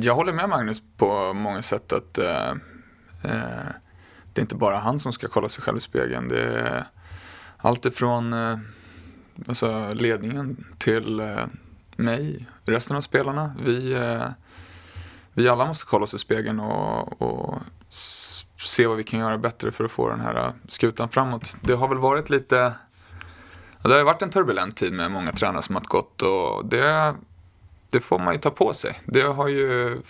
jag 0.00 0.14
håller 0.14 0.32
med 0.32 0.48
Magnus 0.48 0.82
på 0.96 1.32
många 1.32 1.62
sätt 1.62 1.92
att 1.92 2.18
eh, 2.18 2.50
eh, 3.22 3.68
det 4.32 4.40
är 4.40 4.42
inte 4.42 4.54
bara 4.54 4.78
han 4.78 5.00
som 5.00 5.12
ska 5.12 5.28
kolla 5.28 5.48
sig 5.48 5.64
själv 5.64 5.76
i 5.76 5.80
spegeln. 5.80 6.28
Det 6.28 6.42
är 6.42 6.84
allt 7.56 7.86
ifrån 7.86 8.32
eh, 8.32 8.58
alltså 9.48 9.92
ledningen 9.92 10.64
till 10.78 11.20
eh, 11.20 11.46
mig, 11.96 12.46
resten 12.64 12.96
av 12.96 13.00
spelarna. 13.00 13.54
Vi, 13.64 13.92
eh, 13.92 14.26
vi 15.32 15.48
alla 15.48 15.66
måste 15.66 15.86
kolla 15.86 16.04
oss 16.04 16.14
i 16.14 16.18
spegeln 16.18 16.60
och, 16.60 17.22
och 17.22 17.58
se 18.56 18.86
vad 18.86 18.96
vi 18.96 19.04
kan 19.04 19.20
göra 19.20 19.38
bättre 19.38 19.72
för 19.72 19.84
att 19.84 19.90
få 19.90 20.08
den 20.08 20.20
här 20.20 20.46
eh, 20.46 20.52
skutan 20.68 21.08
framåt. 21.08 21.56
Det 21.60 21.74
har 21.74 21.88
väl 21.88 21.98
varit 21.98 22.30
lite 22.30 22.74
det 23.82 23.94
har 23.94 24.04
varit 24.04 24.22
en 24.22 24.30
turbulent 24.30 24.76
tid 24.76 24.92
med 24.92 25.10
många 25.10 25.32
tränare 25.32 25.62
som 25.62 25.74
har 25.74 25.82
gått 25.82 26.22
och 26.22 26.66
det, 26.66 27.14
det 27.90 28.00
får 28.00 28.18
man 28.18 28.34
ju 28.34 28.40
ta 28.40 28.50
på 28.50 28.72
sig. 28.72 29.00
Det 29.04 29.22
har 29.22 29.48
ju 29.48 30.00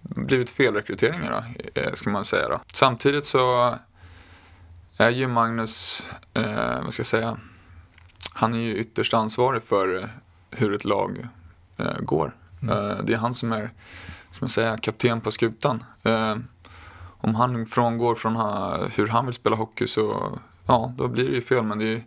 blivit 0.00 0.50
felrekryteringar 0.50 1.30
då, 1.30 1.80
eh, 1.80 1.92
ska 1.92 2.10
man 2.10 2.24
säga 2.24 2.48
då. 2.48 2.60
Samtidigt 2.72 3.24
så 3.24 3.74
är 4.96 5.10
ju 5.10 5.26
Magnus, 5.26 6.10
eh, 6.34 6.82
vad 6.82 6.92
ska 6.92 7.00
jag 7.00 7.06
säga, 7.06 7.36
han 8.34 8.54
är 8.54 8.58
ju 8.58 8.76
ytterst 8.76 9.14
ansvarig 9.14 9.62
för 9.62 10.08
hur 10.50 10.74
ett 10.74 10.84
lag 10.84 11.28
eh, 11.76 11.98
går. 12.00 12.36
Mm. 12.62 12.90
Eh, 12.90 12.96
det 13.04 13.12
är 13.12 13.18
han 13.18 13.34
som 13.34 13.52
är, 13.52 13.72
som 14.30 14.38
jag 14.40 14.50
säger, 14.50 14.76
kapten 14.76 15.20
på 15.20 15.30
skutan. 15.30 15.84
Eh, 16.02 16.36
om 17.18 17.34
han 17.34 17.66
frångår 17.66 18.14
från 18.14 18.36
hur 18.94 19.06
han 19.06 19.26
vill 19.26 19.34
spela 19.34 19.56
hockey 19.56 19.86
så, 19.86 20.38
ja, 20.66 20.92
då 20.96 21.08
blir 21.08 21.28
det 21.28 21.34
ju 21.34 21.42
fel. 21.42 21.62
Men 21.62 21.78
det 21.78 21.92
är, 21.92 22.04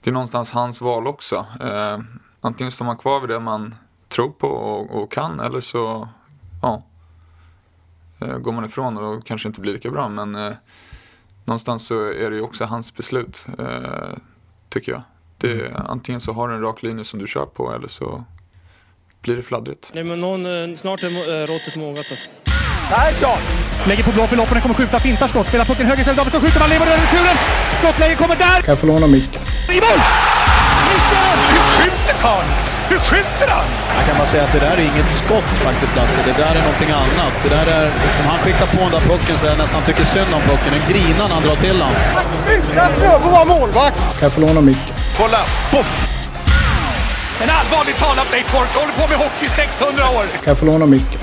det 0.00 0.10
är 0.10 0.12
någonstans 0.12 0.52
hans 0.52 0.80
val 0.80 1.06
också. 1.06 1.46
Eh, 1.60 1.98
antingen 2.40 2.70
står 2.70 2.84
man 2.84 2.96
kvar 2.96 3.20
vid 3.20 3.28
det 3.28 3.40
man 3.40 3.74
tror 4.16 4.30
på 4.30 4.48
och, 4.48 5.02
och 5.02 5.12
kan 5.12 5.40
eller 5.40 5.60
så, 5.60 6.08
ja, 6.62 6.82
eh, 8.20 8.38
går 8.38 8.52
man 8.52 8.64
ifrån 8.64 8.96
och 8.96 9.02
då 9.02 9.20
kanske 9.20 9.48
inte 9.48 9.60
blir 9.60 9.72
lika 9.72 9.90
bra. 9.90 10.08
Men 10.08 10.34
eh, 10.34 10.52
någonstans 11.44 11.86
så 11.86 12.04
är 12.04 12.30
det 12.30 12.36
ju 12.36 12.42
också 12.42 12.64
hans 12.64 12.94
beslut, 12.94 13.46
eh, 13.58 14.16
tycker 14.68 14.92
jag. 14.92 15.02
Det, 15.38 15.66
mm. 15.66 15.82
antingen 15.86 16.20
så 16.20 16.32
har 16.32 16.48
du 16.48 16.54
en 16.54 16.62
rak 16.62 16.82
linje 16.82 17.04
som 17.04 17.20
du 17.20 17.26
kör 17.26 17.46
på 17.46 17.72
eller 17.72 17.88
så 17.88 18.24
blir 19.20 19.36
det 19.36 19.42
fladdrigt. 19.42 19.90
Nej, 19.94 20.04
men 20.04 20.20
någon, 20.20 20.46
eh, 20.46 20.76
snart 20.76 21.02
är 21.02 21.06
eh, 21.06 21.46
råttet 21.46 21.76
mogat 21.76 22.06
alltså. 22.10 22.30
Persson! 22.90 23.38
Lägger 23.86 24.04
på 24.04 24.12
blå 24.12 24.26
för 24.26 24.36
loppen, 24.36 24.60
kommer 24.60 24.74
skjuta, 24.74 24.98
fintar 24.98 25.26
skott, 25.26 25.46
spelar 25.46 25.64
pucken 25.64 25.86
höger 25.86 26.00
istället, 26.00 26.18
Davidsson 26.18 26.40
skjuter, 26.40 26.60
man 26.60 26.68
lever 26.68 26.86
över 26.86 27.02
returen! 27.02 27.36
Skottläge 27.72 28.14
kommer 28.14 28.36
där! 28.36 28.60
Kan 28.62 28.72
jag 28.72 28.80
få 28.80 28.86
låna 28.86 29.06
micken? 29.06 29.42
I 29.70 29.80
mål! 29.80 30.00
Hur 31.50 31.84
skjuter 31.84 32.14
karln? 32.22 32.75
Hur 32.90 32.98
skjuter 32.98 33.48
han? 33.56 33.66
Jag 33.98 34.04
kan 34.06 34.16
bara 34.18 34.26
säga 34.26 34.44
att 34.44 34.52
det 34.52 34.58
där 34.58 34.76
är 34.76 34.84
inget 34.92 35.10
skott 35.10 35.50
faktiskt, 35.66 35.96
Lasse. 35.96 36.18
Det 36.24 36.36
där 36.42 36.54
är 36.58 36.62
någonting 36.68 36.90
annat. 36.90 37.32
Det 37.42 37.48
där 37.48 37.66
är 37.78 37.84
liksom, 38.06 38.24
han 38.32 38.38
skickar 38.38 38.66
på 38.66 38.80
den 38.86 38.90
där 38.96 39.04
pucken 39.10 39.38
så 39.38 39.46
jag 39.46 39.58
nästan 39.58 39.82
tycker 39.82 40.04
synd 40.04 40.34
om 40.34 40.42
pucken. 40.50 40.70
Den 40.76 40.84
grinar 40.92 41.28
när 41.28 41.34
han 41.38 41.42
drar 41.42 41.56
till 41.56 41.78
den. 41.78 41.92
Utan 42.56 42.90
Fröbo 42.98 43.28
var 43.36 43.44
målvakt! 43.44 43.98
Kan 44.18 44.26
jag 44.26 44.32
få 44.32 44.40
låna 44.40 44.60
micken? 44.60 44.94
Kolla! 45.18 45.38
Poff! 45.72 45.90
En 47.42 47.50
allvarligt 47.50 47.98
talat 47.98 48.28
Leif 48.32 48.52
Boork 48.52 48.74
håller 48.74 48.92
på 48.92 49.08
med 49.08 49.18
hockey 49.18 49.46
i 49.46 49.48
600 49.48 50.02
år! 50.16 50.22
Kan 50.22 50.50
jag 50.52 50.58
få 50.58 50.66
låna 50.66 50.86
micken? 50.86 51.20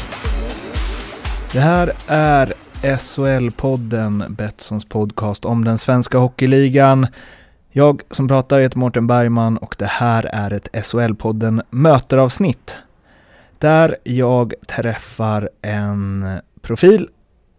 Det 1.51 1.59
här 1.59 1.93
är 2.07 2.53
SHL-podden, 2.83 4.29
Betssons 4.29 4.85
podcast 4.85 5.45
om 5.45 5.65
den 5.65 5.77
svenska 5.77 6.17
hockeyligan. 6.17 7.07
Jag 7.75 8.01
som 8.11 8.27
pratar 8.27 8.59
heter 8.59 8.77
Mårten 8.77 9.07
Bergman 9.07 9.57
och 9.57 9.75
det 9.79 9.85
här 9.85 10.23
är 10.23 10.53
ett 10.53 10.69
SHL-podden 10.73 11.61
möteravsnitt. 11.69 12.77
Där 13.57 13.97
jag 14.03 14.53
träffar 14.67 15.49
en 15.61 16.25
profil 16.61 17.07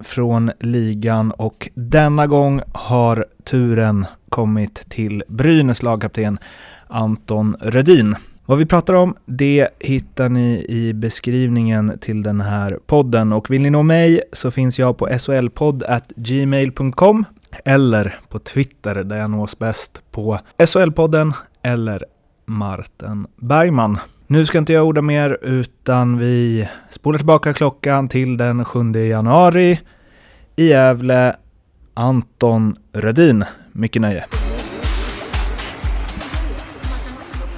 från 0.01 0.51
ligan 0.61 1.31
och 1.31 1.69
denna 1.75 2.27
gång 2.27 2.61
har 2.73 3.27
turen 3.45 4.07
kommit 4.29 4.91
till 4.91 5.23
Brynäs 5.29 5.83
lagkapten 5.83 6.39
Anton 6.87 7.57
Rödin. 7.61 8.17
Vad 8.47 8.59
vi 8.59 8.67
pratar 8.67 8.95
om, 8.95 9.17
det 9.27 9.69
hittar 9.79 10.29
ni 10.29 10.67
i 10.69 10.93
beskrivningen 10.95 11.99
till 12.01 12.23
den 12.23 12.41
här 12.41 12.79
podden 12.87 13.33
och 13.33 13.51
vill 13.51 13.63
ni 13.63 13.71
nå 13.71 13.83
mig 13.83 14.21
så 14.33 14.51
finns 14.51 14.79
jag 14.79 14.97
på 14.97 15.19
solpodd.gmail.com 15.19 17.25
eller 17.65 18.19
på 18.29 18.39
Twitter 18.39 18.95
där 18.95 19.17
jag 19.17 19.31
nås 19.31 19.59
bäst 19.59 20.03
på 20.11 20.39
SHL-podden 20.59 21.33
eller 21.63 22.05
Martin 22.47 23.27
Bergman. 23.37 23.99
Nu 24.27 24.47
ska 24.47 24.59
inte 24.59 24.73
jag 24.73 24.87
orda 24.87 25.03
mer 25.03 25.39
utan 25.43 26.19
vi 26.19 26.69
spolar 26.91 27.19
tillbaka 27.19 27.53
klockan 27.53 28.09
till 28.09 28.37
den 28.37 28.65
7 28.65 28.93
januari 28.93 29.81
i 30.57 30.69
Gävle. 30.69 31.37
Anton 31.95 32.75
Rödin. 32.93 33.45
Mycket 33.73 34.03
nöje. 34.03 34.25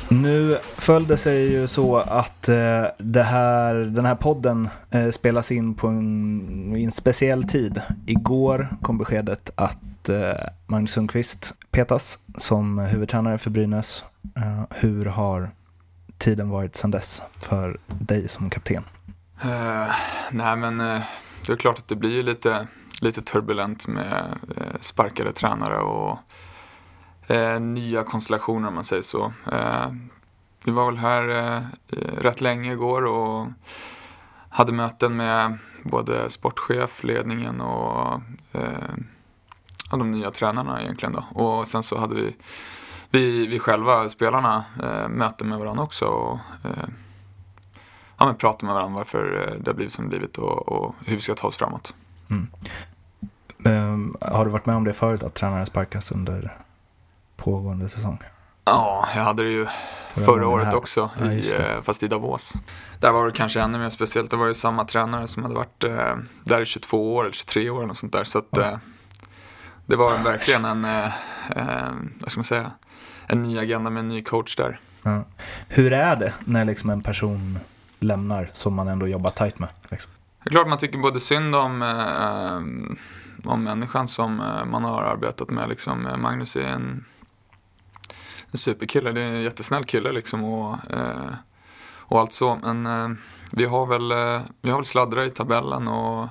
Nu 0.09 0.59
föll 0.63 1.07
det 1.07 1.17
sig 1.17 1.53
ju 1.53 1.67
så 1.67 1.97
att 1.97 2.49
eh, 2.49 2.85
det 2.99 3.23
här, 3.23 3.75
den 3.75 4.05
här 4.05 4.15
podden 4.15 4.69
eh, 4.91 5.11
spelas 5.11 5.53
in 5.53 5.75
på 5.75 5.87
en, 5.89 6.77
en 6.77 6.93
speciell 6.93 7.45
tid. 7.45 7.83
Igår 8.07 8.69
kom 8.83 8.99
beskedet 8.99 9.51
att 9.55 10.09
eh, 10.09 10.47
Magnus 10.67 10.91
Sundqvist 10.91 11.55
petas 11.71 12.19
som 12.37 12.79
huvudtränare 12.79 13.39
för 13.39 13.51
Brynäs. 13.51 14.05
Eh, 14.37 14.63
hur 14.71 15.05
har 15.05 15.51
tiden 16.19 16.49
varit 16.49 16.77
sedan 16.77 16.91
dess 16.91 17.23
för 17.41 17.79
dig 17.87 18.29
som 18.29 18.51
kapten? 18.51 18.83
Uh, 19.45 19.95
nej 20.31 20.57
men 20.57 20.81
uh, 20.81 21.03
det 21.47 21.53
är 21.53 21.57
klart 21.57 21.79
att 21.79 21.89
det 21.89 21.97
blir 21.97 22.23
lite, 22.23 22.67
lite 23.03 23.23
turbulent 23.23 23.87
med 23.87 24.25
uh, 24.51 24.81
sparkade 24.81 25.33
tränare 25.33 25.79
och 25.79 26.19
eh, 27.27 27.61
nya 27.61 28.03
konstellationer 28.03 28.69
om 28.69 28.75
man 28.75 28.85
säger 28.85 29.03
så. 29.03 29.33
Eh, 29.53 29.87
vi 30.65 30.73
var 30.73 30.87
väl 30.87 30.97
här 30.97 31.29
eh, 31.29 31.63
rätt 32.19 32.41
länge 32.41 32.73
igår 32.73 33.05
och 33.05 33.47
hade 34.51 34.73
möten 34.73 35.17
med 35.17 35.59
både 35.83 36.31
sportchef, 36.31 37.05
ledningen 37.05 37.61
och 37.61 38.21
eh, 38.53 38.95
de 39.91 40.11
nya 40.11 40.31
tränarna 40.31 40.83
egentligen 40.83 41.13
då. 41.13 41.43
Och 41.43 41.69
sen 41.69 41.83
så 41.83 41.99
hade 41.99 42.15
vi, 42.15 42.37
vi, 43.11 43.47
vi 43.47 43.59
själva, 43.59 44.09
spelarna, 44.09 44.65
eh, 44.83 45.09
möten 45.09 45.49
med 45.49 45.59
varandra 45.59 45.83
också. 45.85 46.05
Och, 46.05 46.39
eh, 46.65 46.89
ja, 48.19 48.27
men 48.27 48.35
prata 48.35 48.67
med 48.67 48.75
varandra 48.75 48.99
varför 48.99 49.49
eh, 49.49 49.61
det 49.61 49.71
har 49.71 49.75
blivit 49.75 49.93
som 49.93 50.05
det 50.05 50.09
blivit 50.09 50.39
och, 50.39 50.69
och 50.69 50.95
hur 51.05 51.15
vi 51.15 51.23
ska 51.23 51.35
ta 51.35 51.49
oss 51.49 51.57
framåt. 51.57 51.95
Mm. 52.31 52.49
Um, 53.65 54.17
har 54.21 54.45
du 54.45 54.51
varit 54.51 54.67
med 54.67 54.77
om 54.77 54.85
det 54.85 54.93
förut, 54.93 55.23
att 55.23 55.35
tränare 55.35 55.67
sparkas 55.67 56.11
under 56.13 56.57
pågående 57.37 57.89
säsong? 57.89 58.19
Ja, 58.65 59.09
jag 59.15 59.23
hade 59.23 59.43
det 59.43 59.51
ju 59.51 59.67
förra 60.25 60.49
året 60.49 60.67
här. 60.67 60.77
också, 60.77 61.11
ja, 61.21 61.33
i, 61.33 61.55
eh, 61.55 61.83
fast 61.83 62.03
i 62.03 62.09
Davos. 62.09 62.55
Där 63.01 63.13
var 63.13 63.27
det 63.27 63.33
kanske 63.33 63.61
ännu 63.61 63.79
mer 63.79 63.89
speciellt. 63.89 64.31
Det 64.31 64.37
var 64.37 64.47
ju 64.47 64.55
samma 64.55 64.85
tränare 64.85 65.27
som 65.27 65.43
hade 65.43 65.55
varit 65.55 65.85
eh, 65.85 66.17
där 66.45 66.61
i 66.61 66.65
22 66.65 67.15
år 67.15 67.25
eller 67.25 67.33
23 67.33 67.71
år 67.71 67.91
och 67.91 67.97
sånt 67.97 68.13
där. 68.13 68.25
Så 68.25 68.39
att, 68.39 68.49
ja. 68.51 68.63
eh, 68.63 68.77
det 69.87 69.97
var 69.97 70.19
verkligen 70.25 70.65
en, 70.65 70.85
eh, 70.85 71.07
eh, 71.57 71.93
vad 72.21 72.31
ska 72.31 72.39
man 72.39 72.45
säga, 72.45 72.71
en 73.27 73.43
ny 73.43 73.59
agenda 73.59 73.91
med 73.91 74.01
en 74.01 74.09
ny 74.09 74.23
coach 74.23 74.57
där. 74.57 74.81
Ja. 75.03 75.25
Hur 75.69 75.93
är 75.93 76.17
det 76.17 76.33
när 76.45 76.65
liksom 76.65 76.91
en 76.91 77.03
person 77.03 77.59
lämnar 77.99 78.51
som 78.53 78.75
man 78.75 78.89
ändå 78.89 79.09
jobbar 79.09 79.31
tajt 79.31 79.59
med? 79.59 79.69
Liksom? 79.91 80.13
Det 80.45 80.49
är 80.49 80.51
klart 80.51 80.69
man 80.69 80.79
tycker 80.79 80.99
både 80.99 81.21
synd 81.21 81.55
om, 81.55 81.83
eh, 81.83 83.51
om 83.51 83.65
människan 83.65 84.09
som 84.09 84.37
man 84.67 84.85
har 84.85 85.03
arbetat 85.03 85.51
med. 85.51 85.69
Liksom. 85.69 86.09
Magnus 86.19 86.57
är 86.57 86.63
en 86.63 87.05
en 88.57 88.59
superkille. 88.59 89.13
Det 89.13 89.21
är 89.21 89.33
en 89.35 89.43
jättesnäll 89.43 89.85
kille 89.85 90.13
liksom 90.13 90.45
och, 90.45 90.93
eh, 90.93 91.35
och 91.99 92.21
allt 92.21 92.33
så. 92.33 92.59
Men 92.63 92.87
eh, 92.87 93.09
vi, 93.53 93.65
har 93.65 93.87
väl, 93.87 94.13
eh, 94.13 94.41
vi 94.63 94.71
har 94.71 94.79
väl 94.79 94.85
sladdrat 94.85 95.27
i 95.27 95.31
tabellen 95.31 95.89
och 95.89 96.29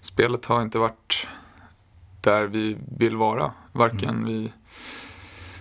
spelet 0.00 0.46
har 0.46 0.62
inte 0.62 0.78
varit 0.78 1.26
där 2.20 2.46
vi 2.46 2.78
vill 2.98 3.16
vara. 3.16 3.52
Varken 3.72 4.08
mm. 4.08 4.24
vi... 4.24 4.52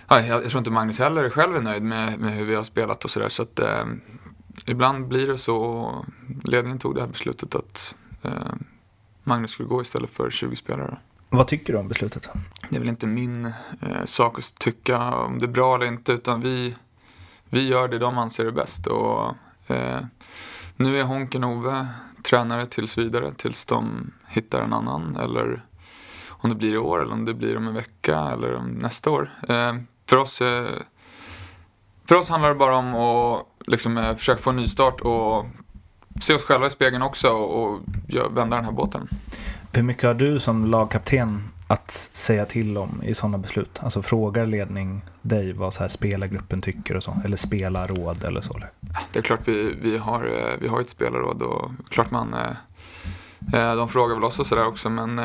Ja, 0.07 0.21
jag, 0.21 0.43
jag, 0.43 0.49
tror 0.49 0.59
inte 0.59 0.71
Magnus 0.71 0.99
heller 0.99 1.29
själv 1.29 1.55
är 1.55 1.61
nöjd 1.61 1.83
med, 1.83 2.19
med 2.19 2.33
hur 2.33 2.45
vi 2.45 2.55
har 2.55 2.63
spelat 2.63 3.05
och 3.05 3.11
sådär. 3.11 3.29
Så 3.29 3.43
att 3.43 3.59
eh, 3.59 3.85
ibland 4.65 5.07
blir 5.07 5.27
det 5.27 5.37
så. 5.37 5.57
Och 5.57 6.05
ledningen 6.43 6.79
tog 6.79 6.95
det 6.95 7.01
här 7.01 7.07
beslutet 7.07 7.55
att 7.55 7.95
eh, 8.21 8.53
Magnus 9.23 9.51
skulle 9.51 9.69
gå 9.69 9.81
istället 9.81 10.09
för 10.09 10.29
20 10.29 10.55
spelare. 10.55 10.97
Vad 11.33 11.47
tycker 11.47 11.73
du 11.73 11.79
om 11.79 11.87
beslutet? 11.87 12.29
Det 12.69 12.75
är 12.75 12.79
väl 12.79 12.89
inte 12.89 13.07
min 13.07 13.45
eh, 13.81 14.05
sak 14.05 14.39
att 14.39 14.55
tycka 14.55 15.15
om 15.15 15.39
det 15.39 15.45
är 15.45 15.47
bra 15.47 15.75
eller 15.75 15.85
inte 15.85 16.11
utan 16.11 16.41
vi, 16.41 16.75
vi 17.49 17.67
gör 17.67 17.87
det 17.87 17.99
de 17.99 18.17
anser 18.17 18.45
är 18.45 18.51
bäst. 18.51 18.87
Och, 18.87 19.35
eh, 19.67 19.99
nu 20.75 20.99
är 20.99 21.03
Honken 21.03 21.43
Ove 21.43 21.87
tränare 22.23 22.65
tills 22.65 22.97
vidare 22.97 23.33
tills 23.33 23.65
de 23.65 24.11
hittar 24.27 24.61
en 24.61 24.73
annan 24.73 25.15
eller 25.15 25.65
om 26.29 26.49
det 26.49 26.55
blir 26.55 26.73
i 26.73 26.77
år 26.77 27.01
eller 27.01 27.13
om 27.13 27.25
det 27.25 27.33
blir 27.33 27.57
om 27.57 27.67
en 27.67 27.73
vecka 27.73 28.19
eller 28.19 28.55
om 28.55 28.67
nästa 28.67 29.11
år. 29.11 29.31
Eh, 29.49 29.75
för, 30.05 30.17
oss, 30.17 30.41
eh, 30.41 30.69
för 32.05 32.15
oss 32.15 32.29
handlar 32.29 32.49
det 32.49 32.55
bara 32.55 32.75
om 32.75 32.95
att 32.95 33.45
liksom, 33.67 33.97
eh, 33.97 34.15
försöka 34.15 34.41
få 34.41 34.49
en 34.49 34.55
ny 34.55 34.67
start 34.67 35.01
och 35.01 35.45
se 36.21 36.33
oss 36.33 36.43
själva 36.43 36.67
i 36.67 36.69
spegeln 36.69 37.03
också 37.03 37.29
och, 37.29 37.63
och 37.63 37.79
vända 38.37 38.55
den 38.55 38.65
här 38.65 38.71
båten. 38.71 39.07
Hur 39.73 39.83
mycket 39.83 40.03
har 40.03 40.13
du 40.13 40.39
som 40.39 40.65
lagkapten 40.65 41.43
att 41.67 41.91
säga 42.13 42.45
till 42.45 42.77
om 42.77 43.03
i 43.03 43.13
sådana 43.13 43.37
beslut? 43.37 43.79
Alltså 43.79 44.01
frågar 44.01 44.45
ledning 44.45 45.01
dig 45.21 45.53
vad 45.53 45.73
så 45.73 45.79
här 45.79 45.87
spelargruppen 45.87 46.61
tycker 46.61 46.95
och 46.95 47.03
så? 47.03 47.17
Eller 47.25 47.37
spelarråd 47.37 48.23
eller 48.23 48.41
så? 48.41 48.59
Det 49.11 49.19
är 49.19 49.23
klart 49.23 49.39
vi, 49.45 49.75
vi, 49.81 49.97
har, 49.97 50.25
eh, 50.25 50.59
vi 50.59 50.67
har 50.67 50.81
ett 50.81 50.89
spelarråd 50.89 51.41
och 51.41 51.71
klart 51.89 52.11
man 52.11 52.33
eh, 52.33 52.49
eh, 53.53 53.75
de 53.75 53.89
frågar 53.89 54.15
väl 54.15 54.23
oss 54.23 54.39
och 54.39 54.47
sådär 54.47 54.67
också 54.67 54.89
men 54.89 55.21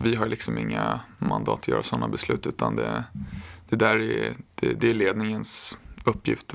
vi 0.00 0.14
har 0.14 0.26
liksom 0.26 0.58
inga 0.58 1.00
mandat 1.18 1.58
att 1.58 1.68
göra 1.68 1.82
sådana 1.82 2.08
beslut 2.08 2.46
utan 2.46 2.76
det, 2.76 3.04
det 3.68 3.76
där 3.76 3.96
är, 3.96 4.34
det, 4.54 4.72
det 4.72 4.90
är 4.90 4.94
ledningens 4.94 5.78
uppgift. 6.04 6.54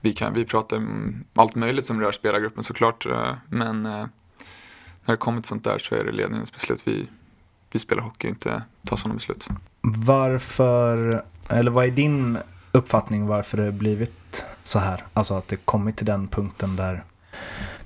Vi, 0.00 0.12
kan, 0.12 0.34
vi 0.34 0.44
pratar 0.44 0.76
om 0.76 1.24
allt 1.34 1.54
möjligt 1.54 1.86
som 1.86 2.00
rör 2.00 2.12
spelargruppen 2.12 2.64
såklart 2.64 3.06
men 3.48 4.08
när 5.08 5.12
det 5.12 5.18
kommer 5.18 5.40
till 5.40 5.48
sånt 5.48 5.64
där 5.64 5.78
så 5.78 5.94
är 5.94 6.04
det 6.04 6.12
ledningens 6.12 6.52
beslut. 6.52 6.82
Vi, 6.84 7.08
vi 7.70 7.78
spelar 7.78 8.02
hockey 8.02 8.26
och 8.26 8.30
inte 8.30 8.62
tar 8.86 8.96
sådana 8.96 9.14
beslut. 9.14 9.48
Varför, 9.80 11.22
eller 11.48 11.70
vad 11.70 11.84
är 11.84 11.90
din 11.90 12.38
uppfattning 12.72 13.26
varför 13.26 13.56
det 13.56 13.72
blivit 13.72 14.44
så 14.62 14.78
här? 14.78 15.04
Alltså 15.12 15.34
att 15.34 15.48
det 15.48 15.56
kommit 15.56 15.96
till 15.96 16.06
den 16.06 16.28
punkten 16.28 16.76
där, 16.76 17.04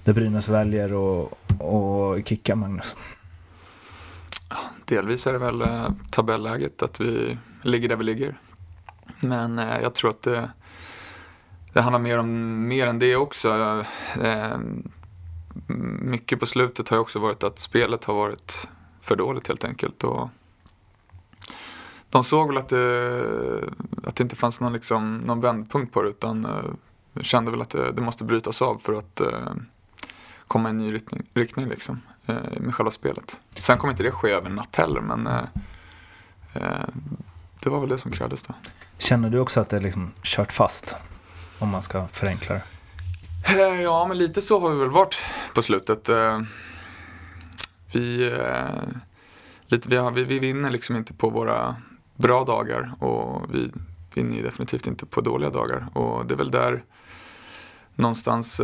där 0.05 0.13
Brynäs 0.13 0.49
väljer 0.49 0.89
att 0.89 2.29
kicka 2.29 2.57
Magnus? 2.57 2.97
Delvis 4.85 5.27
är 5.27 5.33
det 5.33 5.39
väl 5.39 5.63
eh, 5.63 5.89
tabelläget, 6.11 6.83
att 6.83 7.01
vi 7.01 7.39
ligger 7.63 7.89
där 7.89 7.97
vi 7.97 8.05
ligger. 8.05 8.39
Men 9.21 9.59
eh, 9.59 9.81
jag 9.83 9.95
tror 9.95 10.11
att 10.11 10.23
det, 10.23 10.51
det 11.73 11.81
handlar 11.81 11.99
mer 11.99 12.19
om 12.19 12.69
mer 12.69 12.87
än 12.87 12.99
det 12.99 13.17
också. 13.17 13.85
Mycket 16.01 16.41
på 16.41 16.47
slutet 16.47 16.89
har 16.89 16.97
ju 16.97 17.01
också 17.01 17.19
varit 17.19 17.45
att 17.45 17.59
spelet 17.59 18.05
har 18.05 18.15
varit 18.15 18.69
för 19.01 19.17
dåligt 19.17 19.49
helt 19.49 19.65
enkelt. 19.65 20.05
Och 20.05 20.29
de 22.11 22.25
såg 22.25 22.49
väl 22.49 22.59
att 22.59 22.69
det, 22.69 23.23
att 24.05 24.17
det 24.17 24.23
inte 24.23 24.37
fanns 24.37 24.61
någon, 24.61 24.73
liksom, 24.73 25.17
någon 25.17 25.41
vändpunkt 25.41 25.93
på 25.93 26.03
det 26.03 26.09
utan 26.09 26.47
uh, 26.47 27.21
kände 27.21 27.51
väl 27.51 27.63
att 27.63 27.71
det, 27.71 27.93
det, 27.93 28.01
måste 28.03 28.25
brytas 28.25 28.63
av 28.63 28.79
för 28.79 28.93
att 28.93 29.21
uh, 29.21 29.53
komma 30.47 30.69
i 30.69 30.71
en 30.71 30.79
ny 30.79 30.95
riktning, 30.95 31.27
riktning 31.35 31.69
liksom, 31.69 32.01
uh, 32.29 32.61
med 32.61 32.75
själva 32.75 32.91
spelet. 32.91 33.41
Sen 33.55 33.79
kommer 33.79 33.93
inte 33.93 34.03
det 34.03 34.11
ske 34.11 34.31
över 34.31 34.51
en 34.51 34.57
natt 34.57 34.77
heller 34.77 35.01
men 35.01 35.29
det 37.61 37.71
var 37.71 37.81
väl 37.81 37.89
det 37.89 37.99
som 37.99 38.11
krävdes 38.11 38.43
då. 38.43 38.55
Känner 38.99 39.31
du 39.31 39.39
också 39.39 39.61
att 39.61 39.69
det 39.69 39.77
är 39.77 39.81
liksom 39.81 40.13
kört 40.23 40.53
fast? 40.53 40.95
Om 41.59 41.69
man 41.69 41.83
ska 41.83 42.09
förenkla 42.09 42.55
det. 42.55 42.63
Eh, 43.59 43.83
ja, 43.83 44.07
men 44.09 44.19
lite 44.19 44.43
så 44.43 44.61
har 44.61 44.71
vi 44.71 44.77
väl 44.77 44.91
varit 44.91 45.19
på 45.55 45.63
slutet. 45.63 46.09
Eh, 46.09 46.41
vi, 47.93 48.33
eh, 48.33 48.99
lite, 49.67 49.89
vi, 49.89 49.97
har, 49.97 50.11
vi, 50.11 50.25
vi 50.25 50.39
vinner 50.39 50.71
liksom 50.71 50.97
inte 50.97 51.15
på 51.15 51.31
våra 51.31 51.77
bra 52.17 52.45
dagar 52.45 52.93
och 52.99 53.55
vi 53.55 53.71
vinner 54.15 54.37
ju 54.37 54.43
definitivt 54.43 54.87
inte 54.87 55.07
på 55.07 55.21
dåliga 55.21 55.51
dagar. 55.51 55.87
Och 55.93 56.27
det 56.27 56.35
är 56.35 56.39
väl 56.39 56.51
där 56.51 56.85
någonstans 57.95 58.61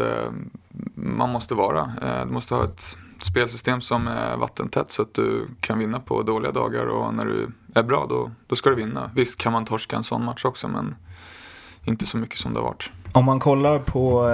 man 0.95 1.31
måste 1.31 1.55
vara. 1.55 1.93
Du 2.25 2.33
måste 2.33 2.55
ha 2.55 2.65
ett 2.65 2.99
spelsystem 3.23 3.81
som 3.81 4.09
är 4.09 4.37
vattentätt 4.37 4.91
så 4.91 5.03
att 5.03 5.15
du 5.15 5.47
kan 5.61 5.79
vinna 5.79 6.01
på 6.01 6.23
dåliga 6.23 6.53
dagar 6.53 6.87
och 6.87 7.15
när 7.15 7.25
du 7.25 7.49
är 7.75 7.83
bra 7.83 8.07
då, 8.09 8.31
då 8.47 8.57
ska 8.57 8.71
du 8.71 8.77
vinna. 8.77 9.11
Visst 9.15 9.39
kan 9.39 9.53
man 9.53 9.65
torska 9.65 9.97
en 9.97 10.05
sån 10.05 10.25
match 10.25 10.45
också 10.45 10.69
men 10.69 10.97
inte 11.85 12.07
så 12.07 12.19
mycket 12.19 12.39
som 12.39 12.55
det 12.55 12.61
har 12.61 12.65
varit. 12.67 12.91
Om 13.13 13.25
man 13.25 13.41
kollar 13.41 13.79
på 13.79 14.29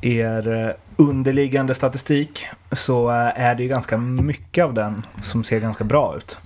eh, 0.00 0.18
er 0.18 0.74
underliggande 0.96 1.74
statistik 1.74 2.46
så 2.72 3.08
är 3.34 3.54
det 3.54 3.62
ju 3.62 3.68
ganska 3.68 3.96
mycket 3.98 4.64
av 4.64 4.74
den 4.74 5.06
som 5.22 5.44
ser 5.44 5.60
ganska 5.60 5.84
bra 5.84 6.16
ut. 6.16 6.38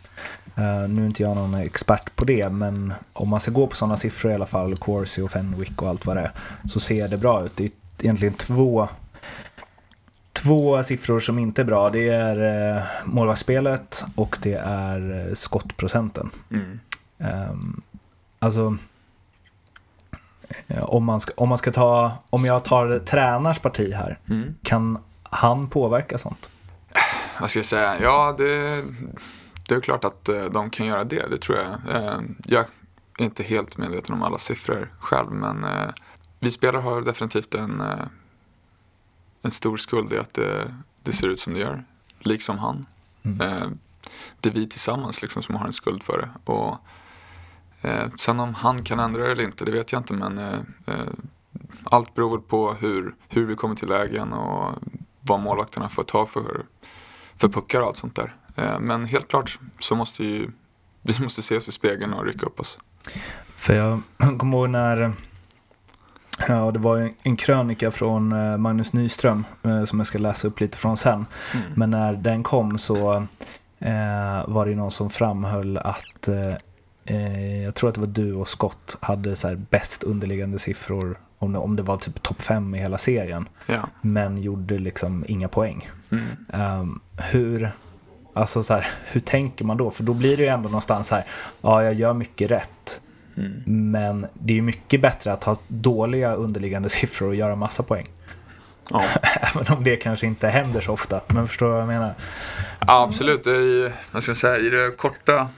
Nu 0.89 1.03
är 1.03 1.07
inte 1.07 1.23
jag 1.23 1.37
någon 1.37 1.55
expert 1.55 2.17
på 2.17 2.25
det, 2.25 2.49
men 2.51 2.95
om 3.13 3.29
man 3.29 3.41
ska 3.41 3.51
gå 3.51 3.67
på 3.67 3.77
sådana 3.77 3.97
siffror 3.97 4.33
i 4.33 4.35
alla 4.35 4.47
fall, 4.47 4.77
Corsi 4.77 5.23
och 5.23 5.31
Fenwick 5.31 5.83
och 5.83 5.89
allt 5.89 6.07
vad 6.07 6.17
det 6.17 6.23
är, 6.23 6.31
så 6.65 6.81
ser 6.81 7.09
det 7.09 7.17
bra 7.17 7.45
ut. 7.45 7.57
Det 7.57 7.65
är 7.65 7.71
egentligen 8.01 8.35
två, 8.35 8.89
två 10.33 10.83
siffror 10.83 11.21
som 11.21 11.39
inte 11.39 11.63
är 11.63 11.65
bra. 11.65 11.91
Det 11.91 12.09
är 12.09 12.83
målvaktsspelet 13.05 14.05
och 14.15 14.39
det 14.43 14.55
är 14.65 15.31
skottprocenten. 15.35 16.31
Mm. 16.51 16.81
Um, 17.51 17.83
alltså, 18.39 18.77
om 20.83 21.05
man, 21.05 21.21
ska, 21.21 21.33
om 21.37 21.49
man 21.49 21.59
ska 21.59 21.73
ta, 21.73 22.13
om 22.31 22.45
jag 22.45 22.65
tar 22.65 22.99
tränars 22.99 23.59
parti 23.59 23.93
här, 23.93 24.19
mm. 24.29 24.55
kan 24.63 24.99
han 25.23 25.69
påverka 25.69 26.19
sånt? 26.19 26.49
Vad 27.41 27.51
ska 27.51 27.59
jag 27.59 27.67
säga? 27.67 27.95
Ja, 28.01 28.35
det 28.39 28.83
det 29.69 29.75
är 29.75 29.81
klart 29.81 30.05
att 30.05 30.29
eh, 30.29 30.45
de 30.45 30.71
kan 30.71 30.87
göra 30.87 31.05
det, 31.05 31.27
det 31.31 31.39
tror 31.39 31.59
jag. 31.59 31.97
Eh, 31.97 32.21
jag 32.47 32.65
är 33.19 33.25
inte 33.25 33.43
helt 33.43 33.79
medveten 33.79 34.15
om 34.15 34.23
alla 34.23 34.39
siffror 34.39 34.93
själv, 34.99 35.33
men 35.33 35.65
eh, 35.65 35.91
vi 36.41 36.51
spelare 36.51 36.83
har 36.83 37.03
definitivt 37.03 37.55
en, 37.55 37.83
en 39.43 39.51
stor 39.51 39.77
skuld 39.77 40.13
i 40.13 40.19
att 40.19 40.35
det, 40.35 40.75
det 41.03 41.13
ser 41.13 41.29
ut 41.29 41.41
som 41.41 41.55
det 41.55 41.61
gör, 41.61 41.85
liksom 42.19 42.59
han. 42.59 42.87
Mm. 43.23 43.79
Det 44.41 44.49
är 44.49 44.53
vi 44.53 44.69
tillsammans 44.69 45.23
liksom 45.23 45.43
som 45.43 45.55
har 45.55 45.67
en 45.67 45.73
skuld 45.73 46.03
för 46.03 46.19
det. 46.19 46.53
Och, 46.53 46.77
sen 48.17 48.41
om 48.41 48.55
han 48.55 48.83
kan 48.83 49.01
ändra 49.01 49.23
det 49.23 49.33
eller 49.33 49.45
inte, 49.45 49.65
det 49.65 49.73
vet 49.73 49.93
jag 49.93 50.01
inte, 50.01 50.15
men 50.15 50.41
allt 51.85 52.15
beror 52.15 52.39
på 52.39 52.75
hur, 52.75 53.15
hur 53.29 53.47
vi 53.47 53.55
kommer 53.55 53.75
till 53.75 53.89
lägen 53.89 54.33
och 54.33 54.75
vad 55.21 55.41
målvakterna 55.41 55.89
får 55.89 56.03
ta 56.03 56.27
för, 56.27 56.65
för 57.37 57.49
puckar 57.49 57.81
och 57.81 57.87
allt 57.87 57.97
sånt 57.97 58.17
där. 58.17 58.35
Eh, 58.57 58.81
men 58.81 59.05
helt 59.05 59.29
klart 59.29 59.59
så 59.79 59.97
måste 59.97 60.25
ju, 60.25 60.51
vi 61.03 61.23
måste 61.23 61.43
se 61.43 61.57
oss 61.57 61.69
i 61.69 61.73
spegeln 61.73 62.13
och 62.13 62.25
rycka 62.25 62.47
upp 62.47 62.61
oss. 62.61 62.79
För 63.57 63.75
jag 63.75 64.01
kommer 64.39 64.59
ihåg 64.59 64.71
när 64.71 65.13
Ja, 66.49 66.71
det 66.71 66.79
var 66.79 67.13
en 67.23 67.37
krönika 67.37 67.91
från 67.91 68.33
eh, 68.33 68.57
Magnus 68.57 68.93
Nyström 68.93 69.45
eh, 69.63 69.85
som 69.85 70.01
jag 70.01 70.07
ska 70.07 70.19
läsa 70.19 70.49
upp 70.49 70.61
lite 70.61 70.79
från 70.79 70.97
sen. 70.97 71.15
Mm. 71.15 71.67
Men 71.75 71.91
när 71.91 72.13
den 72.13 72.43
kom 72.43 72.79
så 72.79 73.15
eh, 73.79 74.49
var 74.49 74.67
det 74.67 74.75
någon 74.75 74.91
som 74.91 75.11
framhöll 75.11 75.79
att 75.79 76.29
eh, 77.07 77.63
jag 77.65 77.75
tror 77.75 77.89
att 77.89 77.95
det 77.95 78.01
var 78.01 78.09
du 78.09 78.35
och 78.35 78.49
Scott 78.49 78.97
hade 79.01 79.37
så 79.37 79.57
bäst 79.57 80.03
underliggande 80.03 80.59
siffror 80.59 81.19
om 81.39 81.53
det, 81.53 81.59
om 81.59 81.77
det 81.77 81.83
var 81.83 81.97
typ 81.97 82.23
topp 82.23 82.43
fem 82.43 82.75
i 82.75 82.79
hela 82.79 82.99
serien. 82.99 83.49
Ja. 83.67 83.89
Men 84.01 84.43
gjorde 84.43 84.79
liksom 84.79 85.25
inga 85.29 85.49
poäng. 85.49 85.89
Mm. 86.11 86.81
Um, 86.81 87.01
hur, 87.17 87.71
Alltså 88.37 88.63
så 88.63 88.75
här, 88.75 88.87
hur 89.07 89.21
tänker 89.21 89.65
man 89.65 89.77
då? 89.77 89.91
För 89.91 90.03
då 90.03 90.15
blir 90.15 90.37
det 90.37 90.43
ju 90.43 90.49
ändå 90.49 90.69
någonstans 90.69 91.11
här, 91.11 91.25
ja 91.61 91.85
jag 91.85 91.95
gör 91.95 92.15
mycket 92.15 92.51
rätt. 92.51 93.01
Mm. 93.37 93.63
Men 93.93 94.27
det 94.35 94.53
är 94.53 94.57
ju 94.57 94.63
mycket 94.63 95.01
bättre 95.01 95.33
att 95.33 95.45
ha 95.45 95.57
dåliga 95.69 96.35
underliggande 96.35 96.89
siffror 96.89 97.29
och 97.29 97.35
göra 97.35 97.57
massa 97.57 97.83
poäng. 97.83 98.05
Ja. 98.91 99.05
Även 99.23 99.77
om 99.77 99.85
det 99.85 99.97
kanske 99.97 100.27
inte 100.27 100.49
händer 100.49 100.81
så 100.81 100.93
ofta. 100.93 101.21
Men 101.29 101.49
förstår 101.49 101.67
du 101.67 101.73
vad 101.73 101.81
jag 101.81 101.89
menar? 101.89 102.15
Ja, 102.81 103.03
absolut. 103.03 103.47
I, 103.47 103.91
vad 104.13 104.23
ska 104.23 104.31
jag 104.31 104.39
säga, 104.39 104.59
i 104.59 104.71
det 104.71 104.97
korta, 104.97 105.49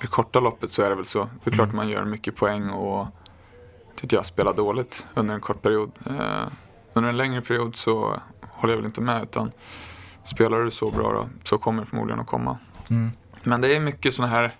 det 0.00 0.06
korta 0.06 0.40
loppet 0.40 0.70
så 0.70 0.82
är 0.82 0.90
det 0.90 0.96
väl 0.96 1.04
så. 1.04 1.28
Det 1.44 1.50
är 1.50 1.54
klart 1.54 1.68
mm. 1.68 1.76
man 1.76 1.88
gör 1.88 2.04
mycket 2.04 2.36
poäng 2.36 2.70
och 2.70 3.06
tycker 3.96 4.16
jag 4.16 4.26
spelar 4.26 4.54
dåligt 4.54 5.08
under 5.14 5.34
en 5.34 5.40
kort 5.40 5.62
period. 5.62 5.92
Eh, 6.06 6.46
under 6.92 7.10
en 7.10 7.16
längre 7.16 7.40
period 7.40 7.76
så 7.76 8.20
håller 8.42 8.74
jag 8.74 8.76
väl 8.76 8.86
inte 8.86 9.00
med. 9.00 9.22
utan 9.22 9.52
spelar 10.24 10.64
du 10.64 10.70
så 10.70 10.90
bra 10.90 11.12
då, 11.12 11.28
så 11.44 11.58
kommer 11.58 11.82
det 11.82 11.88
förmodligen 11.88 12.20
att 12.20 12.26
komma. 12.26 12.58
Mm. 12.90 13.10
Men 13.44 13.60
det 13.60 13.76
är 13.76 13.80
mycket 13.80 14.14
sådana 14.14 14.32
här, 14.32 14.54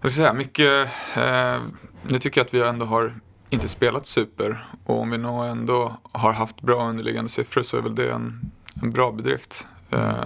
jag 0.00 0.10
ska 0.10 0.16
säga, 0.16 0.32
mycket, 0.32 0.88
eh, 1.16 1.60
nu 2.02 2.18
tycker 2.18 2.40
jag 2.40 2.46
att 2.46 2.54
vi 2.54 2.62
ändå 2.62 2.86
har 2.86 3.14
inte 3.50 3.68
spelat 3.68 4.06
super 4.06 4.64
och 4.84 5.00
om 5.00 5.10
vi 5.10 5.18
nog 5.18 5.44
ändå 5.44 5.96
har 6.12 6.32
haft 6.32 6.60
bra 6.60 6.88
underliggande 6.88 7.30
siffror 7.30 7.62
så 7.62 7.76
är 7.76 7.82
väl 7.82 7.94
det 7.94 8.12
en, 8.12 8.50
en 8.82 8.92
bra 8.92 9.12
bedrift. 9.12 9.66
Eh, 9.90 10.24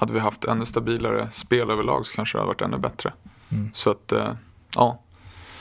hade 0.00 0.12
vi 0.12 0.18
haft 0.18 0.44
ännu 0.44 0.66
stabilare 0.66 1.28
spel 1.30 1.70
överlag 1.70 2.06
så 2.06 2.16
kanske 2.16 2.38
det 2.38 2.40
hade 2.40 2.48
varit 2.48 2.62
ännu 2.62 2.78
bättre. 2.78 3.12
Mm. 3.48 3.70
Så 3.74 3.90
att, 3.90 4.12
eh, 4.12 4.28
ja, 4.74 5.00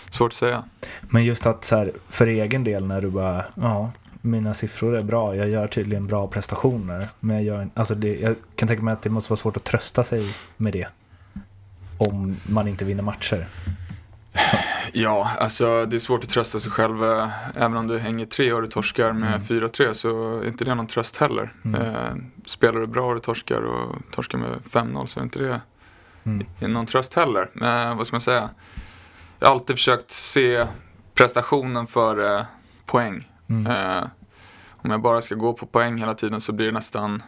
svårt 0.09 0.31
att 0.31 0.33
säga. 0.33 0.63
Men 1.01 1.25
just 1.25 1.45
att 1.45 1.65
så 1.65 1.75
här, 1.75 1.91
för 2.09 2.27
egen 2.27 2.63
del 2.63 2.85
när 2.85 3.01
du 3.01 3.09
bara, 3.09 3.45
ja, 3.55 3.91
mina 4.21 4.53
siffror 4.53 4.97
är 4.97 5.03
bra, 5.03 5.35
jag 5.35 5.49
gör 5.49 5.67
tydligen 5.67 6.07
bra 6.07 6.27
prestationer. 6.27 7.07
Men 7.19 7.35
jag, 7.35 7.45
gör, 7.45 7.69
alltså 7.73 7.95
det, 7.95 8.19
jag 8.19 8.35
kan 8.55 8.67
tänka 8.67 8.83
mig 8.83 8.93
att 8.93 9.01
det 9.01 9.09
måste 9.09 9.31
vara 9.31 9.37
svårt 9.37 9.57
att 9.57 9.63
trösta 9.63 10.03
sig 10.03 10.23
med 10.57 10.73
det. 10.73 10.87
Om 11.97 12.37
man 12.43 12.67
inte 12.67 12.85
vinner 12.85 13.03
matcher. 13.03 13.47
Så. 14.51 14.57
Ja, 14.93 15.31
alltså 15.39 15.85
det 15.85 15.97
är 15.97 15.99
svårt 15.99 16.23
att 16.23 16.29
trösta 16.29 16.59
sig 16.59 16.71
själv. 16.71 17.03
Eh, 17.03 17.29
även 17.55 17.77
om 17.77 17.87
du 17.87 17.99
hänger 17.99 18.25
tre 18.25 18.53
och 18.53 18.61
du 18.61 18.67
torskar 18.67 19.13
med 19.13 19.33
mm. 19.33 19.41
4-3 19.41 19.93
så 19.93 20.39
är 20.39 20.47
inte 20.47 20.65
det 20.65 20.75
någon 20.75 20.87
tröst 20.87 21.17
heller. 21.17 21.53
Mm. 21.65 21.81
Eh, 21.81 22.15
spelar 22.45 22.79
du 22.79 22.87
bra 22.87 23.07
och 23.07 23.13
du 23.13 23.19
torskar 23.19 23.61
och 23.61 23.95
torskar 24.11 24.37
med 24.37 24.49
5-0 24.69 25.05
så 25.05 25.19
är 25.19 25.23
inte 25.23 25.39
det 25.39 25.61
mm. 26.23 26.73
någon 26.73 26.85
tröst 26.85 27.13
heller. 27.13 27.49
Men 27.53 27.97
vad 27.97 28.07
ska 28.07 28.15
man 28.15 28.21
säga? 28.21 28.49
Jag 29.39 29.47
har 29.47 29.55
alltid 29.55 29.75
försökt 29.75 30.11
se 30.11 30.65
prestationen 31.13 31.87
före 31.87 32.45
poäng. 32.85 33.31
Mm. 33.49 33.67
Eh, 33.67 34.03
om 34.81 34.91
jag 34.91 35.01
bara 35.01 35.21
ska 35.21 35.35
gå 35.35 35.53
på 35.53 35.65
poäng 35.65 35.97
hela 35.97 36.13
tiden 36.13 36.41
så 36.41 36.51
blir 36.51 36.65
det 36.65 36.71
nästan, 36.71 37.23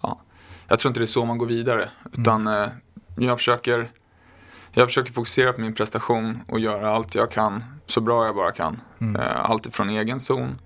ja, 0.00 0.20
jag 0.68 0.78
tror 0.78 0.90
inte 0.90 1.00
det 1.00 1.04
är 1.04 1.06
så 1.06 1.24
man 1.24 1.38
går 1.38 1.46
vidare. 1.46 1.90
Utan 2.12 2.46
eh, 2.46 2.68
jag, 3.16 3.38
försöker, 3.38 3.90
jag 4.72 4.88
försöker 4.88 5.12
fokusera 5.12 5.52
på 5.52 5.60
min 5.60 5.72
prestation 5.74 6.40
och 6.48 6.60
göra 6.60 6.90
allt 6.90 7.14
jag 7.14 7.30
kan 7.30 7.64
så 7.86 8.00
bra 8.00 8.26
jag 8.26 8.34
bara 8.34 8.52
kan. 8.52 8.80
Eh, 9.16 9.50
allt 9.50 9.66
ifrån 9.66 9.90
egen 9.90 10.20
zon, 10.20 10.58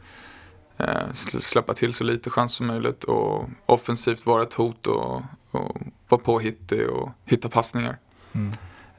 eh, 0.76 0.86
sl- 1.12 1.40
släppa 1.40 1.74
till 1.74 1.92
så 1.92 2.04
lite 2.04 2.30
chans 2.30 2.54
som 2.54 2.66
möjligt 2.66 3.04
och 3.04 3.48
offensivt 3.66 4.26
vara 4.26 4.42
ett 4.42 4.54
hot 4.54 4.86
och, 4.86 5.22
och 5.50 5.76
vara 6.08 6.20
påhittig 6.20 6.90
och 6.90 7.10
hitta 7.24 7.48
passningar. 7.48 7.98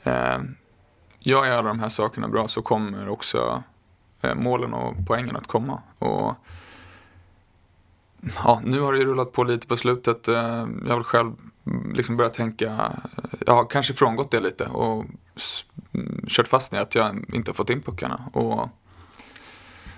Eh, 0.04 0.40
gör 1.20 1.46
jag 1.46 1.58
alla 1.58 1.68
de 1.68 1.80
här 1.80 1.90
sakerna 1.90 2.28
bra 2.28 2.48
så 2.48 2.62
kommer 2.62 3.10
också 3.10 3.64
målen 4.36 4.74
och 4.74 4.94
poängen 5.08 5.36
att 5.36 5.48
komma. 5.48 5.82
Och, 6.00 6.36
ja, 8.44 8.62
nu 8.66 8.80
har 8.80 8.94
det 8.94 9.00
ju 9.00 9.06
rullat 9.06 9.32
på 9.32 9.44
lite 9.44 9.68
på 9.68 9.78
slutet. 9.78 10.28
Jag 10.28 10.36
har 10.88 10.96
väl 10.96 11.04
själv 11.04 11.28
mm, 11.28 11.52
liksom 11.94 12.18
börjat 12.18 12.34
tänka, 12.34 12.92
jag 13.46 13.54
har 13.54 13.66
kanske 13.66 13.94
frångått 13.94 14.32
det 14.32 14.42
lite 14.42 14.66
och 14.66 15.06
mm, 15.94 16.26
kört 16.28 16.48
fast 16.48 16.74
i 16.74 16.78
att 16.78 16.96
jag 16.96 17.26
inte 17.34 17.52
har 17.52 17.56
fått 17.56 17.70
in 17.70 17.82
puckarna. 17.82 18.30
Och 18.34 18.70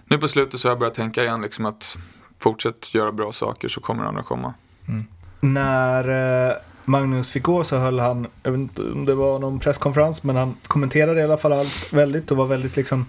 nu 0.05 0.17
på 0.17 0.27
slutet 0.27 0.59
så 0.59 0.67
har 0.67 0.71
jag 0.71 0.79
börjat 0.79 0.93
tänka 0.93 1.23
igen 1.23 1.41
liksom 1.41 1.65
att 1.65 1.97
fortsätt 2.39 2.93
göra 2.93 3.11
bra 3.11 3.31
saker 3.31 3.67
så 3.67 3.81
kommer 3.81 4.03
det 4.03 4.09
andra 4.09 4.23
komma. 4.23 4.53
Mm. 4.87 5.05
När 5.39 6.09
eh, 6.49 6.55
Magnus 6.85 7.31
fick 7.31 7.43
gå 7.43 7.63
så 7.63 7.77
höll 7.77 7.99
han, 7.99 8.27
jag 8.43 8.51
vet 8.51 8.59
inte 8.59 8.81
om 8.81 9.05
det 9.05 9.15
var 9.15 9.39
någon 9.39 9.59
presskonferens, 9.59 10.23
men 10.23 10.35
han 10.35 10.55
kommenterade 10.67 11.19
i 11.19 11.23
alla 11.23 11.37
fall 11.37 11.53
allt 11.53 11.93
väldigt 11.93 12.31
och 12.31 12.37
var 12.37 12.45
väldigt 12.45 12.75
liksom 12.75 13.05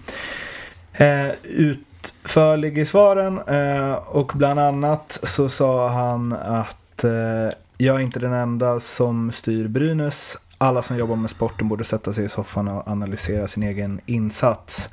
eh, 0.93 1.29
utförlig 1.43 2.77
i 2.77 2.85
svaren. 2.85 3.39
Eh, 3.39 3.93
och 3.93 4.31
bland 4.35 4.59
annat 4.59 5.19
så 5.23 5.49
sa 5.49 5.87
han 5.87 6.33
att 6.33 7.03
eh, 7.03 7.49
jag 7.85 7.95
är 7.95 7.99
inte 7.99 8.19
den 8.19 8.33
enda 8.33 8.79
som 8.79 9.31
styr 9.31 9.67
Brynäs. 9.67 10.37
Alla 10.57 10.81
som 10.81 10.97
jobbar 10.97 11.15
med 11.15 11.29
sporten 11.29 11.67
borde 11.67 11.83
sätta 11.83 12.13
sig 12.13 12.25
i 12.25 12.29
soffan 12.29 12.67
och 12.67 12.87
analysera 12.87 13.47
sin 13.47 13.63
egen 13.63 13.99
insats. 14.05 14.89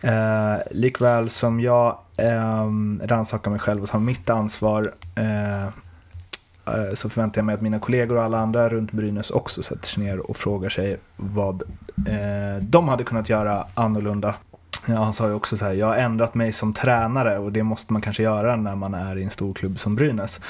Eh, 0.00 0.56
likväl 0.70 1.30
som 1.30 1.60
jag 1.60 1.98
eh, 2.18 2.64
rannsakar 3.02 3.50
mig 3.50 3.60
själv 3.60 3.82
och 3.82 3.88
tar 3.88 3.98
mitt 3.98 4.30
ansvar 4.30 4.92
eh, 5.14 5.64
eh, 5.64 6.94
så 6.94 7.08
förväntar 7.08 7.38
jag 7.38 7.46
mig 7.46 7.54
att 7.54 7.60
mina 7.60 7.78
kollegor 7.78 8.16
och 8.16 8.24
alla 8.24 8.38
andra 8.38 8.68
runt 8.68 8.92
Brynäs 8.92 9.30
också 9.30 9.62
sätter 9.62 9.86
sig 9.86 10.04
ner 10.04 10.30
och 10.30 10.36
frågar 10.36 10.68
sig 10.68 10.96
vad 11.16 11.62
eh, 12.06 12.62
de 12.62 12.88
hade 12.88 13.04
kunnat 13.04 13.28
göra 13.28 13.64
annorlunda. 13.74 14.34
Ja, 14.86 15.04
han 15.04 15.12
sa 15.12 15.28
ju 15.28 15.34
också 15.34 15.56
så 15.56 15.64
här, 15.64 15.72
jag 15.72 15.86
har 15.86 15.96
ändrat 15.96 16.34
mig 16.34 16.52
som 16.52 16.72
tränare 16.72 17.38
och 17.38 17.52
det 17.52 17.62
måste 17.62 17.92
man 17.92 18.02
kanske 18.02 18.22
göra 18.22 18.56
när 18.56 18.76
man 18.76 18.94
är 18.94 19.18
i 19.18 19.22
en 19.22 19.30
stor 19.30 19.54
klubb 19.54 19.78
som 19.78 19.96
Brynäs. 19.96 20.40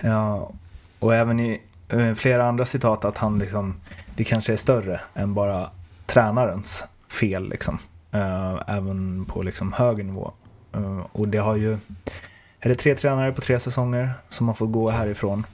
Ja, 0.00 0.50
och 0.98 1.14
även 1.14 1.40
i 1.40 1.62
eh, 1.88 2.14
flera 2.14 2.48
andra 2.48 2.64
citat 2.64 3.04
att 3.04 3.18
han 3.18 3.38
liksom, 3.38 3.80
det 4.16 4.24
kanske 4.24 4.52
är 4.52 4.56
större 4.56 5.00
än 5.14 5.34
bara 5.34 5.70
tränarens 6.06 6.84
fel 7.20 7.48
liksom. 7.48 7.78
Eh, 8.12 8.62
även 8.66 9.24
på 9.24 9.42
liksom 9.42 9.72
hög 9.72 10.04
nivå. 10.04 10.32
Eh, 10.72 11.06
och 11.12 11.28
det 11.28 11.38
har 11.38 11.56
ju, 11.56 11.72
är 12.60 12.68
det 12.68 12.74
tre 12.74 12.94
tränare 12.94 13.32
på 13.32 13.40
tre 13.40 13.58
säsonger 13.58 14.10
som 14.28 14.48
har 14.48 14.54
fått 14.54 14.72
gå 14.72 14.90
härifrån. 14.90 15.46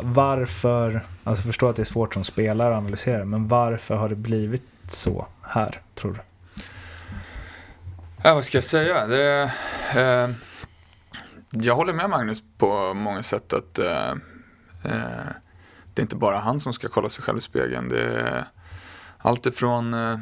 Varför, 0.00 1.00
alltså 1.24 1.40
jag 1.40 1.46
förstår 1.46 1.70
att 1.70 1.76
det 1.76 1.82
är 1.82 1.84
svårt 1.84 2.14
som 2.14 2.24
spelare 2.24 2.74
att 2.74 2.78
analysera, 2.78 3.24
men 3.24 3.48
varför 3.48 3.94
har 3.94 4.08
det 4.08 4.14
blivit 4.14 4.62
så 4.88 5.26
här, 5.42 5.80
tror 5.94 6.12
du? 6.12 6.20
Ja, 8.22 8.34
vad 8.34 8.44
ska 8.44 8.56
jag 8.56 8.64
säga? 8.64 9.06
Det, 9.06 9.42
eh, 9.96 10.28
jag 11.60 11.74
håller 11.74 11.92
med 11.92 12.10
Magnus 12.10 12.42
på 12.58 12.94
många 12.94 13.22
sätt 13.22 13.52
att 13.52 13.78
eh, 13.78 14.10
eh, 14.82 15.26
det 15.94 16.00
är 16.00 16.02
inte 16.02 16.16
bara 16.16 16.38
han 16.38 16.60
som 16.60 16.72
ska 16.72 16.88
kolla 16.88 17.08
sig 17.08 17.24
själv 17.24 17.38
i 17.38 17.40
spegeln. 17.40 17.88
Det 17.88 18.02
är 18.02 18.48
allt 19.18 19.46
ifrån 19.46 19.94
eh, 19.94 20.18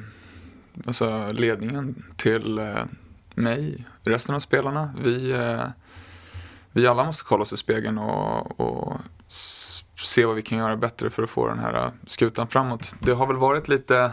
alltså 0.86 1.32
ledningen 1.32 2.04
till 2.16 2.58
eh, 2.58 2.84
mig, 3.34 3.86
resten 4.04 4.34
av 4.34 4.40
spelarna. 4.40 4.94
Vi, 5.02 5.32
eh, 5.32 5.64
vi 6.72 6.86
alla 6.86 7.04
måste 7.04 7.24
kolla 7.24 7.42
oss 7.42 7.52
i 7.52 7.56
spegeln 7.56 7.98
och, 7.98 8.60
och 8.60 9.00
se 9.96 10.24
vad 10.24 10.36
vi 10.36 10.42
kan 10.42 10.58
göra 10.58 10.76
bättre 10.76 11.10
för 11.10 11.22
att 11.22 11.30
få 11.30 11.48
den 11.48 11.58
här 11.58 11.84
eh, 11.84 11.92
skutan 12.06 12.46
framåt. 12.46 12.94
Det 13.00 13.12
har 13.12 13.26
väl 13.26 13.36
varit 13.36 13.68
lite 13.68 14.12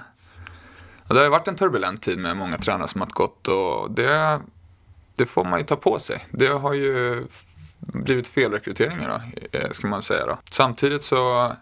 det 1.07 1.15
har 1.15 1.23
ju 1.23 1.29
varit 1.29 1.47
en 1.47 1.55
turbulent 1.55 2.01
tid 2.01 2.19
med 2.19 2.38
många 2.38 2.57
tränare 2.57 2.88
som 2.88 3.01
har 3.01 3.07
gått 3.07 3.47
och 3.47 3.91
det, 3.91 4.39
det 5.19 5.25
får 5.25 5.45
man 5.45 5.59
ju 5.59 5.65
ta 5.65 5.75
på 5.75 5.99
sig. 5.99 6.25
Det 6.31 6.47
har 6.47 6.73
ju 6.73 7.27
blivit 7.79 8.27
felrekryteringar 8.27 9.09
då, 9.09 9.57
eh, 9.57 9.71
ska 9.71 9.88
man 9.88 10.01
säga 10.01 10.25
då. 10.25 10.38
Samtidigt 10.51 11.03
så 11.03 11.53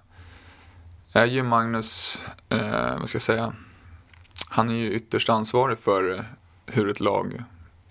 är 1.14 1.26
ju 1.26 1.44
Magnus, 1.44 2.22
eh, 2.50 3.00
vad 3.00 3.10
ska 3.10 3.16
jag 3.16 3.22
säga, 3.22 3.54
han 4.50 4.70
är 4.70 4.74
ju 4.74 4.94
ytterst 4.94 5.30
ansvarig 5.30 5.78
för 5.78 6.14
eh, 6.14 6.24
hur 6.66 6.90
ett 6.90 7.00
lag 7.00 7.44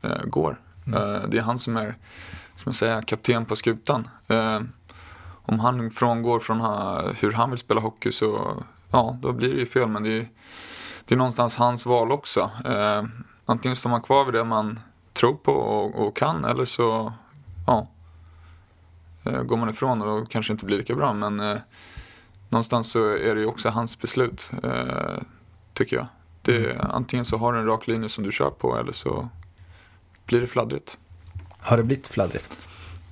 eh, 0.02 0.22
går. 0.24 0.60
Eh, 0.86 1.28
det 1.28 1.38
är 1.38 1.42
han 1.42 1.58
som 1.58 1.76
är, 1.76 1.96
som 2.56 2.64
jag 2.64 2.74
säga, 2.74 3.02
kapten 3.02 3.44
på 3.44 3.56
skutan. 3.56 4.08
Eh, 4.28 4.60
om 5.28 5.60
han 5.60 5.90
frångår 5.90 6.40
från 6.40 6.60
ha, 6.60 7.02
hur 7.12 7.32
han 7.32 7.50
vill 7.50 7.58
spela 7.58 7.80
hockey 7.80 8.12
så, 8.12 8.62
ja, 8.90 9.18
då 9.22 9.32
blir 9.32 9.54
det 9.54 9.60
ju 9.60 9.66
fel. 9.66 9.88
Men 9.88 10.02
det 10.02 10.18
är 10.18 10.28
det 11.04 11.14
är 11.14 11.18
någonstans 11.18 11.56
hans 11.56 11.86
val 11.86 12.12
också. 12.12 12.50
Antingen 13.46 13.76
står 13.76 13.90
man 13.90 14.02
kvar 14.02 14.24
vid 14.24 14.34
det 14.34 14.44
man 14.44 14.80
tror 15.16 15.34
på 15.34 15.52
och, 15.52 16.06
och 16.06 16.16
kan 16.16 16.44
eller 16.44 16.64
så 16.64 17.12
ja, 17.66 17.88
eh, 19.24 19.42
går 19.42 19.56
man 19.56 19.70
ifrån 19.70 20.02
och 20.02 20.30
kanske 20.30 20.52
inte 20.52 20.64
blir 20.64 20.76
lika 20.76 20.94
bra. 20.94 21.12
Men 21.12 21.40
eh, 21.40 21.58
någonstans 22.48 22.90
så 22.90 23.08
är 23.08 23.34
det 23.34 23.40
ju 23.40 23.46
också 23.46 23.68
hans 23.68 24.00
beslut, 24.00 24.52
eh, 24.62 25.22
tycker 25.74 25.96
jag. 25.96 26.06
Det, 26.42 26.80
Antingen 26.80 27.24
så 27.24 27.36
har 27.36 27.52
du 27.52 27.58
en 27.58 27.66
rak 27.66 27.86
linje 27.86 28.08
som 28.08 28.24
du 28.24 28.32
kör 28.32 28.50
på 28.50 28.78
eller 28.78 28.92
så 28.92 29.28
blir 30.26 30.40
det 30.40 30.46
fladdrigt. 30.46 30.98
Har 31.58 31.76
det 31.76 31.82
blivit 31.82 32.08
fladdrigt? 32.08 32.58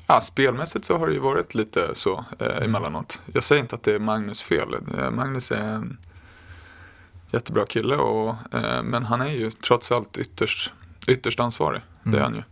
Ja, 0.07 0.21
spelmässigt 0.21 0.85
så 0.85 0.97
har 0.97 1.07
det 1.07 1.13
ju 1.13 1.19
varit 1.19 1.55
lite 1.55 1.95
så 1.95 2.25
eh, 2.39 2.65
emellanåt. 2.65 3.23
Jag 3.33 3.45
säger 3.45 3.63
inte 3.63 3.75
att 3.75 3.83
det 3.83 3.95
är 3.95 3.99
Magnus 3.99 4.43
fel. 4.43 4.77
Eh, 4.99 5.11
Magnus 5.11 5.53
är 5.53 5.63
en 5.63 5.99
jättebra 7.31 7.67
kille, 7.67 7.97
och, 7.97 8.35
eh, 8.55 8.83
men 8.83 9.05
han 9.05 9.21
är 9.21 9.29
ju 9.29 9.51
trots 9.51 9.93
allt 9.93 10.19
ytterst, 10.19 10.73
ytterst 11.07 11.41
ansvarig. 11.41 11.83
Det 12.05 12.19
är 12.19 12.23
han 12.23 12.35
ju. 12.35 12.43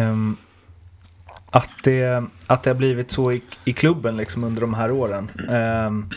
Um, 0.00 0.36
att, 1.50 1.70
det, 1.84 2.24
att 2.46 2.62
det 2.62 2.70
har 2.70 2.74
blivit 2.74 3.10
så 3.10 3.32
i, 3.32 3.42
i 3.64 3.72
klubben 3.72 4.16
liksom 4.16 4.44
under 4.44 4.60
de 4.60 4.74
här 4.74 4.90
åren. 4.90 5.30
Um, 5.48 6.10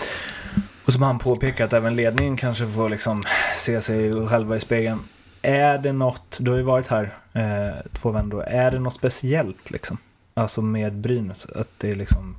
och 0.86 0.94
som 0.94 1.02
han 1.02 1.20
påpekar 1.20 1.66
att 1.66 1.74
även 1.74 1.96
ledningen 1.96 2.38
kanske 2.38 2.68
får 2.68 2.90
liksom 2.90 3.24
se 3.56 3.82
sig 3.82 4.28
själva 4.28 4.56
i 4.56 4.60
spegeln. 4.60 5.00
Är 5.42 5.78
det 5.78 5.94
något, 5.94 6.38
du 6.42 6.52
har 6.52 6.58
ju 6.58 6.64
varit 6.64 6.88
här 6.88 7.14
eh, 7.34 7.86
två 7.94 8.12
vändor, 8.12 8.44
är 8.44 8.72
det 8.72 8.80
något 8.80 8.94
speciellt 8.94 9.72
liksom? 9.72 9.98
Alltså 10.34 10.62
med 10.62 10.94
Brynäs, 10.94 11.46
att 11.46 11.70
det 11.78 11.92
är 11.92 11.96
liksom, 11.96 12.36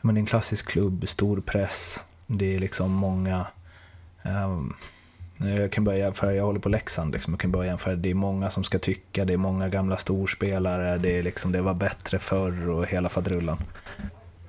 men 0.00 0.14
det 0.14 0.18
är 0.18 0.20
en 0.20 0.26
klassisk 0.26 0.68
klubb, 0.68 1.08
stor 1.08 1.40
press, 1.40 2.04
det 2.26 2.54
är 2.54 2.58
liksom 2.58 2.90
många, 2.90 3.46
ehm, 4.22 4.74
Eh, 5.44 5.60
jag 5.60 5.72
kan 5.72 5.84
börja 5.84 5.98
jämföra, 5.98 6.34
jag 6.34 6.44
håller 6.44 6.60
på 6.60 6.68
Leksand, 6.68 7.12
liksom. 7.12 7.32
jag 7.32 7.40
kan 7.40 7.52
börja 7.52 7.66
jämföra, 7.66 7.96
det 7.96 8.10
är 8.10 8.14
många 8.14 8.50
som 8.50 8.64
ska 8.64 8.78
tycka, 8.78 9.24
det 9.24 9.32
är 9.32 9.36
många 9.36 9.68
gamla 9.68 9.96
storspelare, 9.96 10.98
det, 10.98 11.18
är 11.18 11.22
liksom, 11.22 11.52
det 11.52 11.62
var 11.62 11.74
bättre 11.74 12.18
förr 12.18 12.70
och 12.70 12.86
hela 12.86 13.08
faderullan. 13.08 13.58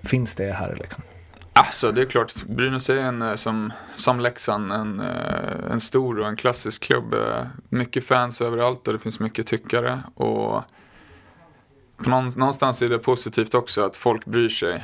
Finns 0.03 0.35
det 0.35 0.51
här 0.51 0.77
liksom? 0.81 1.03
Alltså 1.53 1.91
det 1.91 2.01
är 2.01 2.05
klart, 2.05 2.33
Brynäs 2.47 2.89
är 2.89 3.01
en, 3.01 3.21
eh, 3.21 3.35
som, 3.35 3.73
som 3.95 4.19
Leksand 4.19 4.71
en, 4.71 4.99
eh, 4.99 5.71
en 5.71 5.79
stor 5.79 6.19
och 6.19 6.27
en 6.27 6.35
klassisk 6.35 6.83
klubb. 6.83 7.15
Mycket 7.69 8.05
fans 8.05 8.41
överallt 8.41 8.87
och 8.87 8.93
det 8.93 8.99
finns 8.99 9.19
mycket 9.19 9.47
tyckare. 9.47 9.99
Och 10.15 10.61
någonstans 12.07 12.81
är 12.81 12.87
det 12.87 12.99
positivt 12.99 13.53
också 13.53 13.85
att 13.85 13.95
folk 13.95 14.25
bryr 14.25 14.49
sig. 14.49 14.83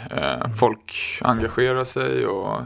Folk 0.59 1.19
engagerar 1.21 1.83
sig 1.83 2.27
och 2.27 2.61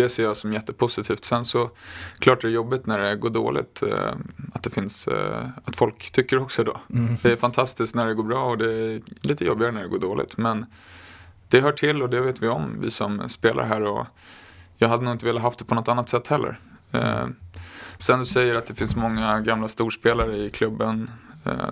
det 0.00 0.08
ser 0.08 0.22
jag 0.22 0.36
som 0.36 0.52
jättepositivt. 0.52 1.24
Sen 1.24 1.44
så 1.44 1.70
klart 2.18 2.40
det 2.40 2.48
är 2.48 2.52
jobbigt 2.52 2.86
när 2.86 2.98
det 2.98 3.16
går 3.16 3.30
dåligt. 3.30 3.82
eh, 3.82 4.12
Att 4.52 4.62
det 4.62 4.70
finns, 4.70 5.08
eh, 5.08 5.46
att 5.64 5.76
folk 5.76 6.10
tycker 6.10 6.38
också 6.38 6.64
då. 6.64 6.80
Det 7.22 7.32
är 7.32 7.36
fantastiskt 7.36 7.94
när 7.94 8.06
det 8.06 8.14
går 8.14 8.22
bra 8.24 8.44
och 8.44 8.58
det 8.58 8.72
är 8.72 9.00
lite 9.20 9.44
jobbigare 9.44 9.72
när 9.72 9.82
det 9.82 9.88
går 9.88 9.98
dåligt. 9.98 10.36
Men 10.36 10.66
det 11.48 11.60
hör 11.60 11.72
till 11.72 12.02
och 12.02 12.10
det 12.10 12.20
vet 12.20 12.42
vi 12.42 12.48
om, 12.48 12.76
vi 12.80 12.90
som 12.90 13.28
spelar 13.28 13.64
här. 13.64 13.82
Och 13.82 14.06
jag 14.76 14.88
hade 14.88 15.04
nog 15.04 15.14
inte 15.14 15.26
velat 15.26 15.42
haft 15.42 15.58
det 15.58 15.64
på 15.64 15.74
något 15.74 15.88
annat 15.88 16.08
sätt 16.08 16.26
heller. 16.28 16.58
Eh, 16.92 17.26
sen 17.98 18.18
du 18.18 18.24
säger 18.26 18.54
att 18.54 18.66
det 18.66 18.74
finns 18.74 18.96
många 18.96 19.40
gamla 19.40 19.68
storspelare 19.68 20.36
i 20.38 20.50
klubben 20.50 21.10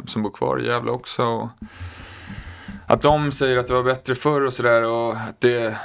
som 0.06 0.22
bor 0.22 0.30
kvar 0.30 0.60
i 0.62 0.66
Gävle 0.66 0.90
också. 0.90 1.24
Och 1.24 1.48
att 2.86 3.02
de 3.02 3.32
säger 3.32 3.56
att 3.58 3.66
det 3.66 3.74
var 3.74 3.82
bättre 3.82 4.14
förr 4.14 4.42
och 4.42 4.52
sådär 4.52 4.82
och 4.82 5.12
att 5.16 5.40
det 5.40 5.76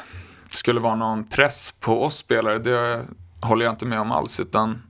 skulle 0.49 0.79
vara 0.79 0.95
någon 0.95 1.23
press 1.23 1.73
på 1.79 2.03
oss 2.03 2.17
spelare, 2.17 2.59
det 2.59 3.05
håller 3.41 3.65
jag 3.65 3.73
inte 3.73 3.85
med 3.85 3.99
om 3.99 4.11
alls. 4.11 4.39
Utan 4.39 4.81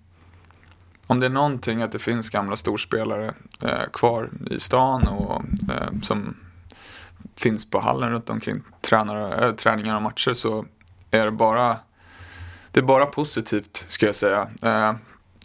om 1.08 1.20
det 1.20 1.25
är 1.25 1.30
någonting 1.30 1.82
att 1.82 1.92
det 1.92 2.00
finns 2.00 2.30
gamla 2.30 2.56
storspelare 2.56 3.34
eh, 3.63 3.89
kvar 3.94 4.30
i 4.51 4.60
stan 4.60 5.08
och 5.08 5.42
eh, 5.70 6.00
som 6.01 6.38
finns 7.36 7.70
på 7.70 7.80
hallen 7.80 8.12
runt 8.12 8.30
omkring 8.30 8.62
tränare, 8.82 9.48
äh, 9.48 9.56
träningar 9.56 9.96
och 9.96 10.01
matcher 10.01 10.34
så 10.34 10.66
är 11.12 11.25
det 11.25 11.32
bara 11.32 11.78
det 12.72 12.80
är 12.80 12.84
bara 12.84 13.06
positivt 13.06 13.78
ska 13.78 14.06
jag 14.06 14.16
säga. 14.16 14.48
Eh, 14.62 14.94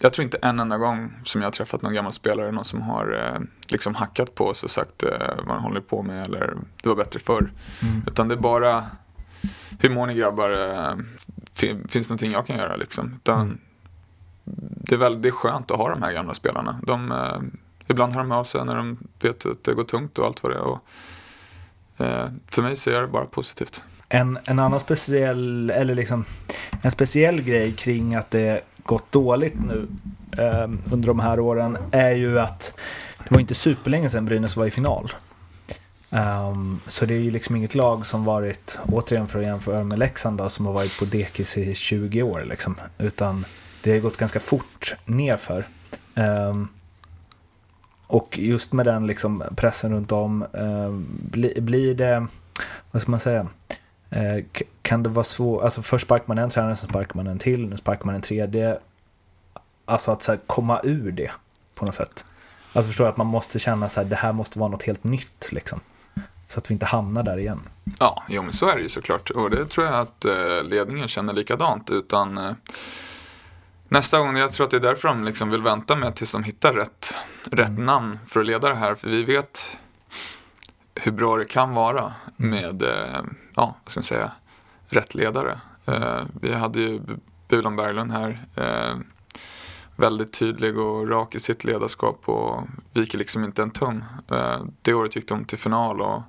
jag 0.01 0.13
tror 0.13 0.25
inte 0.25 0.39
en 0.43 0.61
enda 0.61 0.79
gång 0.79 1.13
som 1.25 1.41
jag 1.41 1.47
har 1.47 1.53
träffat 1.53 1.83
någon 1.83 1.95
gammal 1.95 2.13
spelare, 2.13 2.53
någon 2.53 2.65
som 2.65 2.83
har 2.83 3.13
eh, 3.13 3.41
liksom 3.69 3.95
hackat 3.95 4.35
på 4.35 4.47
oss 4.47 4.63
och 4.63 4.71
sagt 4.71 5.03
eh, 5.03 5.11
vad 5.45 5.55
han 5.55 5.65
håller 5.65 5.81
på 5.81 6.03
med 6.03 6.25
eller 6.25 6.57
det 6.83 6.89
var 6.89 6.97
bättre 6.97 7.21
förr. 7.21 7.53
Mm. 7.83 8.03
Utan 8.07 8.29
det 8.29 8.35
är 8.35 8.39
bara, 8.39 8.85
hur 9.79 9.91
mår 9.91 10.07
ni 10.07 10.15
grabbar? 10.15 10.51
Eh, 10.51 10.97
finns 11.55 11.93
det 11.93 12.01
någonting 12.01 12.33
jag 12.33 12.47
kan 12.47 12.57
göra 12.57 12.77
liksom? 12.77 13.15
Utan, 13.15 13.41
mm. 13.41 13.59
det, 14.45 14.95
är 14.95 14.99
väl, 14.99 15.23
det 15.23 15.29
är 15.29 15.33
skönt 15.33 15.71
att 15.71 15.79
ha 15.79 15.91
de 15.91 16.03
här 16.03 16.13
gamla 16.13 16.35
spelarna. 16.35 16.81
De, 16.83 17.13
eh, 17.13 17.41
ibland 17.87 18.13
hör 18.13 18.21
de 18.21 18.33
av 18.33 18.45
sig 18.45 18.65
när 18.65 18.77
de 18.77 18.99
vet 19.23 19.47
att 19.47 19.65
det 19.65 19.75
går 19.75 19.85
tungt 19.85 20.19
och 20.19 20.27
allt 20.27 20.43
vad 20.43 20.53
det 20.53 20.57
är. 20.57 20.63
Och, 20.63 20.81
eh, 22.07 22.29
för 22.51 22.63
mig 22.63 22.77
så 22.77 22.91
är 22.91 23.01
det 23.01 23.07
bara 23.07 23.27
positivt. 23.27 23.83
En, 24.09 24.39
en 24.45 24.59
annan 24.59 24.81
speciell, 24.81 25.71
eller 25.71 25.95
liksom 25.95 26.25
en 26.83 26.91
speciell 26.91 27.43
grej 27.43 27.73
kring 27.73 28.15
att 28.15 28.31
det 28.31 28.61
gått 28.83 29.13
dåligt 29.13 29.55
nu 29.69 29.89
eh, 30.39 30.71
under 30.93 31.07
de 31.07 31.21
här 31.21 31.41
åren 31.41 31.79
är 31.91 32.13
ju 32.13 32.41
att 32.41 32.79
det 33.19 33.35
var 33.35 33.41
inte 33.41 33.55
superlänge 33.55 34.09
sedan 34.09 34.25
Brynäs 34.25 34.57
var 34.57 34.67
i 34.67 34.71
final. 34.71 35.11
Um, 36.15 36.81
så 36.87 37.07
det 37.07 37.15
är 37.15 37.19
ju 37.19 37.31
liksom 37.31 37.57
inget 37.57 37.75
lag 37.75 38.07
som 38.07 38.25
varit, 38.25 38.79
återigen 38.93 39.29
för 39.29 39.39
att 39.39 39.45
jämföra 39.45 39.85
med 39.85 39.99
Leksand 39.99 40.39
då, 40.39 40.49
som 40.49 40.67
har 40.67 40.73
varit 40.73 40.99
på 40.99 41.05
dekis 41.05 41.57
i 41.59 41.75
20 41.75 42.23
år 42.23 42.45
liksom. 42.45 42.77
Utan 42.99 43.45
det 43.83 43.93
har 43.93 43.99
gått 43.99 44.17
ganska 44.17 44.41
fort 44.41 44.95
nerför. 45.05 45.67
Um, 46.15 46.69
och 48.07 48.39
just 48.39 48.73
med 48.73 48.87
den 48.87 49.07
liksom 49.07 49.43
pressen 49.57 49.93
runt 49.93 50.13
om, 50.13 50.47
um, 50.53 51.07
bli, 51.31 51.55
blir 51.61 51.95
det, 51.95 52.27
vad 52.91 53.03
ska 53.03 53.11
man 53.11 53.21
säga, 53.21 53.47
uh, 54.17 54.45
kan 54.83 55.03
det 55.03 55.09
vara 55.09 55.25
svårt, 55.25 55.65
alltså 55.65 55.83
först 55.83 56.05
sparkar 56.05 56.29
man 56.29 56.39
en 56.39 56.51
tränare, 56.51 56.77
sen 56.77 56.89
sparkar 56.89 57.15
man 57.15 57.27
en 57.27 57.39
till, 57.39 57.69
nu 57.69 57.77
sparkar 57.77 58.05
man 58.05 58.15
en 58.15 58.23
tredje. 58.23 58.79
Alltså 59.85 60.13
att 60.13 60.23
så 60.23 60.33
här, 60.33 60.41
komma 60.47 60.81
ur 60.85 61.13
det 61.13 61.31
på 61.75 61.85
något 61.85 61.95
sätt. 61.95 62.25
Alltså 62.73 62.89
förstår 62.89 63.07
jag 63.07 63.13
att 63.13 63.17
man 63.17 63.27
måste 63.27 63.59
känna 63.59 63.89
så 63.89 64.01
här, 64.01 64.09
det 64.09 64.17
här 64.17 64.33
måste 64.33 64.59
vara 64.59 64.71
något 64.71 64.83
helt 64.83 65.05
nytt 65.05 65.53
liksom. 65.53 65.81
Så 66.55 66.61
att 66.61 66.71
vi 66.71 66.73
inte 66.73 66.87
hamnar 66.87 67.23
där 67.23 67.39
igen. 67.39 67.61
Ja, 68.01 68.25
jo, 68.29 68.43
men 68.43 68.53
så 68.53 68.69
är 68.69 68.77
det 68.77 68.83
ju 68.83 68.89
såklart. 68.89 69.31
Och 69.31 69.51
det 69.51 69.67
tror 69.67 69.87
jag 69.87 69.95
att 69.95 70.25
eh, 70.25 70.63
ledningen 70.65 71.09
känner 71.09 71.33
likadant. 71.33 71.91
Utan 71.91 72.39
eh, 72.39 72.53
nästa 73.89 74.19
gång, 74.19 74.37
jag 74.37 74.53
tror 74.53 74.65
att 74.65 74.71
det 74.71 74.77
är 74.77 74.81
därför 74.81 75.09
de 75.09 75.25
liksom 75.25 75.51
vill 75.51 75.63
vänta 75.63 75.97
med 75.97 76.15
tills 76.15 76.33
de 76.33 76.45
hittar 76.45 76.73
rätt, 76.73 77.19
rätt 77.45 77.69
mm. 77.69 77.85
namn 77.85 78.19
för 78.27 78.41
att 78.41 78.47
leda 78.47 78.69
det 78.69 78.75
här. 78.75 78.95
För 78.95 79.09
vi 79.09 79.25
vet 79.25 79.77
hur 80.95 81.13
bra 81.13 81.37
det 81.37 81.45
kan 81.45 81.75
vara 81.75 82.13
mm. 82.39 82.51
med, 82.51 82.83
eh, 82.83 83.23
ja, 83.55 83.77
vad 83.85 83.91
ska 83.91 83.99
man 83.99 84.05
säga, 84.05 84.31
rätt 84.89 85.15
ledare. 85.15 85.61
Vi 86.41 86.55
hade 86.55 86.81
ju 86.81 87.01
Bulan 87.49 87.77
Berglund 87.77 88.13
här. 88.13 88.47
Väldigt 89.97 90.33
tydlig 90.33 90.79
och 90.79 91.09
rak 91.09 91.35
i 91.35 91.41
sitt 91.41 91.65
ledarskap 91.65 92.29
och 92.29 92.63
viker 92.93 93.19
liksom 93.19 93.45
inte 93.45 93.63
en 93.63 93.71
tum. 93.71 94.05
Det 94.83 94.95
året 94.95 95.17
gick 95.17 95.29
de 95.29 95.45
till 95.45 95.59
final 95.59 96.01
och 96.01 96.23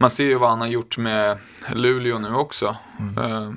man 0.00 0.10
ser 0.10 0.24
ju 0.24 0.38
vad 0.38 0.50
han 0.50 0.60
har 0.60 0.66
gjort 0.66 0.98
med 0.98 1.38
Luleå 1.72 2.18
nu 2.18 2.34
också. 2.34 2.76
Mm. 2.98 3.18
Eh, 3.18 3.52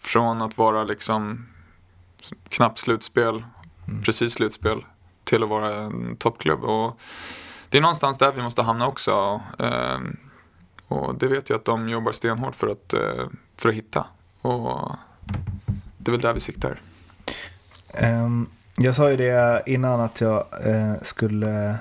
från 0.00 0.42
att 0.42 0.58
vara 0.58 0.84
liksom 0.84 1.46
knappt 2.48 2.78
slutspel, 2.78 3.44
mm. 3.88 4.02
precis 4.02 4.32
slutspel, 4.32 4.84
till 5.24 5.42
att 5.42 5.48
vara 5.48 5.76
en 5.76 6.16
toppklubb. 6.16 6.64
Och 6.64 6.98
det 7.68 7.78
är 7.78 7.82
någonstans 7.82 8.18
där 8.18 8.32
vi 8.32 8.42
måste 8.42 8.62
hamna 8.62 8.86
också. 8.86 9.40
Eh, 9.58 9.98
och 10.88 11.14
det 11.14 11.28
vet 11.28 11.50
jag 11.50 11.56
att 11.56 11.64
de 11.64 11.88
jobbar 11.88 12.12
stenhårt 12.12 12.54
för 12.54 12.68
att, 12.68 12.94
för 13.56 13.68
att 13.68 13.74
hitta. 13.74 14.06
Och 14.40 14.96
det 15.98 16.10
är 16.10 16.12
väl 16.12 16.20
där 16.20 16.34
vi 16.34 16.40
siktar. 16.40 16.80
Um, 18.02 18.48
jag 18.76 18.94
sa 18.94 19.10
ju 19.10 19.16
det 19.16 19.62
innan 19.66 20.00
att 20.00 20.20
jag 20.20 20.46
uh, 20.66 20.94
skulle 21.02 21.78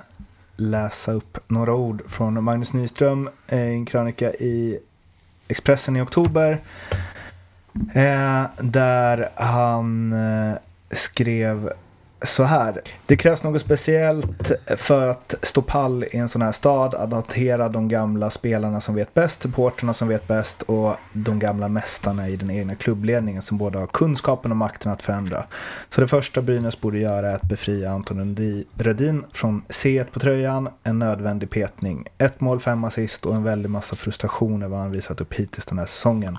läsa 0.56 1.12
upp 1.12 1.38
några 1.48 1.74
ord 1.74 2.02
från 2.08 2.44
Magnus 2.44 2.74
Nyström 2.74 3.30
eh, 3.48 3.60
i 3.60 3.74
en 3.74 3.86
krönika 3.86 4.34
i 4.34 4.80
Expressen 5.48 5.96
i 5.96 6.02
oktober. 6.02 6.60
Eh, 7.94 8.44
där 8.60 9.30
han 9.36 10.14
eh, 10.14 10.54
skrev 10.92 11.74
så 12.24 12.44
här. 12.44 12.82
Det 13.06 13.16
krävs 13.16 13.44
något 13.44 13.62
speciellt 13.62 14.52
för 14.78 15.08
att 15.08 15.36
stå 15.42 15.62
pall 15.62 16.04
i 16.04 16.18
en 16.18 16.30
sån 16.30 16.42
här 16.42 16.52
stad, 16.52 16.96
att 16.96 17.12
hantera 17.12 17.70
de 17.70 17.88
gamla 17.88 18.30
spelarna 18.30 18.82
som 18.82 18.96
vet 18.96 19.14
bäst, 19.14 19.42
supporterna 19.42 19.94
som 19.94 20.08
vet 20.08 20.28
bäst 20.28 20.62
och 20.62 20.96
de 21.14 21.40
gamla 21.40 21.68
mästarna 21.68 22.30
i 22.30 22.36
den 22.36 22.52
egna 22.52 22.76
klubbledningen 22.76 23.42
som 23.42 23.58
både 23.58 23.80
har 23.80 23.88
kunskapen 23.88 24.52
och 24.52 24.58
makten 24.58 24.92
att 24.92 25.02
förändra. 25.02 25.44
Så 25.90 26.02
det 26.02 26.08
första 26.08 26.42
Brynäs 26.42 26.82
borde 26.82 27.00
göra 27.00 27.32
är 27.32 27.36
att 27.36 27.50
befria 27.50 27.92
Anton 27.92 28.64
Rödin 28.78 29.24
från 29.34 29.62
C1 29.62 30.06
på 30.12 30.20
tröjan, 30.20 30.70
en 30.84 31.00
nödvändig 31.00 31.50
petning. 31.50 32.08
Ett 32.18 32.42
mål, 32.42 32.60
fem 32.60 32.84
assist 32.84 33.26
och 33.26 33.36
en 33.36 33.44
väldig 33.44 33.70
massa 33.70 33.96
frustration 33.96 34.64
över 34.64 34.72
vad 34.72 34.80
han 34.80 34.92
visat 34.92 35.22
upp 35.22 35.34
hittills 35.34 35.66
den 35.66 35.80
här 35.80 35.86
säsongen. 35.86 36.38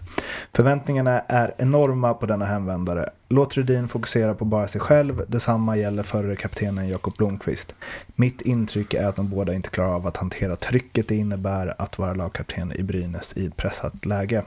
Förväntningarna 0.53 1.20
är 1.20 1.55
enorma 1.59 2.14
på 2.14 2.27
denna 2.27 2.44
hemvändare. 2.44 3.11
Låt 3.28 3.56
Rudin 3.56 3.88
fokusera 3.88 4.34
på 4.34 4.44
bara 4.44 4.68
sig 4.68 4.80
själv. 4.80 5.22
Detsamma 5.28 5.76
gäller 5.76 6.02
förre 6.02 6.37
kaptenen 6.37 6.88
Jakob 6.88 7.16
Blomqvist. 7.16 7.74
Mitt 8.06 8.40
intryck 8.40 8.94
är 8.94 9.06
att 9.06 9.16
de 9.16 9.28
båda 9.28 9.54
inte 9.54 9.70
klarar 9.70 9.94
av 9.94 10.06
att 10.06 10.16
hantera 10.16 10.56
trycket 10.56 11.08
det 11.08 11.16
innebär 11.16 11.74
att 11.78 11.98
vara 11.98 12.14
lagkapten 12.14 12.72
i 12.72 12.82
Brynäs 12.82 13.37
i 13.37 13.46
ett 13.46 13.56
pressat 13.56 14.06
läge. 14.06 14.42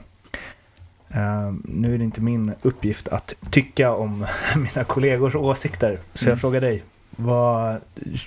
Uh, 1.16 1.54
nu 1.64 1.94
är 1.94 1.98
det 1.98 2.04
inte 2.04 2.20
min 2.20 2.52
uppgift 2.62 3.08
att 3.08 3.34
tycka 3.50 3.92
om 3.92 4.26
mina 4.56 4.84
kollegors 4.84 5.34
åsikter, 5.34 6.00
så 6.14 6.24
jag 6.24 6.28
mm. 6.28 6.38
frågar 6.38 6.60
dig. 6.60 6.84
Vad 7.10 7.80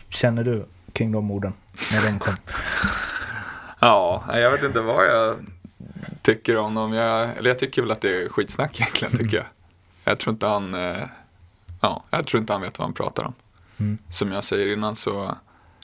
känner 0.10 0.44
du 0.44 0.66
kring 0.94 1.12
de 1.12 1.32
orden 1.32 1.54
när 1.94 2.12
de 2.12 2.20
kom? 2.20 2.34
Ja, 3.84 4.24
jag 4.34 4.52
vet 4.52 4.64
inte 4.64 4.82
vad 4.82 5.06
jag 5.06 5.36
tycker 6.22 6.58
om 6.58 6.74
dem. 6.74 6.94
Jag, 6.94 7.38
eller 7.38 7.50
jag 7.50 7.60
tycker 7.60 7.82
väl 7.82 7.92
att 7.92 8.02
det 8.02 8.24
är 8.24 8.30
skitsnack 8.30 8.80
egentligen, 8.80 9.18
tycker 9.18 9.38
jag. 9.38 9.46
Jag 10.04 10.20
tror 10.20 10.34
inte 10.34 10.48
han, 10.48 10.74
eh, 10.74 11.04
ja, 11.82 12.04
jag 12.10 12.28
tror 12.28 12.42
inte 12.42 12.54
han 12.54 12.62
vet 12.62 12.80
vad 12.80 12.88
han 12.88 12.94
pratar 12.94 13.24
om. 13.24 13.34
Mm. 13.78 13.98
Som 14.10 14.32
jag 14.32 14.44
säger 14.44 14.74
innan 14.74 14.96
så 14.96 15.38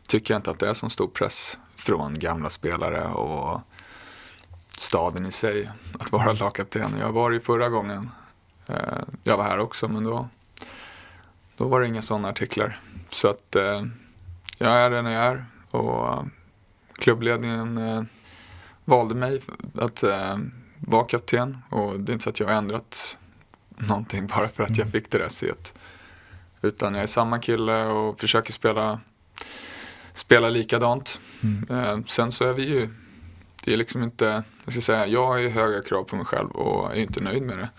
tycker 0.07 0.33
jag 0.33 0.39
inte 0.39 0.51
att 0.51 0.59
det 0.59 0.69
är 0.69 0.73
så 0.73 0.89
stor 0.89 1.07
press 1.07 1.57
från 1.75 2.19
gamla 2.19 2.49
spelare 2.49 3.07
och 3.07 3.61
staden 4.77 5.25
i 5.25 5.31
sig 5.31 5.71
att 5.99 6.11
vara 6.11 6.33
lagkapten. 6.39 6.97
Jag 6.99 7.11
var 7.11 7.31
det 7.31 7.39
förra 7.39 7.69
gången. 7.69 8.09
Eh, 8.67 8.75
jag 9.23 9.37
var 9.37 9.43
här 9.43 9.59
också 9.59 9.87
men 9.87 10.03
då, 10.03 10.27
då 11.57 11.67
var 11.67 11.81
det 11.81 11.87
inga 11.87 12.01
sådana 12.01 12.29
artiklar. 12.29 12.79
Så 13.09 13.27
att 13.27 13.55
eh, 13.55 13.83
jag 14.57 14.71
är 14.71 14.89
den 14.89 15.05
jag 15.05 15.25
är 15.25 15.45
och 15.71 16.25
klubbledningen 16.93 18.07
valde 18.85 19.15
mig 19.15 19.41
att 19.75 20.03
vara 20.77 21.05
kapten 21.05 21.57
och 21.69 21.99
det 21.99 22.11
är 22.11 22.13
inte 22.13 22.23
så 22.23 22.29
att 22.29 22.39
jag 22.39 22.47
har 22.47 22.53
ändrat 22.53 23.17
någonting 23.77 24.27
bara 24.27 24.47
för 24.47 24.63
att 24.63 24.69
jag 24.69 24.79
mm. 24.79 24.91
fick 24.91 25.11
det 25.11 25.17
där 25.17 25.29
set. 25.29 25.73
Utan 26.61 26.93
jag 26.93 27.03
är 27.03 27.07
samma 27.07 27.39
kille 27.39 27.85
och 27.85 28.19
försöker 28.19 28.53
spela, 28.53 28.99
spela 30.13 30.49
likadant. 30.49 31.21
Mm. 31.43 31.85
Eh, 31.85 32.05
sen 32.05 32.31
så 32.31 32.43
är 32.49 32.53
vi 32.53 32.63
ju, 32.63 32.89
det 33.63 33.73
är 33.73 33.77
liksom 33.77 34.03
inte, 34.03 34.43
jag 34.63 34.73
ska 34.73 34.81
säga, 34.81 35.07
jag 35.07 35.27
har 35.27 35.37
ju 35.37 35.49
höga 35.49 35.81
krav 35.81 36.03
på 36.03 36.15
mig 36.15 36.25
själv 36.25 36.49
och 36.49 36.91
är 36.95 37.01
inte 37.01 37.23
nöjd 37.23 37.43
med 37.43 37.57
det. 37.57 37.69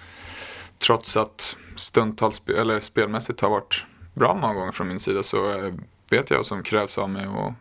Trots 0.79 1.17
att 1.17 1.57
stundtals, 1.77 2.43
eller 2.47 2.81
spelmässigt 2.81 3.41
har 3.41 3.51
varit 3.51 3.85
bra 4.15 4.35
många 4.35 4.55
gånger 4.55 4.73
från 4.73 4.89
min 4.89 5.01
sida 5.01 5.23
så 5.23 5.67
eh, 5.67 5.75
vet 6.11 6.31
jag 6.31 6.39
vad 6.39 6.47
som 6.47 6.63
krävs 6.63 6.99
av 6.99 7.11
mig 7.11 7.27
och 7.27 7.53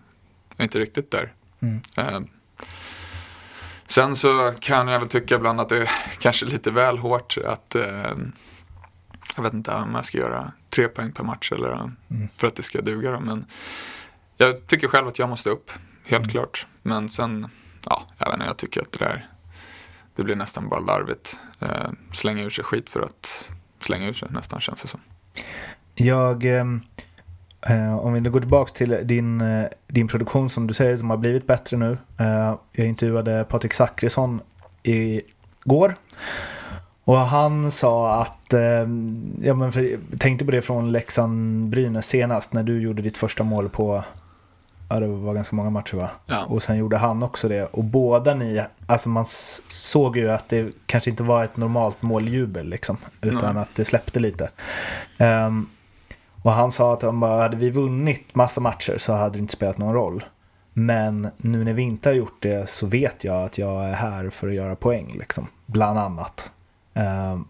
är 0.57 0.63
inte 0.63 0.79
riktigt 0.79 1.11
där. 1.11 1.33
Mm. 1.59 1.81
Sen 3.87 4.15
så 4.15 4.53
kan 4.59 4.87
jag 4.87 4.99
väl 4.99 5.09
tycka 5.09 5.35
ibland 5.35 5.61
att 5.61 5.69
det 5.69 5.77
är 5.81 5.89
kanske 6.19 6.45
lite 6.45 6.71
väl 6.71 6.97
hårt 6.97 7.37
att 7.45 7.75
eh, 7.75 8.11
jag 9.35 9.43
vet 9.43 9.53
inte 9.53 9.73
om 9.73 9.95
jag 9.95 10.05
ska 10.05 10.17
göra 10.17 10.51
tre 10.69 10.87
poäng 10.87 11.11
per 11.11 11.23
match 11.23 11.51
eller 11.51 11.71
mm. 11.71 12.27
för 12.35 12.47
att 12.47 12.55
det 12.55 12.63
ska 12.63 12.81
duga 12.81 13.11
då. 13.11 13.19
Men 13.19 13.45
jag 14.37 14.67
tycker 14.67 14.87
själv 14.87 15.07
att 15.07 15.19
jag 15.19 15.29
måste 15.29 15.49
upp, 15.49 15.71
helt 16.05 16.23
mm. 16.23 16.31
klart. 16.31 16.65
Men 16.81 17.09
sen, 17.09 17.47
ja, 17.85 18.07
jag 18.17 18.25
vet 18.25 18.33
inte, 18.33 18.45
jag 18.45 18.57
tycker 18.57 18.81
att 18.81 18.91
det 18.91 19.05
där, 19.05 19.29
det 20.15 20.23
blir 20.23 20.35
nästan 20.35 20.69
bara 20.69 20.79
larvigt. 20.79 21.39
Eh, 21.59 21.89
slänga 22.11 22.43
ur 22.43 22.49
sig 22.49 22.63
skit 22.63 22.89
för 22.89 23.01
att 23.01 23.51
slänga 23.79 24.07
ur 24.07 24.13
sig 24.13 24.27
nästan 24.31 24.59
känns 24.59 24.81
det 24.81 24.87
som. 24.87 24.99
Jag, 25.95 26.45
Eh, 26.45 26.65
om 28.01 28.13
vi 28.13 28.21
nu 28.21 28.31
går 28.31 28.39
tillbaka 28.39 28.71
till 28.73 28.99
din, 29.03 29.41
eh, 29.41 29.65
din 29.87 30.07
produktion 30.07 30.49
som 30.49 30.67
du 30.67 30.73
säger 30.73 30.97
som 30.97 31.09
har 31.09 31.17
blivit 31.17 31.47
bättre 31.47 31.77
nu. 31.77 31.97
Eh, 32.19 32.55
jag 32.71 32.87
intervjuade 32.87 33.45
Patrik 33.49 33.73
Zackrisson 33.73 34.41
igår. 34.83 35.95
Och 37.03 37.17
han 37.17 37.71
sa 37.71 38.21
att, 38.21 38.53
eh, 38.53 38.87
ja 39.41 39.53
men 39.53 39.71
för, 39.71 39.81
jag 40.11 40.19
tänkte 40.19 40.45
på 40.45 40.51
det 40.51 40.61
från 40.61 40.91
Leksand-Brynäs 40.91 42.01
senast 42.01 42.53
när 42.53 42.63
du 42.63 42.81
gjorde 42.81 43.01
ditt 43.01 43.17
första 43.17 43.43
mål 43.43 43.69
på, 43.69 44.03
ja 44.89 44.99
det 44.99 45.07
var 45.07 45.33
ganska 45.33 45.55
många 45.55 45.69
matcher 45.69 45.97
va? 45.97 46.09
Ja. 46.25 46.45
Och 46.45 46.63
sen 46.63 46.77
gjorde 46.77 46.97
han 46.97 47.23
också 47.23 47.47
det. 47.47 47.63
Och 47.63 47.83
båda 47.83 48.33
ni, 48.33 48.63
alltså 48.85 49.09
man 49.09 49.25
såg 49.69 50.17
ju 50.17 50.31
att 50.31 50.49
det 50.49 50.75
kanske 50.85 51.09
inte 51.09 51.23
var 51.23 51.43
ett 51.43 51.57
normalt 51.57 52.01
måljubel 52.01 52.69
liksom. 52.69 52.97
Utan 53.21 53.53
Nej. 53.53 53.63
att 53.63 53.75
det 53.75 53.85
släppte 53.85 54.19
lite. 54.19 54.49
Ehm, 55.17 55.69
och 56.47 56.53
han 56.53 56.71
sa 56.71 56.93
att 56.93 57.03
om 57.03 57.19
bara, 57.19 57.41
hade 57.41 57.57
vi 57.57 57.69
vunnit 57.69 58.35
massa 58.35 58.61
matcher 58.61 58.97
så 58.97 59.13
hade 59.13 59.33
det 59.33 59.39
inte 59.39 59.53
spelat 59.53 59.77
någon 59.77 59.93
roll. 59.93 60.25
Men 60.73 61.29
nu 61.37 61.63
när 61.63 61.73
vi 61.73 61.81
inte 61.81 62.09
har 62.09 62.13
gjort 62.13 62.41
det 62.41 62.69
så 62.69 62.87
vet 62.87 63.23
jag 63.23 63.43
att 63.43 63.57
jag 63.57 63.85
är 63.85 63.93
här 63.93 64.29
för 64.29 64.47
att 64.47 64.53
göra 64.53 64.75
poäng, 64.75 65.15
liksom. 65.19 65.47
Bland 65.65 65.99
annat. 65.99 66.51
Ehm, 66.93 67.45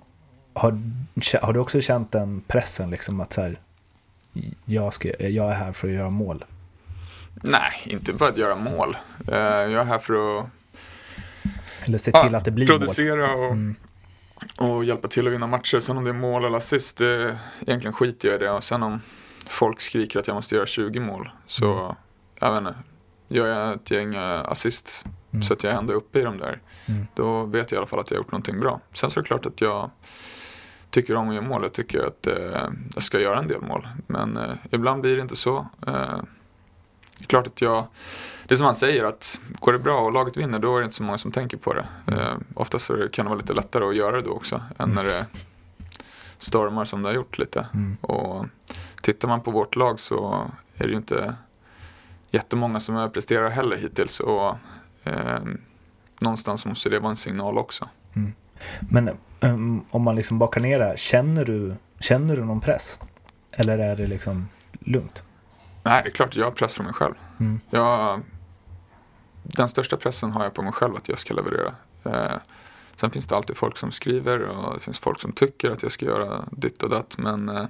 har, 0.53 0.79
har 1.41 1.53
du 1.53 1.60
också 1.60 1.81
känt 1.81 2.12
den 2.12 2.41
pressen, 2.47 2.89
liksom 2.89 3.21
att 3.21 3.33
så 3.33 3.41
här, 3.41 3.60
jag, 4.65 4.93
ska, 4.93 5.10
jag 5.19 5.51
är 5.51 5.55
här 5.55 5.71
för 5.71 5.88
att 5.88 5.93
göra 5.93 6.10
mål? 6.10 6.45
Nej, 7.43 7.71
inte 7.86 8.13
bara 8.13 8.29
att 8.29 8.38
göra 8.38 8.55
mål. 8.55 8.97
Eh, 9.27 9.38
jag 9.38 9.73
är 9.73 9.83
här 9.83 9.99
för 9.99 10.39
att 10.39 10.45
Eller 11.86 11.97
se 11.97 12.12
ja, 12.13 12.23
till 12.23 12.36
att 12.36 12.45
det 12.45 12.51
blir 12.51 12.67
mål? 12.67 12.77
producera 12.77 13.33
och, 13.33 13.55
och 14.58 14.84
hjälpa 14.84 15.08
till 15.08 15.28
att 15.28 15.34
vinna 15.34 15.47
matcher. 15.47 15.80
Sen 15.80 15.97
om 15.97 16.04
det 16.04 16.10
är 16.10 16.13
mål 16.13 16.45
eller 16.45 16.58
assist, 16.58 16.97
det, 16.97 17.38
egentligen 17.62 17.93
skiter 17.93 18.28
jag 18.28 18.36
i 18.36 18.45
det. 18.45 18.52
Och 18.52 18.63
sen 18.63 18.84
om 18.84 19.00
folk 19.47 19.82
skriker 19.82 20.19
att 20.19 20.28
jag 20.28 20.36
måste 20.36 20.56
göra 20.56 20.65
20 20.65 21.00
mål, 21.00 21.30
så 21.45 21.95
jag 22.39 22.52
vet 22.52 22.58
inte, 22.58 22.76
gör 23.28 23.47
jag 23.47 23.73
ett 23.73 23.91
gäng 23.91 24.15
eh, 24.15 24.41
assist 24.45 25.06
så 25.47 25.54
att 25.54 25.63
jag 25.63 25.73
är 25.73 25.78
ändå 25.78 25.93
uppe 25.93 26.19
i 26.19 26.23
de 26.23 26.38
där, 26.38 26.62
då 27.13 27.43
vet 27.43 27.71
jag 27.71 27.78
i 27.78 27.80
alla 27.80 27.88
fall 27.88 28.00
att 28.00 28.12
jag 28.12 28.17
har 28.17 28.23
gjort 28.23 28.32
någonting 28.32 28.60
bra. 28.60 28.82
Sen 28.93 29.10
så 29.10 29.19
är 29.19 29.21
det 29.21 29.28
klart 29.28 29.45
att 29.45 29.62
jag 29.62 29.89
tycker 30.89 31.15
om 31.15 31.30
att 31.30 31.36
göra 31.36 31.45
mål. 31.45 31.63
Jag 31.63 31.73
tycker 31.73 32.08
att 32.08 32.28
eh, 32.28 32.69
jag 32.93 33.04
ska 33.04 33.19
göra 33.19 33.39
en 33.39 33.47
del 33.47 33.62
mål. 33.62 33.88
Men 34.08 34.38
eh, 34.38 34.54
ibland 34.71 35.02
blir 35.02 35.15
det 35.15 35.21
inte 35.21 35.36
så. 35.36 35.67
Eh, 35.88 36.19
det 37.19 37.23
är 37.23 37.27
klart 37.27 37.47
att 37.47 37.62
jag, 37.62 37.86
det 38.47 38.53
är 38.53 38.58
som 38.58 38.65
han 38.65 38.75
säger 38.75 39.03
att 39.03 39.41
går 39.60 39.73
det 39.73 39.80
bra 39.80 39.99
och 39.99 40.12
laget 40.12 40.38
vinner 40.38 40.60
då 40.60 40.75
är 40.75 40.80
det 40.80 40.84
inte 40.84 40.95
så 40.95 41.03
många 41.03 41.17
som 41.17 41.32
tänker 41.32 41.58
på 41.58 41.73
det. 41.73 41.86
Eh, 42.08 42.38
oftast 42.53 42.88
kan 43.12 43.25
det 43.25 43.30
vara 43.30 43.39
lite 43.39 43.53
lättare 43.53 43.86
att 43.86 43.95
göra 43.95 44.15
det 44.15 44.21
då 44.21 44.32
också 44.32 44.62
än 44.77 44.89
när 44.89 45.03
det 45.03 45.25
stormar 46.38 46.86
som 46.86 47.03
det 47.03 47.10
har 47.10 47.15
gjort 47.15 47.38
lite. 47.38 47.67
Och 48.01 48.45
tittar 49.01 49.27
man 49.27 49.41
på 49.41 49.51
vårt 49.51 49.75
lag 49.75 49.99
så 49.99 50.51
är 50.75 50.84
det 50.84 50.89
ju 50.89 50.97
inte 50.97 51.36
jättemånga 52.32 52.80
som 52.80 52.95
överpresterar 52.97 53.49
heller 53.49 53.75
hittills. 53.75 54.19
Och 54.19 54.56
eh, 55.03 55.39
någonstans 56.19 56.65
måste 56.65 56.89
det 56.89 56.99
vara 56.99 57.10
en 57.10 57.15
signal 57.15 57.58
också. 57.58 57.89
Men 58.80 59.10
ehm, 59.39 59.82
om 59.89 60.01
man 60.01 60.15
liksom 60.15 60.39
bakar 60.39 60.62
ner 60.62 60.80
det, 60.80 60.93
känner 60.97 61.45
du, 61.45 61.75
känner 61.99 62.36
du 62.36 62.45
någon 62.45 62.62
press? 62.62 62.99
Eller 63.51 63.77
är 63.77 63.95
det 63.95 64.08
liksom 64.08 64.49
lugnt? 64.80 65.23
Nej, 65.88 66.04
det 66.04 66.10
är 66.10 66.12
klart 66.12 66.36
jag 66.36 66.45
har 66.45 66.52
press 66.52 66.73
från 66.73 66.86
mig 66.86 66.95
själv. 66.95 67.13
Mm. 67.39 67.60
Jag, 67.69 68.21
den 69.43 69.69
största 69.69 69.97
pressen 69.97 70.32
har 70.32 70.43
jag 70.43 70.54
på 70.54 70.62
mig 70.62 70.73
själv 70.73 70.95
att 70.95 71.10
jag 71.10 71.19
ska 71.19 71.34
leverera. 71.34 71.73
Eh, 72.04 72.38
sen 72.95 73.12
finns 73.12 73.28
det 73.28 73.36
alltid 73.36 73.58
folk 73.58 73.78
som 73.78 73.91
skriver 73.91 74.41
och 74.41 74.73
det 74.73 74.80
finns 74.80 75.00
folk 75.00 75.21
som 75.21 75.32
tycker 75.32 75.71
att 75.71 75.84
jag 75.84 75.91
ska 75.91 76.06
göra 76.06 76.45
ditt 76.52 76.84
och 76.84 76.89
datt. 76.89 77.17
Men 77.17 77.50
eh, 77.50 77.65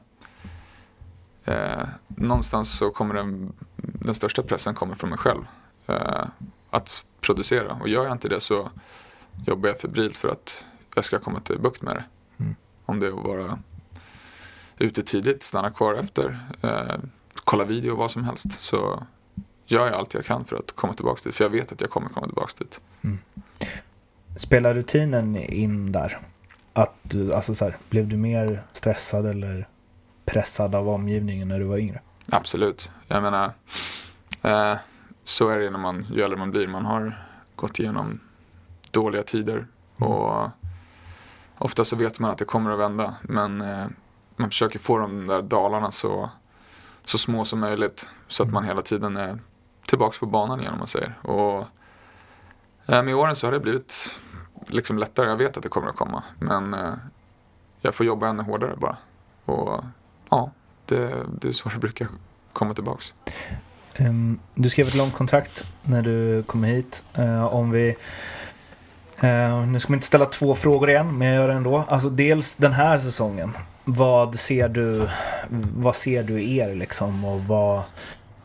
eh, 1.45 1.87
någonstans 2.07 2.77
så 2.77 2.89
kommer 2.89 3.15
den, 3.15 3.53
den 3.75 4.15
största 4.15 4.43
pressen 4.43 4.73
kommer 4.73 4.95
från 4.95 5.09
mig 5.09 5.19
själv. 5.19 5.41
Eh, 5.87 6.25
att 6.69 7.03
producera. 7.21 7.73
Och 7.73 7.89
gör 7.89 8.03
jag 8.03 8.11
inte 8.11 8.29
det 8.29 8.39
så 8.39 8.71
jobbar 9.45 9.69
jag 9.69 9.79
febrilt 9.79 10.17
för 10.17 10.29
att 10.29 10.65
jag 10.95 11.05
ska 11.05 11.19
komma 11.19 11.39
till 11.39 11.59
bukt 11.59 11.81
med 11.81 11.95
det. 11.95 12.03
Om 12.85 12.99
det 12.99 13.07
är 13.07 13.19
att 13.19 13.25
vara 13.25 13.59
ute 14.77 15.03
tidigt, 15.03 15.43
stanna 15.43 15.71
kvar 15.71 15.93
efter, 15.93 16.39
eh, 16.61 16.97
kolla 17.43 17.65
video 17.65 17.95
vad 17.95 18.11
som 18.11 18.23
helst. 18.23 18.51
Så 18.51 19.03
gör 19.65 19.85
jag 19.85 19.95
allt 19.95 20.13
jag 20.13 20.25
kan 20.25 20.45
för 20.45 20.55
att 20.55 20.71
komma 20.71 20.93
tillbaka 20.93 21.21
dit. 21.23 21.35
För 21.35 21.43
jag 21.43 21.49
vet 21.49 21.71
att 21.71 21.81
jag 21.81 21.89
kommer 21.89 22.09
komma 22.09 22.27
tillbaka 22.27 22.53
dit. 22.57 22.81
Spelar 24.37 24.73
rutinen 24.73 25.35
in 25.35 25.91
där? 25.91 26.19
Att 26.73 26.95
du, 27.01 27.33
alltså 27.33 27.55
så 27.55 27.65
här, 27.65 27.77
blev 27.89 28.07
du 28.07 28.17
mer 28.17 28.63
stressad 28.73 29.25
eller 29.25 29.67
pressad 30.25 30.75
av 30.75 30.89
omgivningen 30.89 31.47
när 31.47 31.59
du 31.59 31.65
var 31.65 31.77
yngre? 31.77 32.01
Absolut. 32.31 32.89
Jag 33.07 33.23
menar, 33.23 33.51
eh, 34.41 34.77
så 35.23 35.49
är 35.49 35.59
det 35.59 35.69
när 35.69 35.79
man, 35.79 36.05
ju 36.13 36.21
äldre 36.21 36.39
man 36.39 36.51
blir. 36.51 36.67
Man 36.67 36.85
har 36.85 37.27
gått 37.55 37.79
igenom 37.79 38.19
dåliga 38.91 39.23
tider. 39.23 39.67
Och 39.99 40.49
ofta 41.57 41.85
så 41.85 41.95
vet 41.95 42.19
man 42.19 42.31
att 42.31 42.37
det 42.37 42.45
kommer 42.45 42.71
att 42.71 42.79
vända. 42.79 43.15
Men 43.21 43.61
eh, 43.61 43.85
man 44.35 44.49
försöker 44.49 44.79
få 44.79 44.97
de 44.97 45.27
där 45.27 45.41
dalarna 45.41 45.91
så, 45.91 46.29
så 47.09 47.17
små 47.17 47.45
som 47.45 47.59
möjligt. 47.59 48.09
Så 48.27 48.43
att 48.43 48.51
man 48.51 48.63
hela 48.63 48.81
tiden 48.81 49.17
är 49.17 49.39
tillbaka 49.87 50.17
på 50.19 50.25
banan 50.25 50.59
igen 50.59 50.73
om 50.73 50.79
man 50.79 50.87
säger. 50.87 51.13
Och 51.21 51.65
eh, 52.87 53.03
med 53.03 53.15
åren 53.15 53.35
så 53.35 53.47
har 53.47 53.51
det 53.51 53.59
blivit 53.59 54.19
liksom 54.67 54.97
lättare. 54.97 55.29
Jag 55.29 55.37
vet 55.37 55.57
att 55.57 55.63
det 55.63 55.69
kommer 55.69 55.87
att 55.87 55.95
komma. 55.95 56.23
Men 56.39 56.73
eh, 56.73 56.93
jag 57.81 57.95
får 57.95 58.05
jobba 58.05 58.27
ännu 58.27 58.43
hårdare 58.43 58.75
bara. 58.77 58.97
Och 59.45 59.83
ja, 60.29 60.51
det, 60.85 61.13
det 61.41 61.47
är 61.47 61.51
så 61.51 61.69
det 61.69 61.77
brukar 61.77 62.07
komma 62.53 62.73
tillbaks. 62.73 63.13
Um, 63.99 64.39
du 64.55 64.69
skrev 64.69 64.87
ett 64.87 64.95
långt 64.95 65.13
kontrakt 65.13 65.63
när 65.83 66.01
du 66.01 66.43
kom 66.43 66.63
hit. 66.63 67.03
Uh, 67.19 67.53
om 67.53 67.71
vi... 67.71 67.95
Uh, 69.23 69.67
nu 69.67 69.79
ska 69.79 69.91
man 69.91 69.97
inte 69.97 70.07
ställa 70.07 70.25
två 70.25 70.55
frågor 70.55 70.89
igen, 70.89 71.17
men 71.17 71.27
jag 71.27 71.35
gör 71.35 71.47
det 71.47 71.53
ändå. 71.53 71.83
Alltså 71.87 72.09
dels 72.09 72.53
den 72.53 72.73
här 72.73 72.99
säsongen. 72.99 73.53
Vad 73.89 74.39
ser 74.39 74.69
du, 74.69 75.07
vad 75.75 75.95
ser 75.95 76.23
du 76.23 76.55
er 76.55 76.75
liksom? 76.75 77.25
Och 77.25 77.41
vad... 77.41 77.81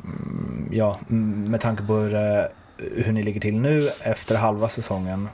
mm, 0.05 0.68
Ja, 0.72 0.98
mm, 1.11 1.50
med 1.50 1.61
tanke 1.61 1.83
på 1.83 1.94
hur, 1.94 2.48
hur 3.02 3.12
ni 3.12 3.22
ligger 3.22 3.40
till 3.40 3.57
nu 3.61 3.88
efter 4.00 4.37
halva 4.37 4.68
säsongen. 4.68 5.28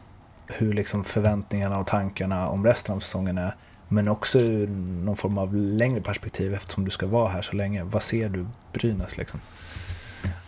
Hur 0.47 0.73
liksom 0.73 1.05
förväntningarna 1.05 1.79
och 1.79 1.87
tankarna 1.87 2.49
om 2.49 2.65
resten 2.65 2.95
av 2.95 3.01
säsongen 3.01 3.39
är. 3.39 3.55
Men 3.89 4.09
också 4.09 4.39
ur 4.39 4.69
någon 5.05 5.17
form 5.17 5.39
av 5.39 5.55
längre 5.55 6.01
perspektiv 6.01 6.55
eftersom 6.55 6.85
du 6.85 6.91
ska 6.91 7.07
vara 7.07 7.29
här 7.29 7.43
så 7.43 7.57
länge. 7.57 7.85
Vad 7.85 8.03
ser 8.03 8.29
du 8.29 8.47
Brynäs 8.73 9.17
liksom? 9.17 9.41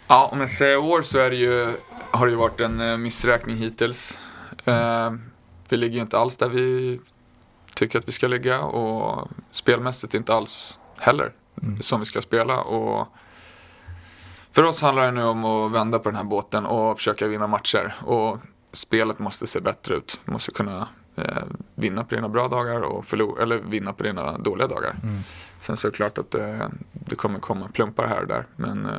Ja, 0.08 0.28
om 0.32 0.40
jag 0.40 0.50
säger 0.50 0.78
år 0.78 1.02
så 1.02 1.18
är 1.18 1.30
det 1.30 1.36
ju, 1.36 1.72
har 2.10 2.26
det 2.26 2.30
ju 2.30 2.38
varit 2.38 2.60
en 2.60 2.80
eh, 2.80 2.96
missräkning 2.96 3.56
hittills. 3.56 4.18
Eh, 4.64 5.12
vi 5.68 5.76
ligger 5.76 5.94
ju 5.94 6.00
inte 6.00 6.18
alls 6.18 6.36
där 6.36 6.48
vi 6.48 7.00
tycker 7.74 7.98
att 7.98 8.08
vi 8.08 8.12
ska 8.12 8.26
ligga 8.26 8.60
och 8.60 9.28
spelmässigt 9.50 10.14
inte 10.14 10.34
alls 10.34 10.78
heller 11.00 11.32
som 11.80 12.00
vi 12.00 12.06
ska 12.06 12.20
spela. 12.20 12.60
Och 12.60 13.08
för 14.52 14.62
oss 14.62 14.82
handlar 14.82 15.04
det 15.04 15.10
nu 15.10 15.24
om 15.24 15.44
att 15.44 15.72
vända 15.72 15.98
på 15.98 16.08
den 16.08 16.16
här 16.16 16.24
båten 16.24 16.66
och 16.66 16.96
försöka 16.96 17.26
vinna 17.26 17.46
matcher. 17.46 17.94
Och 18.00 18.38
spelet 18.72 19.18
måste 19.18 19.46
se 19.46 19.60
bättre 19.60 19.94
ut. 19.94 20.20
Du 20.24 20.32
måste 20.32 20.50
kunna 20.50 20.88
eh, 21.16 21.42
vinna 21.74 22.04
på 22.04 22.14
dina 22.14 22.28
bra 22.28 22.48
dagar 22.48 22.80
och 22.80 23.04
förlora, 23.04 23.42
eller 23.42 23.58
vinna 23.58 23.92
på 23.92 24.02
dina 24.02 24.38
dåliga 24.38 24.66
dagar. 24.66 24.96
Sen 25.58 25.76
så 25.76 25.86
är 25.86 25.90
det 25.90 25.96
klart 25.96 26.18
att 26.18 26.34
eh, 26.34 26.68
det 26.92 27.14
kommer 27.14 27.38
komma 27.38 27.68
plumpar 27.68 28.06
här 28.06 28.20
och 28.20 28.26
där. 28.26 28.46
Men 28.56 28.86
eh, 28.86 28.92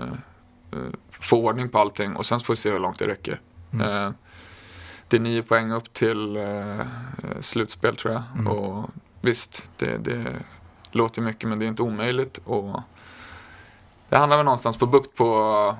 eh, 0.72 0.90
få 1.10 1.46
ordning 1.46 1.70
på 1.70 1.80
allting 1.80 2.16
och 2.16 2.26
sen 2.26 2.40
får 2.40 2.54
vi 2.54 2.58
se 2.58 2.72
hur 2.72 2.80
långt 2.80 3.00
det 3.00 3.08
räcker. 3.08 3.42
Eh, 3.82 4.10
det 5.12 5.18
är 5.18 5.22
nio 5.22 5.44
poäng 5.44 5.72
upp 5.72 5.94
till 5.94 6.38
eh, 6.38 6.80
eh, 6.80 6.86
slutspel 7.40 7.96
tror 7.96 8.14
jag. 8.14 8.54
Och 8.54 8.90
visst, 9.22 9.70
det, 9.78 9.98
det 9.98 10.26
låter 10.92 11.22
mycket 11.22 11.50
men 11.50 11.60
det 11.60 11.66
är 11.66 11.68
inte 11.68 11.84
omöjligt. 11.84 12.38
Och 12.46 12.82
det 14.10 14.18
handlar 14.18 14.38
väl 14.38 14.46
någonstans 14.46 14.82
om 14.82 14.88
att 14.88 14.92
få 14.92 14.98
bukt 14.98 15.16
på, 15.16 15.78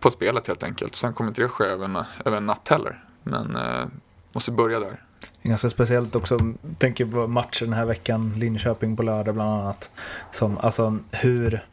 på 0.00 0.10
spelet 0.10 0.46
helt 0.46 0.62
enkelt. 0.62 0.94
Sen 0.94 1.12
kommer 1.12 1.28
inte 1.28 1.42
det 1.42 1.48
ske 1.48 1.64
över 1.64 1.84
en, 1.84 2.04
över 2.24 2.36
en 2.36 2.46
natt 2.46 2.68
heller. 2.68 3.04
Men 3.22 3.56
eh, 3.56 3.84
måste 4.32 4.50
börja 4.50 4.80
där. 4.80 5.02
Det 5.20 5.48
är 5.48 5.48
ganska 5.48 5.70
speciellt 5.70 6.16
också, 6.16 6.38
tänker 6.78 7.06
på 7.06 7.26
matcher 7.26 7.64
den 7.64 7.74
här 7.74 7.84
veckan, 7.84 8.32
Linköping 8.36 8.96
på 8.96 9.02
lördag 9.02 9.34
bland 9.34 9.50
annat. 9.50 9.90
Som, 10.30 10.58
alltså 10.58 10.98
hur, 11.10 11.64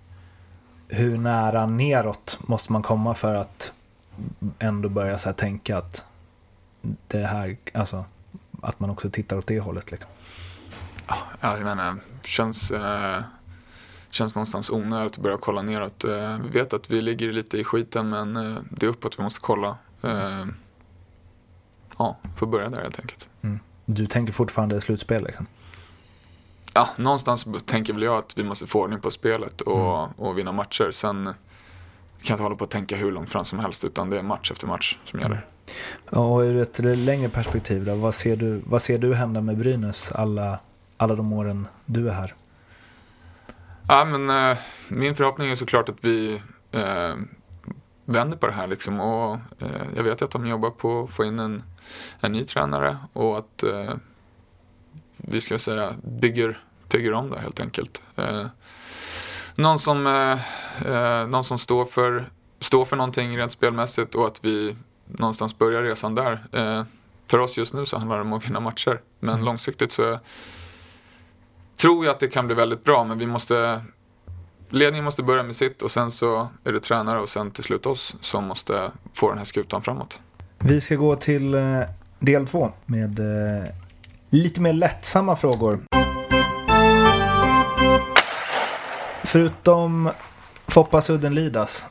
hur 0.88 1.18
nära 1.18 1.66
neråt 1.66 2.40
måste 2.42 2.72
man 2.72 2.84
komma 2.84 3.14
för 3.14 3.36
att 3.36 3.72
ändå 4.60 4.90
börja 4.90 5.18
så 5.18 5.34
tänka 5.34 5.78
att 5.78 6.06
det 7.08 7.28
här, 7.28 7.58
alltså 7.74 8.06
att 8.62 8.80
man 8.80 8.90
också 8.90 9.10
tittar 9.10 9.38
åt 9.38 9.48
det 9.48 9.60
hållet 9.60 9.92
liksom. 9.92 10.12
Ja, 11.08 11.58
jag 11.58 11.64
menar, 11.64 11.96
känns, 12.24 12.72
eh, 12.72 13.22
känns 14.10 14.36
någonstans 14.36 14.70
onödigt 14.70 15.12
att 15.12 15.24
börja 15.24 15.38
kolla 15.38 15.62
neråt. 15.62 16.04
Eh, 16.04 16.38
vi 16.40 16.50
vet 16.50 16.74
att 16.74 16.90
vi 16.90 17.02
ligger 17.02 17.32
lite 17.32 17.58
i 17.58 17.64
skiten 17.64 18.10
men 18.10 18.38
eh, 18.38 18.58
det 18.70 18.86
är 18.86 18.90
uppåt 18.90 19.20
vi 19.20 19.24
måste 19.24 19.40
kolla. 19.42 19.78
Eh, 20.02 20.46
ja, 21.98 22.18
får 22.38 22.48
börja 22.48 22.70
där 22.70 22.82
helt 22.82 23.00
enkelt. 23.00 23.30
Du 23.86 24.08
tänker 24.08 24.34
fortfarande 24.34 24.82
slutspel 24.82 25.24
liksom. 25.24 25.48
Ja, 26.74 26.90
någonstans 26.96 27.48
tänker 27.66 27.94
väl 27.94 28.04
jag 28.04 28.18
att 28.18 28.38
vi 28.38 28.44
måste 28.44 28.68
få 28.68 28.82
ordning 28.82 29.00
på 29.00 29.12
spelet 29.12 29.62
och, 29.62 30.20
och 30.20 30.38
vinna 30.38 30.52
matcher. 30.52 30.92
Sen 30.92 31.26
kan 31.26 31.34
jag 32.22 32.34
inte 32.34 32.44
hålla 32.44 32.56
på 32.56 32.64
att 32.64 32.70
tänka 32.70 32.96
hur 32.96 33.12
långt 33.12 33.30
fram 33.30 33.46
som 33.46 33.60
helst 33.60 33.84
utan 33.84 34.10
det 34.10 34.20
är 34.20 34.24
match 34.24 34.52
efter 34.52 34.68
match 34.68 34.98
som 35.06 35.20
gäller. 35.20 35.48
Och 36.10 36.40
ur 36.40 36.62
ett 36.62 36.80
längre 36.80 37.30
perspektiv 37.30 37.86
då, 37.86 37.96
vad 37.96 38.16
ser 38.16 38.36
du, 38.36 38.62
vad 38.66 38.82
ser 38.82 38.98
du 38.98 39.16
hända 39.16 39.42
med 39.42 39.58
Brynäs 39.58 40.12
alla, 40.12 40.60
alla 40.98 41.16
de 41.16 41.34
åren 41.34 41.68
du 41.86 42.10
är 42.10 42.14
här? 42.14 42.34
Ja, 43.88 44.06
men, 44.06 44.30
eh, 44.52 44.58
min 44.90 45.16
förhoppning 45.16 45.52
är 45.52 45.56
såklart 45.56 45.90
att 45.90 45.98
vi 46.02 46.42
eh, 46.72 47.16
vänder 48.06 48.38
på 48.38 48.48
det 48.48 48.54
här. 48.54 48.68
Liksom. 48.68 49.00
Och, 49.00 49.34
eh, 49.60 49.82
jag 49.96 50.04
vet 50.04 50.22
att 50.22 50.32
de 50.32 50.48
jobbar 50.48 50.70
på 50.70 51.04
att 51.04 51.10
få 51.10 51.26
in 51.26 51.40
en, 51.40 51.64
en 52.20 52.32
ny 52.32 52.44
tränare 52.44 52.98
och 53.14 53.38
att 53.38 53.64
eh, 53.64 53.94
vi 55.18 55.42
ska 55.42 55.60
säga 55.60 55.94
bygger, 56.04 56.60
bygger 56.92 57.14
om 57.14 57.30
det 57.30 57.40
helt 57.40 57.62
enkelt. 57.62 58.02
Eh, 58.16 58.46
någon 59.56 59.80
som, 59.80 60.08
eh, 60.08 60.40
eh, 60.92 61.28
någon 61.28 61.44
som 61.44 61.60
står, 61.60 61.86
för, 61.86 62.30
står 62.60 62.86
för 62.86 62.96
någonting 62.96 63.38
rent 63.38 63.52
spelmässigt 63.52 64.16
och 64.16 64.28
att 64.28 64.46
vi 64.46 64.76
någonstans 65.08 65.58
börjar 65.58 65.84
resan 65.84 66.16
där. 66.16 66.44
Eh, 66.52 66.84
för 67.28 67.40
oss 67.40 67.58
just 67.58 67.74
nu 67.74 67.86
så 67.86 67.98
handlar 67.98 68.16
det 68.16 68.22
om 68.22 68.34
att 68.34 68.46
vinna 68.50 68.60
matcher. 68.60 69.02
Men 69.20 69.34
Mm. 69.34 69.46
långsiktigt 69.46 69.92
så 69.92 70.20
tror 71.76 72.06
jag 72.06 72.12
att 72.14 72.20
det 72.20 72.28
kan 72.28 72.46
bli 72.48 72.56
väldigt 72.56 72.84
bra. 72.84 73.04
Men 73.04 73.18
vi 73.18 73.28
måste, 73.28 73.82
ledningen 74.70 75.06
måste 75.06 75.24
börja 75.24 75.44
med 75.44 75.56
sitt 75.56 75.82
och 75.82 75.92
sen 75.92 76.12
så 76.12 76.48
är 76.64 76.72
det 76.72 76.80
tränare 76.80 77.20
och 77.20 77.30
sen 77.30 77.52
till 77.52 77.64
slut 77.64 77.86
oss 77.86 78.16
som 78.22 78.44
måste 78.46 78.92
få 79.14 79.30
den 79.30 79.38
här 79.38 79.46
skutan 79.46 79.82
framåt. 79.82 80.22
Vi 80.60 80.82
ska 80.82 80.96
gå 80.96 81.16
till 81.16 81.54
eh, 81.54 81.82
del 82.20 82.48
två 82.48 82.72
med 82.86 83.20
eh, 83.20 83.64
lite 84.30 84.62
mer 84.62 84.74
lättsamma 84.74 85.36
frågor. 85.36 85.80
Förutom 89.24 90.10
Foppa 90.68 91.02
Sudden 91.02 91.36
Lidas, 91.36 91.88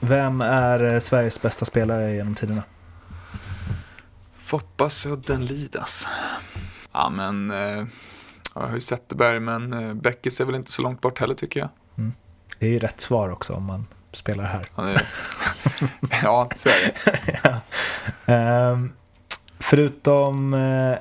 vem 0.00 0.40
är 0.40 0.92
eh, 0.92 1.00
Sveriges 1.00 1.42
bästa 1.42 1.64
spelare 1.64 2.14
genom 2.14 2.34
tiderna? 2.34 2.62
Foppa 4.36 4.90
Sudden 4.90 5.44
Lidas. 5.44 6.08
Ja 6.92 7.10
men, 7.10 7.50
eh, 7.50 7.84
jag 8.54 8.62
har 8.62 8.74
ju 8.74 8.80
Zetterberg 8.80 9.40
men 9.40 9.72
eh, 9.72 9.94
Bäckis 9.94 10.40
är 10.40 10.44
väl 10.44 10.54
inte 10.54 10.72
så 10.72 10.82
långt 10.82 11.00
bort 11.00 11.20
heller 11.20 11.34
tycker 11.34 11.60
jag. 11.60 11.68
Det 12.58 12.66
är 12.66 12.70
ju 12.70 12.78
rätt 12.78 13.00
svar 13.00 13.30
också 13.30 13.52
om 13.52 13.64
man 13.64 13.86
spelar 14.12 14.44
här. 14.44 14.66
Han 14.74 14.86
är, 14.88 15.08
ja, 16.22 16.50
så 16.56 16.68
är 16.68 16.92
det. 17.42 17.60
Ehm, 18.26 18.92
förutom 19.58 20.54
eh, 20.54 20.98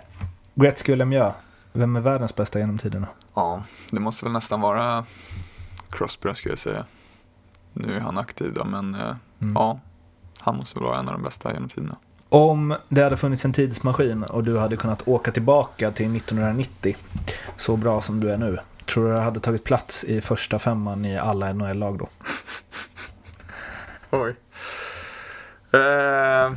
Gretzky 0.55 0.91
och 0.91 0.97
Lemieux, 0.97 1.35
vem 1.73 1.95
är 1.95 2.01
världens 2.01 2.35
bästa 2.35 2.59
genom 2.59 2.77
tiderna? 2.77 3.07
Ja, 3.33 3.63
det 3.91 3.99
måste 3.99 4.25
väl 4.25 4.33
nästan 4.33 4.61
vara 4.61 5.05
Crosby 5.89 6.33
skulle 6.33 6.51
jag 6.51 6.59
säga. 6.59 6.85
Nu 7.73 7.95
är 7.95 7.99
han 7.99 8.17
aktiv 8.17 8.53
då, 8.53 8.63
men 8.65 8.95
eh, 8.95 9.15
Mm. 9.41 9.53
ja, 9.55 9.79
han 10.39 10.57
måste 10.57 10.79
väl 10.79 10.87
vara 10.87 10.99
en 10.99 11.07
av 11.07 11.13
de 11.13 11.23
bästa 11.23 11.53
genom 11.53 11.69
tiderna. 11.69 11.95
Om 12.29 12.75
det 12.89 13.01
hade 13.03 13.17
funnits 13.17 13.45
en 13.45 13.53
tidsmaskin 13.53 14.23
och 14.23 14.43
du 14.43 14.57
hade 14.57 14.75
kunnat 14.75 15.07
åka 15.07 15.31
tillbaka 15.31 15.91
till 15.91 16.15
1990, 16.15 16.95
så 17.55 17.77
bra 17.77 18.01
som 18.01 18.19
du 18.19 18.31
är 18.31 18.37
nu, 18.37 18.57
tror 18.85 19.03
du 19.05 19.11
du 19.11 19.17
hade 19.17 19.39
tagit 19.39 19.63
plats 19.63 20.03
i 20.03 20.21
första 20.21 20.59
femman 20.59 21.05
i 21.05 21.17
alla 21.17 21.53
NHL-lag 21.53 21.97
då? 21.99 22.09
Oj. 24.09 24.35
Eh, 25.79 26.53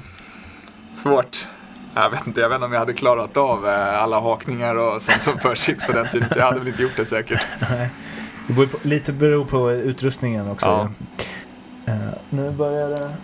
svårt. 0.90 1.46
Jag 1.94 2.11
vet, 2.11 2.27
inte, 2.27 2.40
jag 2.40 2.48
vet 2.48 2.57
inte 2.57 2.66
om 2.66 2.72
jag 2.72 2.79
hade 2.81 2.92
klarat 2.92 3.37
av 3.37 3.68
eh, 3.68 4.03
alla 4.03 4.20
hakningar 4.20 4.77
och 4.77 5.03
sånt 5.03 5.22
som 5.22 5.38
försiggick 5.38 5.87
på 5.87 5.92
den 5.92 6.09
tiden, 6.09 6.29
så 6.29 6.38
jag 6.38 6.44
hade 6.44 6.59
väl 6.59 6.68
inte 6.68 6.83
gjort 6.83 6.96
det 6.96 7.05
säkert. 7.05 7.46
Det 8.46 8.52
beror 8.52 8.66
på, 8.66 8.78
lite 8.83 9.12
beror 9.12 9.44
på 9.44 9.72
utrustningen 9.72 10.50
också. 10.50 10.66
Ja. 10.66 10.90
Eh, 11.92 11.98
nu 12.31 12.50
börjar 12.50 12.88
det... 12.88 13.14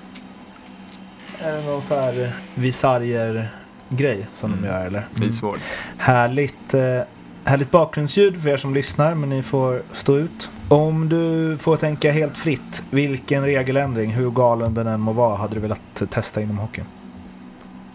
Är 1.40 1.56
det 1.56 1.64
någon 1.64 1.82
så 1.82 1.94
här 1.94 2.32
visarjer-grej 2.54 4.26
som 4.34 4.50
de 4.50 4.66
gör 4.66 4.86
eller? 4.86 5.08
Är 5.22 5.32
svårt. 5.32 5.58
Härligt, 5.98 6.74
eh, 6.74 7.00
härligt 7.44 7.70
bakgrundsljud 7.70 8.42
för 8.42 8.48
er 8.48 8.56
som 8.56 8.74
lyssnar, 8.74 9.14
men 9.14 9.28
ni 9.28 9.42
får 9.42 9.82
stå 9.92 10.16
ut. 10.16 10.50
Om 10.68 11.08
du 11.08 11.56
får 11.58 11.76
tänka 11.76 12.12
helt 12.12 12.38
fritt, 12.38 12.84
vilken 12.90 13.44
regeländring, 13.44 14.10
hur 14.10 14.30
galen 14.30 14.74
den 14.74 14.86
än 14.86 15.00
må 15.00 15.12
vara, 15.12 15.36
hade 15.36 15.54
du 15.54 15.60
velat 15.60 16.02
testa 16.10 16.40
inom 16.40 16.58
hockeyn? 16.58 16.86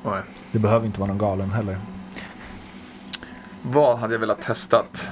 Oj. 0.04 0.20
Det 0.52 0.60
behöver 0.60 0.86
inte 0.86 1.00
vara 1.00 1.08
någon 1.08 1.18
galen 1.18 1.52
heller. 1.52 1.78
Vad 3.62 3.98
hade 3.98 4.14
jag 4.14 4.20
velat 4.20 4.42
testat? 4.42 5.12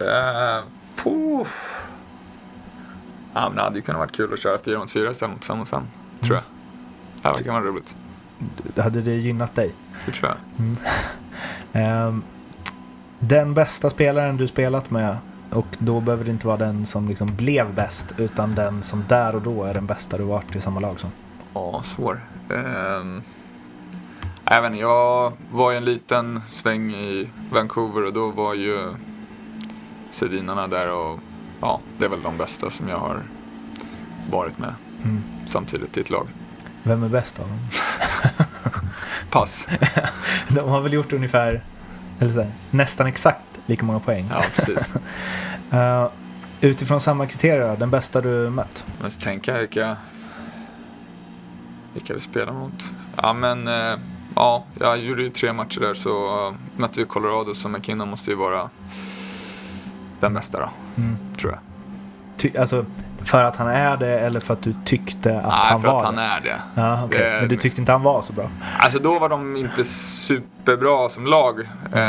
Eh, 0.00 0.64
puh. 1.02 1.46
Ja, 3.34 3.48
men 3.48 3.56
det 3.56 3.62
hade 3.62 3.76
ju 3.76 3.82
kunnat 3.82 3.98
varit 3.98 4.16
kul 4.16 4.32
att 4.32 4.38
köra 4.38 4.58
4 4.58 4.78
mot 4.78 4.90
4 4.90 5.10
istället 5.10 5.34
mot 5.34 5.44
5 5.44 5.58
mot 5.58 5.68
5. 5.68 5.82
Tror 6.20 6.36
jag. 6.36 6.44
Det 7.22 7.28
här 7.28 7.44
kan 7.44 7.54
vara 7.54 7.64
roligt. 7.64 7.96
Hade 8.76 9.02
det 9.02 9.14
gynnat 9.14 9.54
dig? 9.54 9.74
Det 10.06 10.12
tror 10.12 10.30
jag. 10.30 10.66
Ehm, 11.72 12.22
den 13.18 13.54
bästa 13.54 13.90
spelaren 13.90 14.36
du 14.36 14.46
spelat 14.46 14.90
med, 14.90 15.16
och 15.50 15.66
då 15.78 16.00
behöver 16.00 16.24
det 16.24 16.30
inte 16.30 16.46
vara 16.46 16.56
den 16.56 16.86
som 16.86 17.08
liksom 17.08 17.28
blev 17.36 17.74
bäst, 17.74 18.14
utan 18.18 18.54
den 18.54 18.82
som 18.82 19.04
där 19.08 19.36
och 19.36 19.42
då 19.42 19.64
är 19.64 19.74
den 19.74 19.86
bästa 19.86 20.18
du 20.18 20.24
varit 20.24 20.56
i 20.56 20.60
samma 20.60 20.80
lag 20.80 21.00
som. 21.00 21.10
Ja, 21.54 21.82
svår. 21.84 22.24
Um, 22.48 23.22
även 24.44 24.76
jag 24.76 25.32
var 25.52 25.70
ju 25.70 25.76
en 25.76 25.84
liten 25.84 26.40
sväng 26.46 26.90
i 26.90 27.28
Vancouver 27.52 28.06
och 28.06 28.12
då 28.12 28.30
var 28.30 28.54
ju 28.54 28.94
Sedinarna 30.10 30.66
där 30.68 30.92
och 30.92 31.20
ja, 31.60 31.80
det 31.98 32.04
är 32.04 32.08
väl 32.08 32.22
de 32.22 32.36
bästa 32.36 32.70
som 32.70 32.88
jag 32.88 32.98
har 32.98 33.22
varit 34.30 34.58
med 34.58 34.74
Mm. 35.04 35.22
samtidigt 35.46 35.96
i 35.96 36.00
ett 36.00 36.10
lag. 36.10 36.28
Vem 36.82 37.02
är 37.02 37.08
bäst 37.08 37.38
av 37.38 37.48
dem? 37.48 37.58
Pass. 39.30 39.68
De 40.48 40.68
har 40.68 40.80
väl 40.80 40.92
gjort 40.92 41.12
ungefär, 41.12 41.64
eller 42.18 42.32
så 42.32 42.40
här, 42.40 42.52
nästan 42.70 43.06
exakt 43.06 43.40
lika 43.66 43.84
många 43.84 44.00
poäng. 44.00 44.30
Ja, 44.30 44.44
precis. 44.54 44.94
Eh, 45.72 46.08
utifrån 46.60 47.00
samma 47.00 47.26
kriterier, 47.26 47.76
den 47.76 47.90
bästa 47.90 48.20
du 48.20 48.50
mött? 48.50 48.84
Men 49.00 49.10
så 49.10 49.20
tänker 49.20 49.52
jag 49.52 49.58
vilka, 49.60 49.96
vilka 51.94 52.14
vi 52.14 52.20
spelar 52.20 52.52
mot. 52.52 52.92
Ja, 53.22 53.32
men 53.32 53.68
eh, 53.68 53.98
ja, 54.36 54.64
jag 54.80 54.98
gjorde 54.98 55.22
ju 55.22 55.30
tre 55.30 55.52
matcher 55.52 55.80
där 55.80 55.94
så 55.94 56.46
uh, 56.48 56.54
mötte 56.76 57.00
vi 57.00 57.06
Colorado 57.06 57.54
så 57.54 57.68
McKinnon 57.68 58.08
måste 58.10 58.30
ju 58.30 58.36
vara 58.36 58.70
den 60.20 60.34
bästa 60.34 60.58
då, 60.60 60.68
Mm. 61.02 61.16
tror 61.40 61.52
jag. 61.52 61.60
Ty, 62.36 62.58
alltså, 62.58 62.84
för 63.22 63.44
att 63.44 63.56
han 63.56 63.68
är 63.68 63.96
det 63.96 64.18
eller 64.20 64.40
för 64.40 64.54
att 64.54 64.62
du 64.62 64.74
tyckte 64.84 65.36
att 65.38 65.42
Nej, 65.44 65.52
han 65.52 65.80
för 65.82 65.88
var 65.88 65.96
att 65.98 66.04
han 66.04 66.16
det? 66.16 66.22
är 66.22 66.40
det. 66.40 66.56
Ja. 66.74 67.08
Det- 67.10 67.38
Men 67.40 67.48
du 67.48 67.56
tyckte 67.56 67.80
inte 67.80 67.92
han 67.92 68.02
var 68.02 68.22
så 68.22 68.32
bra? 68.32 68.50
Alltså 68.78 68.98
då 68.98 69.18
var 69.18 69.28
de 69.28 69.56
inte 69.56 69.84
superbra 69.84 71.08
som 71.08 71.26
lag. 71.26 71.60
Eh, 71.92 72.00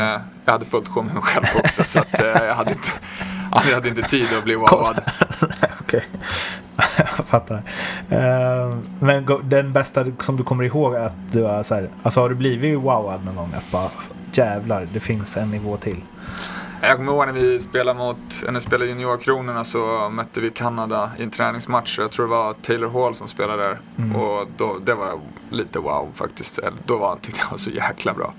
jag 0.44 0.52
hade 0.52 0.64
fullt 0.64 0.88
sjå 0.88 1.02
med 1.02 1.14
mig 1.14 1.22
själv 1.22 1.44
också 1.58 1.84
så 1.84 1.98
att, 2.00 2.20
eh, 2.20 2.26
jag, 2.26 2.54
hade 2.54 2.70
inte, 2.70 2.88
jag 3.68 3.74
hade 3.74 3.88
inte 3.88 4.02
tid 4.02 4.26
att 4.38 4.44
bli 4.44 4.54
wowad. 4.54 5.00
Okej, 5.80 6.04
jag 6.96 7.08
fattar. 7.26 7.62
Eh, 8.10 8.76
men 9.00 9.26
den 9.42 9.72
bästa 9.72 10.04
som 10.20 10.36
du 10.36 10.42
kommer 10.44 10.64
ihåg 10.64 10.94
är 10.94 11.00
att 11.00 11.14
du 11.32 11.42
har 11.42 11.62
så 11.62 11.74
här, 11.74 11.88
alltså 12.02 12.20
har 12.20 12.28
du 12.28 12.34
blivit 12.34 12.78
wowad 12.80 13.24
någon 13.24 13.36
gång? 13.36 13.52
Att 13.56 13.70
bara 13.70 13.88
jävlar, 14.32 14.88
det 14.92 15.00
finns 15.00 15.36
en 15.36 15.50
nivå 15.50 15.76
till. 15.76 16.00
Jag 16.84 16.96
kommer 16.96 17.12
ihåg 17.12 17.26
när 17.26 17.32
vi 17.32 17.58
spelade 17.58 17.98
mot, 17.98 18.16
när 18.44 18.52
vi 18.52 18.60
spelade 18.60 18.90
juniorkronorna 18.90 19.64
så 19.64 20.08
mötte 20.08 20.40
vi 20.40 20.50
Kanada 20.50 21.10
i 21.18 21.22
en 21.22 21.30
träningsmatch. 21.30 21.98
Jag 21.98 22.10
tror 22.10 22.26
det 22.26 22.30
var 22.30 22.54
Taylor 22.54 22.88
Hall 22.88 23.14
som 23.14 23.28
spelade 23.28 23.62
där. 23.62 23.78
Och 24.16 24.46
då, 24.56 24.78
det 24.84 24.94
var 24.94 25.20
lite 25.50 25.78
wow 25.78 26.08
faktiskt. 26.14 26.58
Då 26.86 26.96
var, 26.96 27.16
tyckte 27.16 27.40
jag 27.44 27.50
var 27.50 27.58
så 27.58 27.70
jäkla 27.70 28.14
bra. 28.14 28.34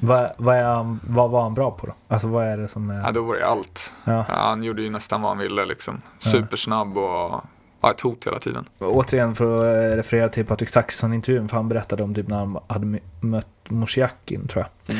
Vad, 0.00 0.30
vad, 0.38 0.56
är 0.56 0.96
vad 1.12 1.30
var 1.30 1.42
han 1.42 1.54
bra 1.54 1.70
på 1.70 1.86
då? 1.86 1.94
Alltså 2.08 2.28
vad 2.28 2.46
är 2.46 2.56
det 2.56 2.68
som 2.68 2.90
är... 2.90 3.00
Ja, 3.00 3.12
då 3.12 3.22
var 3.22 3.36
det 3.36 3.46
allt. 3.46 3.94
Ja. 4.04 4.24
Ja, 4.28 4.34
han 4.34 4.62
gjorde 4.62 4.82
ju 4.82 4.90
nästan 4.90 5.22
vad 5.22 5.30
han 5.30 5.38
ville 5.38 5.64
liksom. 5.64 6.02
Supersnabb 6.18 6.96
och 6.96 7.44
ja, 7.80 7.90
ett 7.90 8.00
hot 8.00 8.26
hela 8.26 8.38
tiden. 8.38 8.64
Återigen 8.78 9.34
för 9.34 9.58
att 9.58 9.92
eh, 9.92 9.96
referera 9.96 10.28
till 10.28 10.46
Patrik 10.46 10.68
Zackrisson-intervjun, 10.68 11.48
för 11.48 11.56
han 11.56 11.68
berättade 11.68 12.02
om 12.02 12.14
typ 12.14 12.28
när 12.28 12.38
han 12.38 12.58
hade 12.66 12.98
mött 13.20 13.46
Moshiakin, 13.68 14.48
tror 14.48 14.66
jag. 14.86 14.96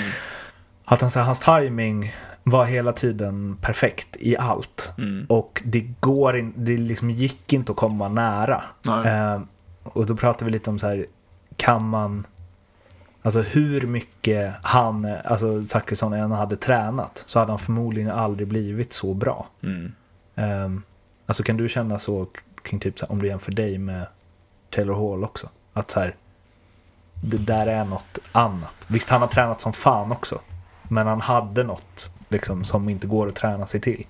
Att 0.84 1.00
han, 1.00 1.10
så 1.10 1.18
här, 1.18 1.26
hans 1.26 1.40
timing 1.40 2.14
var 2.44 2.64
hela 2.64 2.92
tiden 2.92 3.56
perfekt 3.60 4.16
i 4.20 4.36
allt. 4.36 4.92
Mm. 4.98 5.26
Och 5.28 5.62
det 5.64 5.80
går 6.00 6.36
in, 6.36 6.52
det 6.56 6.76
liksom 6.76 7.10
gick 7.10 7.52
inte 7.52 7.72
att 7.72 7.78
komma 7.78 8.08
nära. 8.08 8.64
Eh, 9.04 9.40
och 9.82 10.06
då 10.06 10.16
pratar 10.16 10.46
vi 10.46 10.52
lite 10.52 10.70
om 10.70 10.78
så 10.78 10.86
här, 10.86 11.06
kan 11.56 11.88
man, 11.88 12.26
alltså 13.22 13.40
hur 13.40 13.86
mycket 13.86 14.54
han, 14.62 15.16
alltså 15.24 15.64
Zachrisson 15.64 16.12
än 16.12 16.30
hade 16.30 16.56
tränat, 16.56 17.24
så 17.26 17.38
hade 17.38 17.52
han 17.52 17.58
förmodligen 17.58 18.10
aldrig 18.10 18.48
blivit 18.48 18.92
så 18.92 19.14
bra. 19.14 19.46
Mm. 19.62 19.92
Um, 20.34 20.82
alltså 21.26 21.42
kan 21.42 21.56
du 21.56 21.68
känna 21.68 21.98
så 21.98 22.26
kring 22.62 22.80
typ 22.80 22.98
så 22.98 23.06
här, 23.06 23.12
om 23.12 23.22
du 23.22 23.28
jämför 23.28 23.52
dig 23.52 23.78
med 23.78 24.06
Taylor 24.70 24.94
Hall 24.94 25.24
också? 25.24 25.48
Att 25.72 25.90
så 25.90 26.00
här, 26.00 26.14
det 27.14 27.38
där 27.38 27.66
är 27.66 27.84
något 27.84 28.18
annat. 28.32 28.86
Visst, 28.86 29.10
han 29.10 29.20
har 29.20 29.28
tränat 29.28 29.60
som 29.60 29.72
fan 29.72 30.12
också. 30.12 30.40
Men 30.88 31.06
han 31.06 31.20
hade 31.20 31.64
något 31.64 32.10
liksom, 32.32 32.64
som 32.64 32.88
inte 32.88 33.06
går 33.06 33.28
att 33.28 33.34
träna 33.36 33.66
sig 33.66 33.80
till. 33.80 34.06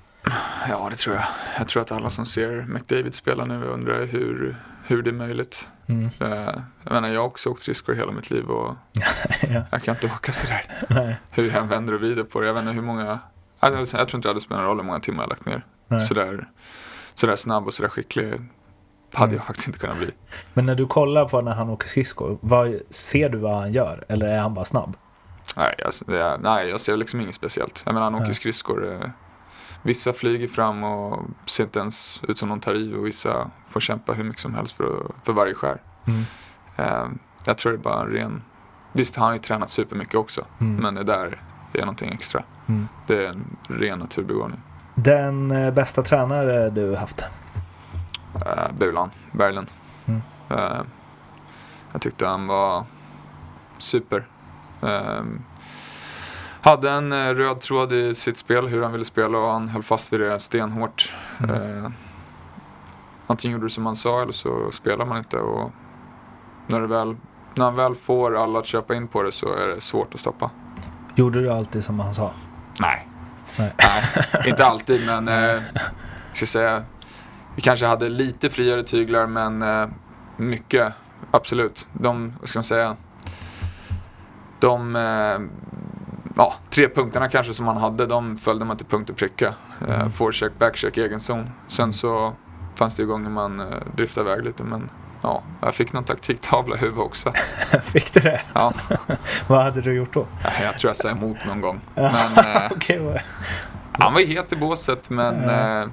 Ja, 0.68 0.86
det 0.90 0.96
tror 0.96 1.16
jag. 1.16 1.24
Jag 1.58 1.68
tror 1.68 1.82
att 1.82 1.92
alla 1.92 2.10
som 2.10 2.26
ser 2.26 2.62
McDavid 2.68 3.14
spela 3.14 3.44
nu 3.44 3.64
undrar 3.64 4.04
hur, 4.06 4.56
hur 4.86 5.02
det 5.02 5.10
är 5.10 5.14
möjligt. 5.14 5.68
Mm. 5.86 6.10
Eh, 6.20 6.54
jag 6.84 6.92
menar, 6.92 7.08
jag 7.08 7.20
har 7.20 7.26
också 7.26 7.48
åkt 7.50 7.60
skridskor 7.60 7.94
hela 7.94 8.12
mitt 8.12 8.30
liv 8.30 8.44
och 8.50 8.74
Ja. 9.50 9.62
jag 9.70 9.82
kan 9.82 9.94
inte 9.94 10.06
åka 10.06 10.32
sådär. 10.32 10.84
Nej. 10.88 11.16
Hur 11.30 11.46
jag 11.50 11.56
än 11.56 11.68
vänder 11.68 11.94
och 11.94 12.00
vrider 12.00 12.24
på 12.24 12.40
det. 12.40 12.46
Jag 12.46 12.54
vet 12.54 12.60
inte 12.62 12.72
hur 12.72 12.82
många, 12.82 13.18
alltså, 13.60 13.96
jag 13.96 14.08
tror 14.08 14.18
inte 14.18 14.28
det 14.28 14.30
hade 14.30 14.40
spelat 14.40 14.60
någon 14.60 14.68
roll 14.68 14.76
hur 14.78 14.84
många 14.86 15.00
timmar 15.00 15.22
jag 15.22 15.28
lagt 15.28 15.46
ner. 15.46 15.64
Nej. 15.88 16.00
Sådär, 16.00 16.46
sådär 17.14 17.36
snabb 17.36 17.66
och 17.66 17.74
sådär 17.74 17.88
skicklig 17.90 18.26
hade 19.14 19.24
Mm. 19.30 19.36
jag 19.36 19.46
faktiskt 19.46 19.66
inte 19.66 19.78
kunnat 19.78 19.98
bli. 19.98 20.10
Men 20.54 20.66
när 20.66 20.74
du 20.74 20.86
kollar 20.86 21.28
på 21.28 21.40
när 21.40 21.52
han 21.54 21.70
åker 21.70 21.88
skridskor, 21.88 22.38
vad, 22.40 22.74
ser 22.90 23.28
du 23.28 23.38
vad 23.38 23.54
han 23.60 23.72
gör? 23.72 24.04
Eller 24.08 24.26
är 24.26 24.38
han 24.38 24.54
bara 24.54 24.64
snabb? 24.64 24.96
Nej, 25.56 25.74
jag, 25.78 26.40
nej, 26.42 26.68
jag 26.68 26.80
ser 26.80 26.96
liksom 26.96 27.20
inget 27.20 27.34
speciellt. 27.34 27.82
Jag 27.86 27.92
menar, 27.94 28.04
han 28.04 28.14
åker 28.14 28.24
Nej. 28.24 28.34
skridskor. 28.34 28.92
Eh, 29.02 29.10
vissa 29.82 30.12
flyger 30.12 30.48
fram 30.48 30.84
och 30.84 31.20
ser 31.46 31.64
inte 31.64 31.78
ens 31.78 32.20
ut 32.28 32.38
som 32.38 32.48
de 32.48 32.60
tar 32.60 32.74
i 32.74 32.94
och 32.94 33.06
vissa 33.06 33.50
får 33.68 33.80
kämpa 33.80 34.12
hur 34.12 34.24
mycket 34.24 34.40
som 34.40 34.54
helst 34.54 34.76
för, 34.76 35.06
för 35.24 35.32
varje 35.32 35.54
skär. 35.54 35.80
Mm. 36.06 36.22
Eh, 36.76 37.08
jag 37.46 37.58
tror 37.58 37.72
det 37.72 37.78
är 37.78 37.82
bara 37.82 38.00
en 38.02 38.06
ren... 38.08 38.42
Visst, 38.92 39.16
han 39.16 39.26
har 39.26 39.32
ju 39.32 39.38
tränat 39.38 39.70
supermycket 39.70 40.14
också, 40.14 40.44
Mm. 40.60 40.76
men 40.76 40.94
det 40.94 41.02
där 41.04 41.40
är 41.72 41.80
någonting 41.80 42.12
extra. 42.12 42.42
Mm. 42.68 42.88
Det 43.06 43.24
är 43.24 43.28
en 43.28 43.56
ren 43.68 43.98
naturbegåvning. 43.98 44.60
Den 44.94 45.50
eh, 45.50 45.72
bästa 45.74 46.02
tränare 46.02 46.70
du 46.70 46.96
haft? 46.96 47.24
Bulan, 48.78 49.10
Berglund. 49.32 49.66
Eh, 50.48 50.80
jag 51.92 52.00
tyckte 52.02 52.26
han 52.26 52.46
var 52.46 52.84
super. 53.78 54.26
Eh, 54.82 55.22
hade 56.60 56.90
en 56.90 57.12
eh, 57.12 57.34
röd 57.34 57.60
tråd 57.60 57.92
i 57.92 58.14
sitt 58.14 58.36
spel, 58.36 58.66
hur 58.66 58.82
han 58.82 58.92
ville 58.92 59.04
spela 59.04 59.38
och 59.38 59.50
han 59.50 59.68
höll 59.68 59.82
fast 59.82 60.12
vid 60.12 60.20
det 60.20 60.38
stenhårt. 60.38 61.12
Mm. 61.40 61.84
Eh, 61.84 61.90
antingen 63.26 63.52
gjorde 63.52 63.64
du 63.64 63.70
som 63.70 63.86
han 63.86 63.96
sa 63.96 64.22
eller 64.22 64.32
så 64.32 64.70
spelar 64.70 65.06
man 65.06 65.18
inte. 65.18 65.36
Och 65.36 65.70
när, 66.66 66.80
det 66.80 66.86
väl, 66.86 67.16
när 67.54 67.64
han 67.64 67.76
väl 67.76 67.94
får 67.94 68.42
alla 68.42 68.58
att 68.58 68.66
köpa 68.66 68.94
in 68.94 69.08
på 69.08 69.22
det 69.22 69.32
så 69.32 69.54
är 69.54 69.66
det 69.66 69.80
svårt 69.80 70.14
att 70.14 70.20
stoppa. 70.20 70.50
Gjorde 71.14 71.40
du 71.40 71.50
alltid 71.52 71.84
som 71.84 72.00
han 72.00 72.14
sa? 72.14 72.30
Nej. 72.80 73.08
Nej. 73.58 73.74
Nej, 73.78 74.26
inte 74.46 74.66
alltid 74.66 75.06
men 75.06 75.28
eh, 75.28 75.34
jag 75.34 75.62
ska 76.32 76.46
säga 76.46 76.84
vi 77.54 77.62
kanske 77.62 77.86
hade 77.86 78.08
lite 78.08 78.50
friare 78.50 78.82
tyglar 78.82 79.26
men 79.26 79.62
eh, 79.62 79.88
mycket, 80.36 80.94
absolut. 81.30 81.88
De, 81.92 82.32
vad 82.40 82.48
ska 82.48 82.58
man 82.58 82.64
säga, 82.64 82.96
de 84.66 84.96
eh, 84.96 85.38
ja, 86.36 86.54
tre 86.70 86.88
punkterna 86.88 87.28
kanske 87.28 87.54
som 87.54 87.66
han 87.66 87.76
hade, 87.76 88.06
de 88.06 88.36
följde 88.36 88.64
man 88.64 88.76
till 88.76 88.86
punkt 88.86 89.10
och 89.10 89.16
pricka. 89.16 89.54
Eh, 89.88 89.94
Mm. 89.94 90.10
forecheck, 90.10 90.52
backcheck, 90.58 90.96
egen 90.96 91.20
zon. 91.20 91.50
Sen 91.68 91.92
så 91.92 92.32
fanns 92.78 92.96
det 92.96 93.02
ju 93.02 93.08
gånger 93.08 93.30
man 93.30 93.60
eh, 93.60 93.66
driftade 93.96 94.30
iväg 94.30 94.44
lite 94.44 94.64
men 94.64 94.90
ja, 95.22 95.42
jag 95.60 95.74
fick 95.74 95.92
någon 95.92 96.04
taktiktavla 96.04 96.76
i 96.76 96.78
huvudet 96.78 96.98
också. 97.04 97.32
Fick 97.82 98.14
du 98.14 98.20
det? 98.20 98.40
Ja, 98.52 98.72
Vad 99.46 99.62
hade 99.62 99.80
du 99.80 99.92
gjort 99.94 100.12
då? 100.14 100.26
jag 100.62 100.78
tror 100.78 100.88
jag 100.88 100.96
sa 100.96 101.08
emot 101.10 101.44
någon 101.46 101.60
gång. 101.60 101.80
Men, 101.94 102.12
Okej, 102.70 102.98
vad- 102.98 103.20
Han 103.92 104.14
var 104.14 104.20
het 104.20 104.52
i 104.52 104.56
båset 104.56 105.10
men 105.10 105.50
eh, 105.50 105.86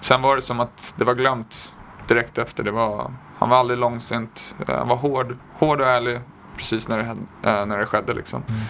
sen 0.00 0.22
var 0.22 0.36
det 0.36 0.42
som 0.42 0.60
att 0.60 0.94
det 0.98 1.04
var 1.04 1.14
glömt 1.14 1.74
direkt 2.08 2.38
efter. 2.38 2.64
Det 2.64 2.70
var, 2.70 3.12
han 3.38 3.48
var 3.48 3.56
aldrig 3.56 3.78
långsint. 3.78 4.56
Han 4.66 4.88
var 4.88 4.96
hård, 4.96 5.36
hård 5.58 5.80
och 5.80 5.86
ärlig 5.86 6.20
precis 6.58 6.88
när 6.88 6.98
det, 6.98 7.04
eh, 7.50 7.66
när 7.66 7.78
det 7.78 7.86
skedde 7.86 8.14
liksom. 8.14 8.42
Mm. 8.48 8.60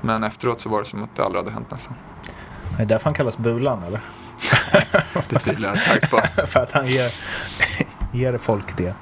Men 0.00 0.24
efteråt 0.24 0.60
så 0.60 0.68
var 0.68 0.78
det 0.78 0.84
som 0.84 1.02
att 1.02 1.16
det 1.16 1.24
aldrig 1.24 1.44
hade 1.44 1.54
hänt 1.54 1.70
nästan. 1.70 1.94
är 2.74 2.78
det 2.78 2.84
därför 2.84 3.04
han 3.04 3.14
kallas 3.14 3.38
Bulan 3.38 3.82
eller? 3.82 4.00
Det 5.28 5.38
tvivlar 5.38 5.68
jag 5.68 5.78
starkt 5.78 6.10
på. 6.10 6.22
För 6.46 6.60
att 6.60 6.72
han 6.72 6.86
ger, 6.86 7.12
ger 8.12 8.38
folk 8.38 8.76
det. 8.76 8.94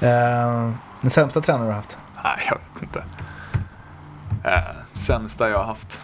Eh, 0.00 0.70
den 1.00 1.10
sämsta 1.10 1.40
tränare 1.40 1.64
du 1.64 1.70
har 1.70 1.76
haft? 1.76 1.96
Nej, 2.24 2.46
jag 2.48 2.58
vet 2.58 2.82
inte. 2.82 3.04
Eh, 4.44 4.76
sämsta 4.92 5.48
jag 5.48 5.58
har 5.58 5.64
haft. 5.64 6.00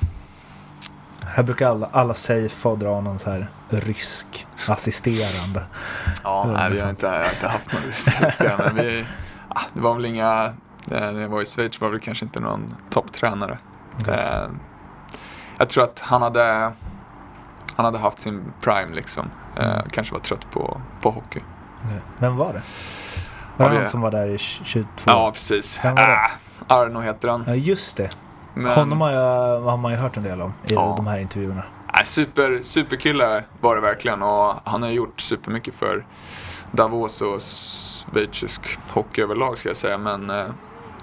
Här 1.27 1.43
brukar 1.43 1.71
alla, 1.71 1.89
alla 1.93 2.15
safe 2.15 2.77
dra 2.77 3.01
någon 3.01 3.19
så 3.19 3.31
här 3.31 3.51
rysk 3.69 4.47
assisterande. 4.69 5.65
Ja, 6.25 6.49
är 6.49 6.53
nej, 6.53 6.71
vi 6.71 6.81
har 6.81 6.91
inte, 6.91 7.07
jag 7.07 7.25
har 7.25 7.31
inte 7.31 7.49
haft 7.49 7.73
någon 7.73 7.83
ryska 7.83 8.55
men 8.59 8.75
vi, 8.75 9.07
ah, 9.49 9.63
Det 9.73 9.81
var 9.81 9.95
väl 9.95 10.05
inga, 10.05 10.53
när 10.85 11.21
jag 11.21 11.29
var 11.29 11.43
i 11.43 11.47
Schweiz 11.47 11.81
var 11.81 11.93
det 11.93 12.01
kanske 12.01 12.25
inte 12.25 12.41
någon 12.41 12.75
topptränare. 12.91 13.59
Eh, 14.09 14.49
jag 15.59 15.69
tror 15.69 15.85
att 15.85 16.01
han 16.01 16.23
hade, 16.23 16.73
han 17.77 17.85
hade 17.85 17.99
haft 17.99 18.19
sin 18.19 18.53
prime 18.61 18.95
liksom. 18.95 19.31
Eh, 19.57 19.65
Mm. 19.75 19.87
kanske 19.91 20.15
var 20.15 20.21
trött 20.21 20.51
på, 20.51 20.81
på 21.03 21.11
hockey. 21.11 21.41
Okej. 21.85 22.01
Vem 22.19 22.37
var 22.37 22.53
det? 22.53 22.63
Var 23.57 23.71
det 23.71 23.77
han 23.77 23.87
som 23.89 24.01
var 24.01 24.11
där 24.11 24.27
i 24.27 24.39
22? 24.39 24.87
Ja, 25.05 25.31
precis. 25.33 25.81
Vem 25.85 25.95
var 25.95 26.07
det? 26.07 26.17
Ah, 26.67 26.77
Arno 26.83 27.01
heter 27.01 27.29
han. 27.29 27.45
Ja, 27.47 27.55
just 27.55 27.97
det. 27.97 28.11
Men, 28.55 28.73
Honom 28.73 29.01
har, 29.01 29.11
jag, 29.11 29.61
har 29.61 29.77
man 29.77 29.93
ju 29.93 29.99
hört 29.99 30.17
en 30.17 30.23
del 30.23 30.43
om 30.43 30.53
i 30.67 30.75
Ja. 30.75 30.95
de 30.97 31.07
här 31.07 31.19
intervjuerna. 31.19 31.63
Nej, 31.95 32.07
super, 32.07 32.61
superkille 32.63 33.45
var 33.61 33.75
det 33.75 33.81
verkligen 33.81 34.23
och 34.23 34.55
han 34.65 34.83
har 34.83 34.91
gjort 34.91 35.21
supermycket 35.21 35.75
för 35.75 36.07
Davos 36.71 37.21
och 37.23 37.41
schweizisk 37.41 38.79
hockey 38.91 39.23
överlag 39.23 39.59
ska 39.59 39.69
jag 39.69 39.77
säga. 39.77 39.99
Men 39.99 40.31
eh, 40.31 40.47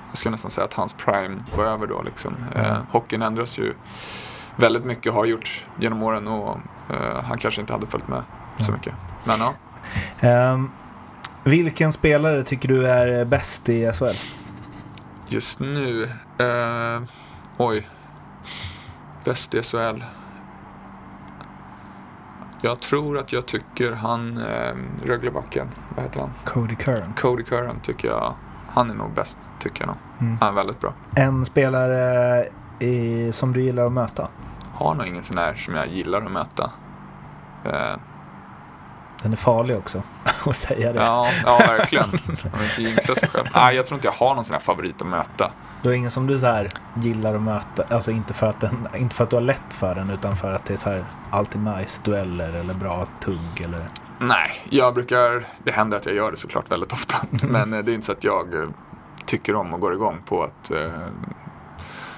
jag 0.09 0.17
skulle 0.17 0.31
nästan 0.31 0.51
säga 0.51 0.65
att 0.65 0.73
hans 0.73 0.93
prime 0.93 1.37
var 1.57 1.63
över 1.65 1.87
då 1.87 2.01
liksom. 2.01 2.35
Eh, 2.55 2.69
Mm. 2.69 2.81
hockeyn 2.91 3.21
ändras 3.21 3.57
ju 3.59 3.73
väldigt 4.55 4.85
mycket, 4.85 5.13
har 5.13 5.25
gjort 5.25 5.65
genom 5.79 6.03
åren 6.03 6.27
och 6.27 6.57
eh, 6.89 7.23
han 7.23 7.37
kanske 7.37 7.61
inte 7.61 7.73
hade 7.73 7.87
följt 7.87 8.07
med 8.07 8.23
så 8.59 8.71
mycket. 8.71 8.93
Men 9.23 9.39
ja, 9.39 9.53
Ehm, 10.19 10.69
vilken 11.43 11.93
spelare 11.93 12.43
tycker 12.43 12.67
du 12.69 12.87
är 12.87 13.25
bäst 13.25 13.69
i 13.69 13.91
SHL? 13.93 14.05
just 15.29 15.59
nu, 15.59 16.03
eh, 16.37 17.01
oj, 17.57 17.87
bäst 19.23 19.53
i 19.53 19.63
SHL. 19.63 20.03
Jag 22.61 22.79
tror 22.79 23.17
att 23.17 23.33
jag 23.33 23.45
tycker 23.45 23.91
han, 23.91 24.37
eh, 24.37 24.75
Röglebacken, 25.03 25.67
vad 25.95 26.05
heter 26.05 26.19
han? 26.19 26.31
Cody 26.45 26.75
Curran. 26.75 27.13
Cody 27.17 27.43
Curran 27.43 27.79
tycker 27.79 28.07
jag, 28.07 28.33
han 28.77 28.89
är 28.89 28.93
nog 28.93 29.11
bäst 29.13 29.39
tycker 29.59 29.81
jag 29.81 29.87
nog. 29.87 29.97
Mm. 30.19 30.37
Han 30.41 30.49
är 30.49 30.53
väldigt 30.53 30.79
bra. 30.79 30.93
En 31.15 31.45
spelare 31.45 32.45
i, 32.79 33.31
som 33.33 33.53
du 33.53 33.61
gillar 33.61 33.85
att 33.85 33.91
möta? 33.93 34.27
Har 34.73 34.95
nog 34.95 35.07
ingen 35.07 35.23
sån 35.23 35.37
här 35.37 35.53
som 35.55 35.75
jag 35.75 35.87
gillar 35.87 36.21
att 36.21 36.31
möta. 36.31 36.71
Eh, 37.65 37.97
Den 39.23 39.31
är 39.31 39.35
farlig 39.35 39.77
också 39.77 40.01
att 40.45 40.55
säga 40.55 40.93
det. 40.93 40.99
ja, 40.99 41.27
ja, 41.45 41.57
verkligen. 41.57 42.09
Om 42.53 42.61
inte 42.63 42.81
jinxa 42.81 43.15
sig 43.15 43.29
själv. 43.29 43.47
Nej, 43.55 43.75
jag 43.75 43.85
tror 43.85 43.97
inte 43.97 44.07
jag 44.07 44.27
har 44.27 44.35
någon 44.35 44.45
sån 44.45 44.53
här 44.53 44.61
favorit 44.61 45.01
att 45.01 45.07
möta. 45.07 45.51
Du 45.81 45.89
har 45.89 45.95
ingen 45.95 46.11
som 46.11 46.27
du 46.27 46.39
så 46.39 46.45
här 46.47 46.69
gillar 46.93 47.35
att 47.35 47.41
möta, 47.41 47.83
alltså 47.89 48.11
inte 48.11 48.33
för, 48.33 48.49
att 48.49 48.59
den, 48.61 48.87
inte 48.95 49.15
för 49.15 49.23
att 49.23 49.29
du 49.29 49.35
har 49.35 49.41
lätt 49.41 49.73
för 49.73 49.95
den 49.95 50.09
utan 50.09 50.35
för 50.35 50.53
att 50.53 50.65
det 50.65 50.73
är 50.73 50.77
så 50.77 50.89
här 50.89 51.03
alltid 51.29 51.61
nice 51.61 52.01
dueller 52.05 52.53
eller 52.53 52.73
bra 52.73 53.05
tugg 53.19 53.61
eller... 53.63 53.81
Nej, 54.19 54.51
jag 54.69 54.93
brukar, 54.93 55.47
det 55.63 55.71
händer 55.71 55.97
att 55.97 56.05
jag 56.05 56.15
gör 56.15 56.31
det 56.31 56.37
såklart 56.37 56.71
väldigt 56.71 56.93
ofta. 56.93 57.17
Men 57.47 57.73
eh, 57.73 57.79
det 57.79 57.91
är 57.91 57.93
inte 57.93 58.05
så 58.05 58.11
att 58.11 58.23
jag 58.23 58.55
eh, 58.55 58.69
tycker 59.25 59.55
om 59.55 59.73
och 59.73 59.79
går 59.79 59.93
igång 59.93 60.21
på 60.25 60.43
att 60.43 60.71
eh, 60.71 60.91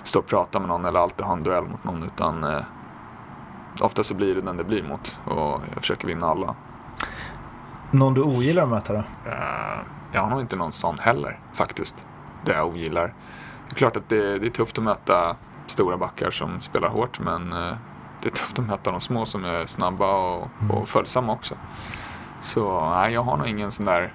stå 0.04 0.20
och 0.20 0.26
prata 0.26 0.60
med 0.60 0.68
någon 0.68 0.86
eller 0.86 1.00
alltid 1.00 1.26
ha 1.26 1.34
en 1.34 1.44
duell 1.44 1.64
mot 1.64 1.84
någon. 1.84 2.04
Utan 2.04 2.44
eh, 2.44 2.62
ofta 3.82 4.04
så 4.04 4.14
blir 4.14 4.36
det 4.36 4.42
den 4.42 4.58
det 4.58 4.64
blir 4.64 4.84
mot 4.84 5.20
och 5.26 5.62
jag 5.74 5.82
försöker 5.82 6.08
vinna 6.08 6.28
alla. 6.28 6.56
Någon 7.92 8.14
du 8.14 8.22
ogillar 8.22 8.64
att 8.64 8.70
möta 8.70 8.94
då? 8.94 9.00
Eh, 9.26 9.80
jag 10.12 10.22
har 10.22 10.30
nog 10.30 10.40
inte 10.42 10.56
någon 10.56 10.72
sån 10.72 11.00
heller 11.00 11.40
faktiskt. 11.54 12.06
Det 12.46 12.52
jag 12.52 12.68
ogillar. 12.68 13.14
Det 13.68 13.74
är 13.74 13.76
klart 13.76 13.98
att 13.98 14.10
det, 14.10 14.40
det 14.40 14.48
är 14.48 14.52
tufft 14.52 14.78
att 14.78 14.84
möta 14.84 15.36
stora 15.68 15.98
backar 15.98 16.32
som 16.32 16.62
spelar 16.62 16.90
hårt 16.90 17.20
men 17.20 17.54
eh, 17.54 17.74
det 18.22 18.28
är 18.28 18.34
tufft 18.34 18.60
att 18.60 18.66
möta 18.66 18.92
de 18.92 19.02
små 19.02 19.26
som 19.26 19.46
är 19.46 19.66
snabba 19.66 20.16
och, 20.16 20.48
och 20.70 20.90
följsamma 20.90 21.32
också. 21.32 21.56
Så 22.42 22.90
nej, 22.90 23.14
jag 23.14 23.24
har 23.24 23.38
nog 23.38 23.48
ingen 23.48 23.72
sån 23.72 23.86
där, 23.86 24.14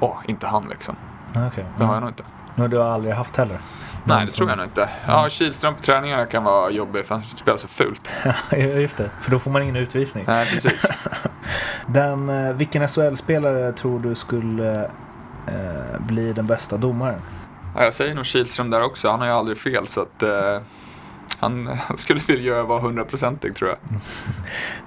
åh, 0.00 0.16
inte 0.26 0.46
han 0.46 0.68
liksom. 0.68 0.96
Okej. 1.30 1.66
Det 1.78 1.84
har 1.84 1.94
jag 1.94 2.00
nog 2.00 2.10
inte. 2.10 2.24
Någon 2.54 2.70
du 2.70 2.78
har 2.78 2.90
aldrig 2.90 3.14
haft 3.14 3.36
heller? 3.36 3.58
Nej, 4.04 4.26
det 4.26 4.32
tror 4.32 4.48
jag 4.48 4.58
nog 4.58 4.66
inte. 4.66 4.88
Ja, 5.06 5.28
Kihlström 5.28 5.74
på 5.74 5.82
träningarna 5.82 6.26
kan 6.26 6.44
vara 6.44 6.70
jobbig 6.70 7.04
för 7.06 7.14
han 7.14 7.24
spelar 7.24 7.58
så 7.58 7.68
fult. 7.68 8.12
Ja, 8.50 8.56
just 8.56 8.96
det. 8.96 9.10
För 9.20 9.30
då 9.30 9.38
får 9.38 9.50
man 9.50 9.62
ingen 9.62 9.76
utvisning. 9.76 10.24
Nej, 10.26 10.46
precis. 10.46 10.92
Den, 11.86 12.28
eh, 12.28 12.52
vilken 12.52 12.88
SHL-spelare 12.88 13.72
tror 13.72 14.00
du 14.00 14.14
skulle 14.14 14.80
eh, 15.46 15.98
bli 15.98 16.32
den 16.32 16.46
bästa 16.46 16.76
domaren? 16.76 17.20
Ja, 17.76 17.84
jag 17.84 17.94
säger 17.94 18.14
nog 18.14 18.26
Kihlström 18.26 18.70
där 18.70 18.82
också. 18.82 19.10
Han 19.10 19.20
har 19.20 19.26
ju 19.26 19.32
aldrig 19.32 19.58
fel 19.58 19.86
så 19.86 20.02
att 20.02 20.22
eh, 20.22 20.60
han, 21.40 21.66
han 21.88 21.96
skulle 21.98 22.20
vilja 22.20 22.62
vara 22.62 22.80
hundraprocentig 22.80 23.54
tror 23.54 23.70
jag. 23.70 23.78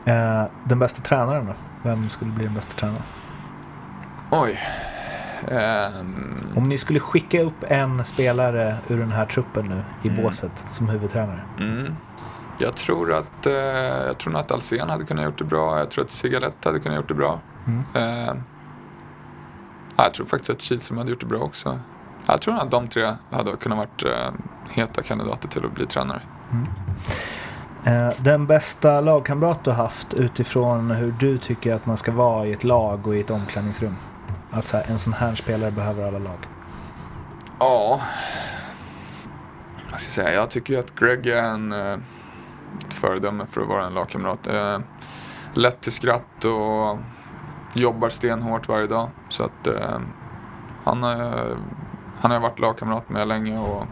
Eh, 0.05 0.45
den 0.65 0.79
bästa 0.79 1.01
tränaren 1.01 1.45
då? 1.45 1.53
Vem 1.83 2.09
skulle 2.09 2.31
bli 2.31 2.45
den 2.45 2.53
bästa 2.53 2.73
tränaren? 2.79 3.03
Oj. 4.31 4.59
Ehm, 5.47 6.35
Om 6.55 6.63
ni 6.63 6.77
skulle 6.77 6.99
skicka 6.99 7.41
upp 7.41 7.63
en 7.67 8.05
spelare 8.05 8.75
ur 8.87 8.97
den 8.99 9.11
här 9.11 9.25
truppen 9.25 9.65
nu 9.65 9.83
i 10.03 10.09
Mm. 10.09 10.23
båset 10.23 10.65
som 10.69 10.89
huvudtränare. 10.89 11.41
mm. 11.59 11.95
Jag 12.59 12.75
tror 12.75 13.13
att, 13.13 13.45
eh, 13.45 13.53
jag 14.07 14.17
tror 14.17 14.37
att 14.37 14.51
Alsen 14.51 14.89
hade 14.89 15.05
kunnat 15.05 15.25
gjort 15.25 15.37
det 15.37 15.43
bra. 15.43 15.77
Jag 15.79 15.91
tror 15.91 16.03
att 16.03 16.11
Sigalett 16.11 16.65
hade 16.65 16.79
kunnat 16.79 16.95
gjort 16.95 17.07
det 17.07 17.13
bra. 17.13 17.39
Mm. 17.67 17.83
Ja, 19.95 20.03
jag 20.03 20.13
tror 20.13 20.25
faktiskt 20.25 20.49
att 20.49 20.61
Kihlström 20.61 20.97
hade 20.97 21.09
gjort 21.09 21.19
det 21.19 21.25
bra 21.25 21.39
också. 21.39 21.79
Jag 22.27 22.41
tror 22.41 22.55
att 22.61 22.71
de 22.71 22.87
tre 22.87 23.13
hade 23.31 23.55
kunnat 23.55 23.77
varit 23.77 24.03
eh, 24.03 24.31
heta 24.71 25.01
kandidater 25.01 25.47
till 25.47 25.65
att 25.65 25.71
bli 25.71 25.85
tränare. 25.85 26.21
Eh, 27.85 28.09
Den 28.19 28.47
bästa 28.47 29.01
lagkamrat 29.01 29.63
du 29.63 29.69
har 29.71 29.77
haft 29.83 30.13
utifrån 30.13 30.91
hur 30.91 31.11
du 31.19 31.37
tycker 31.37 31.73
att 31.75 31.85
man 31.85 31.97
ska 31.97 32.11
vara 32.11 32.45
i 32.45 32.53
ett 32.53 32.63
lag 32.63 33.07
och 33.07 33.15
i 33.15 33.19
ett 33.19 33.29
omklädningsrum? 33.31 33.95
Att 34.51 34.67
så 34.67 34.77
här, 34.77 34.85
en 34.91 34.99
sån 34.99 35.13
här 35.13 35.35
spelare 35.35 35.71
behöver 35.71 36.07
alla 36.07 36.19
lag. 36.19 36.37
Ja, 37.59 37.99
jag 39.91 39.99
ska 39.99 40.21
säga, 40.21 40.33
jag 40.33 40.49
tycker 40.49 40.79
att 40.79 40.95
Greg 40.99 41.27
är 41.27 41.43
en, 41.43 41.71
eh, 41.71 41.97
ett 42.87 42.93
föredöme 42.93 43.45
för 43.45 43.61
att 43.61 43.67
vara 43.67 43.85
en 43.85 43.93
lagkamrat. 43.93 44.47
Lätt 45.53 45.81
till 45.81 45.91
skratt 45.91 46.45
och 46.45 46.97
jobbar 47.73 48.09
stenhårt 48.09 48.67
varje 48.67 48.87
dag. 48.87 49.09
Så 49.29 49.43
att 49.43 49.67
han, 50.83 51.03
har- 51.03 51.57
han 52.21 52.31
har 52.31 52.39
varit 52.39 52.59
lagkamrat 52.59 53.09
med 53.09 53.27
länge 53.27 53.59
och 53.59 53.85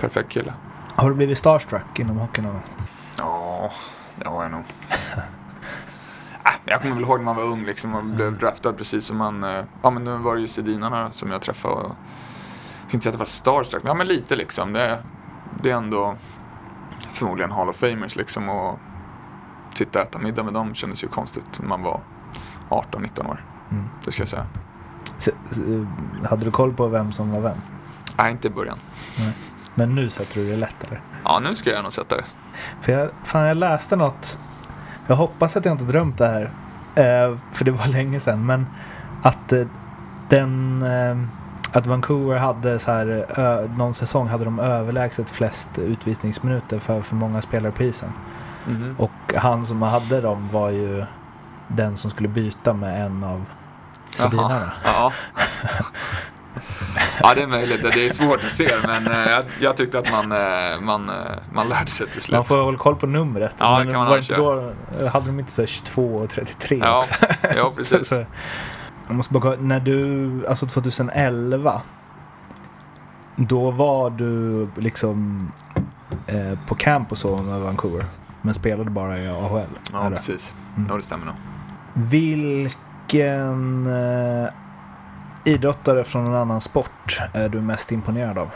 perfekt 0.00 0.30
kille. 0.30 0.54
Har 0.94 1.08
du 1.08 1.14
blivit 1.14 1.38
starstruck 1.38 1.98
inom 1.98 2.16
hockeyn 2.18 2.44
någon? 2.44 2.60
Ja, 3.18 3.70
det 4.16 4.28
har 4.28 4.42
jag 4.42 4.52
nog. 4.52 4.64
Äh, 4.90 6.50
Jag 6.64 6.80
kommer 6.82 6.94
väl 6.94 7.04
ihåg 7.04 7.18
när 7.18 7.24
man 7.24 7.36
var 7.36 7.42
ung 7.44 7.64
liksom 7.64 7.94
och 7.94 8.04
blev 8.04 8.38
draftad 8.38 8.72
precis 8.72 9.04
som 9.06 9.16
man... 9.16 9.44
eh, 9.44 9.64
Ja 9.82 9.90
men 9.90 10.04
nu 10.04 10.16
var 10.16 10.34
det 10.34 10.40
ju 10.40 10.48
Sedinarna 10.48 11.10
som 11.10 11.30
jag 11.30 11.42
träffade 11.42 11.74
och... 11.74 11.90
Jag 12.82 12.88
ska 12.88 12.96
inte 12.96 13.02
säga 13.04 13.10
att 13.10 13.14
det 13.14 13.18
var 13.18 13.24
starstruck, 13.26 13.82
men 13.82 13.90
ja 13.90 13.94
men 13.94 14.06
lite 14.06 14.36
liksom. 14.36 14.72
Det, 14.72 14.98
det 15.62 15.70
är 15.70 15.76
ändå 15.76 16.16
förmodligen 17.12 17.50
Hall 17.52 17.68
of 17.68 17.76
Famers 17.76 18.16
liksom 18.16 18.48
och 18.48 18.78
sitta 19.74 19.98
och 19.98 20.04
äta 20.06 20.18
middag 20.18 20.42
med 20.42 20.54
dem 20.54 20.74
kändes 20.74 21.04
ju 21.04 21.08
konstigt 21.08 21.60
när 21.60 21.68
man 21.68 21.82
var 21.82 22.00
18-19 22.68 23.30
år. 23.30 23.44
Mm. 23.70 23.84
Det 24.04 24.12
ska 24.12 24.22
jag 24.22 24.28
säga. 24.28 24.46
Hade 26.28 26.44
du 26.44 26.50
koll 26.50 26.72
på 26.72 26.88
vem 26.88 27.12
som 27.12 27.32
var 27.32 27.40
vem? 27.40 27.56
Nej, 28.18 28.32
inte 28.32 28.48
i 28.48 28.50
början. 28.50 28.78
Men 29.74 29.94
nu 29.94 30.10
sätter 30.10 30.40
du 30.40 30.50
det 30.50 30.56
lättare. 30.56 30.98
Ja, 31.24 31.40
nu 31.44 31.54
ska 31.54 31.70
jag 31.70 31.82
nog 31.82 31.92
sätta 31.92 32.16
det. 32.16 32.24
För 32.80 32.92
jag, 32.92 33.10
fan, 33.24 33.46
jag 33.46 33.56
läste 33.56 33.96
något. 33.96 34.38
Jag 35.06 35.16
hoppas 35.16 35.56
att 35.56 35.64
jag 35.64 35.74
inte 35.74 35.84
drömt 35.84 36.18
det 36.18 36.26
här. 36.26 36.42
Eh, 36.94 37.38
för 37.52 37.64
det 37.64 37.70
var 37.70 37.86
länge 37.86 38.20
sedan. 38.20 38.46
Men 38.46 38.66
att 39.22 39.52
eh, 39.52 39.66
den... 40.28 40.82
Eh, 40.82 41.16
att 41.76 41.86
Vancouver 41.86 42.38
hade 42.38 42.78
så 42.78 42.90
här, 42.92 43.26
ö, 43.38 43.68
någon 43.76 43.94
säsong 43.94 44.28
hade 44.28 44.44
de 44.44 44.58
överlägset 44.58 45.30
flest 45.30 45.78
utvisningsminuter 45.78 46.78
för 46.78 47.02
för 47.02 47.16
många 47.16 47.42
spelare 47.42 47.72
på 47.72 47.82
isen. 47.82 48.12
Mhm. 48.66 48.94
Och 48.98 49.34
han 49.36 49.66
som 49.66 49.82
hade 49.82 50.20
dem 50.20 50.48
var 50.52 50.70
ju 50.70 51.04
den 51.68 51.96
som 51.96 52.10
skulle 52.10 52.28
byta 52.28 52.74
med 52.74 53.06
en 53.06 53.24
av 53.24 53.44
Sedinarna. 54.14 54.72
Ja. 54.84 55.12
ja, 57.22 57.34
det 57.34 57.42
är 57.42 57.46
möjligt. 57.46 57.82
Det 57.82 58.04
är 58.06 58.08
svårt 58.08 58.44
att 58.44 58.50
se, 58.50 58.70
men 58.86 59.06
eh, 59.06 59.30
jag, 59.30 59.44
jag 59.60 59.76
tyckte 59.76 59.98
att 59.98 60.10
man, 60.10 60.32
eh, 60.32 60.80
man, 60.80 61.08
eh, 61.10 61.14
man 61.52 61.68
lärde 61.68 61.90
sig 61.90 62.06
till 62.06 62.22
slut. 62.22 62.34
Man 62.36 62.44
får 62.44 62.56
hålla 62.64 62.78
koll 62.78 62.96
på 62.96 63.06
numret. 63.06 63.54
Ja, 63.58 63.78
men 63.78 63.92
kan 63.92 64.04
man 64.04 64.18
inte 64.18 64.36
då, 64.36 64.72
hade 65.12 65.26
de 65.26 65.38
inte 65.38 65.52
så 65.52 65.62
här 65.62 65.66
22 65.66 66.14
och 66.16 66.30
33 66.30 66.76
Ja, 66.78 66.98
också? 66.98 67.14
ja, 67.56 67.72
precis. 67.76 68.08
Så- 68.08 68.24
Jag 69.06 69.16
måste 69.16 69.32
bara 69.32 69.56
när 69.56 69.80
du, 69.80 70.30
alltså 70.48 70.66
2011, 70.66 71.82
då 73.36 73.70
var 73.70 74.10
du 74.10 74.68
liksom 74.76 75.48
eh, 76.26 76.58
på 76.66 76.74
camp 76.74 77.12
och 77.12 77.18
så 77.18 77.36
med 77.36 77.60
Vancouver, 77.60 78.04
men 78.42 78.54
spelade 78.54 78.90
bara 78.90 79.18
i 79.18 79.28
AHL? 79.28 79.60
Ja, 79.92 80.10
precis. 80.10 80.54
Mm. 80.76 80.88
Ja, 80.90 80.96
det 80.96 81.02
stämmer 81.02 81.26
nog. 81.26 81.34
Vilken 83.08 83.86
eh, 83.86 84.48
idrottare 85.44 86.04
från 86.04 86.26
en 86.26 86.34
annan 86.34 86.60
sport 86.60 87.20
är 87.32 87.48
du 87.48 87.60
mest 87.60 87.92
imponerad 87.92 88.38
av? 88.38 88.50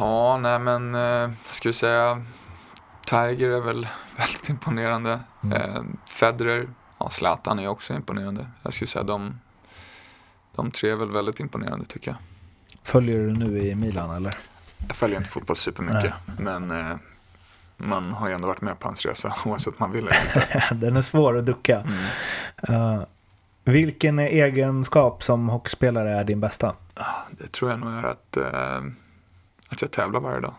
Ja, 0.00 0.38
nej 0.42 0.58
men, 0.58 0.94
eh, 0.94 1.30
ska 1.44 1.68
vi 1.68 1.72
säga, 1.72 2.22
Tiger 3.06 3.48
är 3.48 3.60
väl 3.60 3.88
väldigt 4.16 4.48
imponerande. 4.48 5.20
Mm. 5.42 5.60
Eh, 5.60 5.82
Federer, 6.10 6.68
ja, 6.98 7.10
Zlatan 7.10 7.58
är 7.58 7.68
också 7.68 7.94
imponerande. 7.94 8.46
Jag 8.62 8.72
skulle 8.72 8.88
säga 8.88 9.04
de, 9.04 9.40
de 10.56 10.70
tre 10.70 10.90
är 10.90 10.96
väl 10.96 11.10
väldigt 11.10 11.40
imponerande 11.40 11.86
tycker 11.86 12.10
jag. 12.10 12.18
Följer 12.82 13.18
du 13.18 13.32
nu 13.32 13.58
i 13.58 13.74
Milan 13.74 14.16
eller? 14.16 14.34
Jag 14.86 14.96
följer 14.96 15.18
inte 15.18 15.30
fotboll 15.30 15.56
supermycket, 15.56 16.12
men 16.38 16.70
eh, 16.70 16.96
man 17.80 18.12
har 18.12 18.28
ju 18.28 18.34
ändå 18.34 18.48
varit 18.48 18.60
med 18.60 18.78
på 18.78 18.88
hans 18.88 19.06
resa 19.06 19.34
oavsett 19.44 19.78
man 19.78 19.92
vill 19.92 20.08
eller 20.08 20.20
inte. 20.22 20.68
Den 20.74 20.96
är 20.96 21.02
svår 21.02 21.38
att 21.38 21.46
ducka. 21.46 21.80
Mm. 21.80 22.94
Eh, 22.96 23.02
vilken 23.64 24.18
egenskap 24.18 25.22
som 25.22 25.48
hockeyspelare 25.48 26.10
är 26.10 26.24
din 26.24 26.40
bästa? 26.40 26.74
Det 27.30 27.52
tror 27.52 27.70
jag 27.70 27.80
nog 27.80 27.92
är 27.92 28.02
att, 28.02 28.36
eh, 28.36 28.82
att 29.68 29.82
jag 29.82 29.90
tävlar 29.90 30.20
varje 30.20 30.40
dag. 30.40 30.54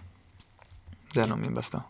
Det 1.13 1.22
är 1.22 1.28
nog 1.28 1.39
min 1.39 1.53
bästa. 1.53 1.84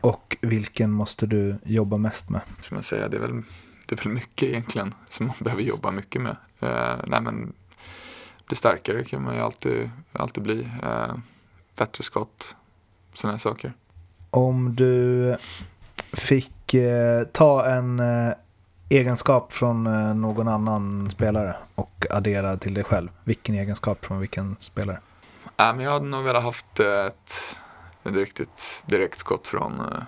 Och 0.00 0.36
vilken 0.40 0.90
måste 0.90 1.26
du 1.26 1.56
jobba 1.64 1.96
mest 1.96 2.30
med? 2.30 2.40
Som 2.60 2.76
jag 2.76 2.84
säger, 2.84 3.08
det 3.08 3.16
är 3.16 3.20
väl, 3.20 3.42
det 3.86 4.00
är 4.00 4.04
väl 4.04 4.12
mycket 4.12 4.48
egentligen 4.48 4.94
som 5.08 5.26
man 5.26 5.36
behöver 5.40 5.62
jobba 5.62 5.90
mycket 5.90 6.22
med. 6.22 6.36
Eh, 6.60 6.96
nej 7.06 7.20
men, 7.20 7.52
bli 8.46 8.56
starkare 8.56 9.04
kan 9.04 9.22
man 9.22 9.34
ju 9.34 9.40
alltid, 9.40 9.90
alltid 10.12 10.42
bli. 10.42 10.68
Eh, 10.82 11.14
bättre 11.78 12.04
skott, 12.04 12.56
sådana 13.12 13.32
här 13.32 13.38
saker. 13.38 13.72
Om 14.34 14.74
du 14.74 15.36
fick 16.12 16.74
eh, 16.74 17.24
ta 17.24 17.66
en 17.66 18.00
eh, 18.00 18.32
egenskap 18.88 19.52
från 19.52 19.86
eh, 19.86 20.14
någon 20.14 20.48
annan 20.48 21.10
spelare 21.10 21.56
och 21.74 22.06
addera 22.10 22.56
till 22.56 22.74
dig 22.74 22.84
själv. 22.84 23.08
Vilken 23.24 23.54
egenskap 23.54 24.04
från 24.04 24.20
vilken 24.20 24.56
spelare? 24.58 25.00
Nej, 25.56 25.74
men 25.74 25.84
jag 25.84 25.92
hade 25.92 26.06
nog 26.06 26.24
velat 26.24 26.42
haft 26.42 26.80
ett, 26.80 27.56
ett 28.04 28.14
riktigt 28.14 28.84
direkt 28.86 29.18
skott 29.18 29.46
från, 29.46 29.80
eh, 29.80 30.02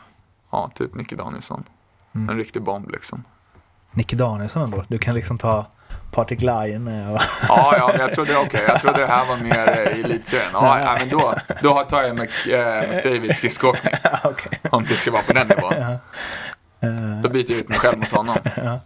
ja, 0.51 0.71
typ 0.75 0.95
Nicke 0.95 1.17
Danielsson. 1.17 1.65
Mm. 2.13 2.29
En 2.29 2.37
riktig 2.37 2.63
bomb 2.63 2.91
liksom. 2.91 3.25
Nicke 3.91 4.17
Danielsson 4.17 4.63
ändå. 4.63 4.85
Du 4.89 4.99
kan 4.99 5.15
liksom 5.15 5.39
ta 5.39 5.67
Patrik 6.15 6.43
Laine 6.43 7.09
och... 7.11 7.21
Ja, 7.49 7.75
ja, 7.79 7.89
men 7.93 8.01
jag 8.01 8.13
trodde, 8.13 8.37
okej, 8.37 8.65
jag 8.69 8.81
trodde 8.81 8.99
det 8.99 9.07
här 9.07 9.27
var 9.27 9.37
mer 9.37 9.87
eh, 9.87 9.99
i 9.99 10.03
elitserien. 10.03 10.51
Ja, 10.53 10.81
ja, 10.81 10.97
men 10.99 11.09
då, 11.09 11.35
då 11.63 11.79
tar 11.83 12.03
jag 12.03 12.11
Mc, 12.11 12.47
eh, 12.47 12.89
McDavids 12.91 13.39
skridskoåkning. 13.39 13.95
Okej. 14.25 14.61
Om 14.71 14.85
det 14.89 14.95
ska 14.97 15.11
vara 15.11 15.23
på 15.23 15.33
den 15.33 15.47
nivån. 15.49 15.73
Eh, 15.73 17.21
Då 17.23 17.29
byter 17.29 17.51
jag 17.51 17.61
ut 17.61 17.69
mig 17.69 17.79
själv 17.79 17.99
mot 17.99 18.13
honom. 18.13 18.37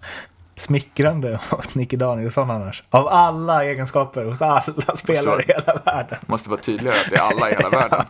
smickrande 0.57 1.39
åt 1.51 1.75
Nicke 1.75 1.97
Danielsson 1.97 2.51
annars. 2.51 2.83
Av 2.91 3.09
alla 3.09 3.65
egenskaper 3.65 4.25
hos 4.25 4.43
alla 4.43 4.63
spelare 4.95 5.43
i 5.43 5.47
hela 5.47 5.81
världen. 5.85 6.19
Måste 6.27 6.51
vara 6.51 6.61
tydligare 6.61 6.97
att 7.05 7.11
det 7.11 7.17
är 7.17 7.21
alla 7.21 7.51
i 7.51 7.55
hela 7.55 7.69
världen. 7.89 8.05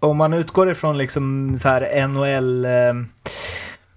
Om 0.00 0.16
man 0.16 0.32
utgår 0.32 0.70
ifrån 0.70 0.98
liksom 0.98 1.56
så 1.58 1.68
här 1.68 2.06
NHL 2.08 2.64
eh, 2.64 2.70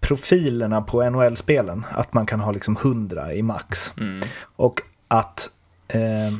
profilerna 0.05 0.81
på 0.81 1.09
NHL-spelen, 1.09 1.85
att 1.91 2.13
man 2.13 2.25
kan 2.25 2.39
ha 2.39 2.51
liksom 2.51 2.77
100 2.77 3.33
i 3.33 3.41
max. 3.41 3.93
Mm. 3.97 4.21
Och 4.55 4.81
att, 5.07 5.49
eh, 5.87 6.33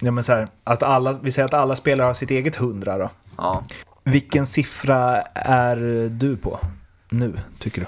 ja 0.00 0.10
men 0.10 0.24
så 0.24 0.32
här, 0.32 0.48
att 0.64 0.82
alla, 0.82 1.18
vi 1.22 1.32
säger 1.32 1.46
att 1.46 1.54
alla 1.54 1.76
spelare 1.76 2.06
har 2.06 2.14
sitt 2.14 2.30
eget 2.30 2.56
100 2.56 2.98
då. 2.98 3.10
Ja. 3.36 3.62
Vilken 4.04 4.46
siffra 4.46 5.20
är 5.34 5.76
du 6.10 6.36
på 6.36 6.60
nu, 7.08 7.40
tycker 7.58 7.80
du? 7.80 7.86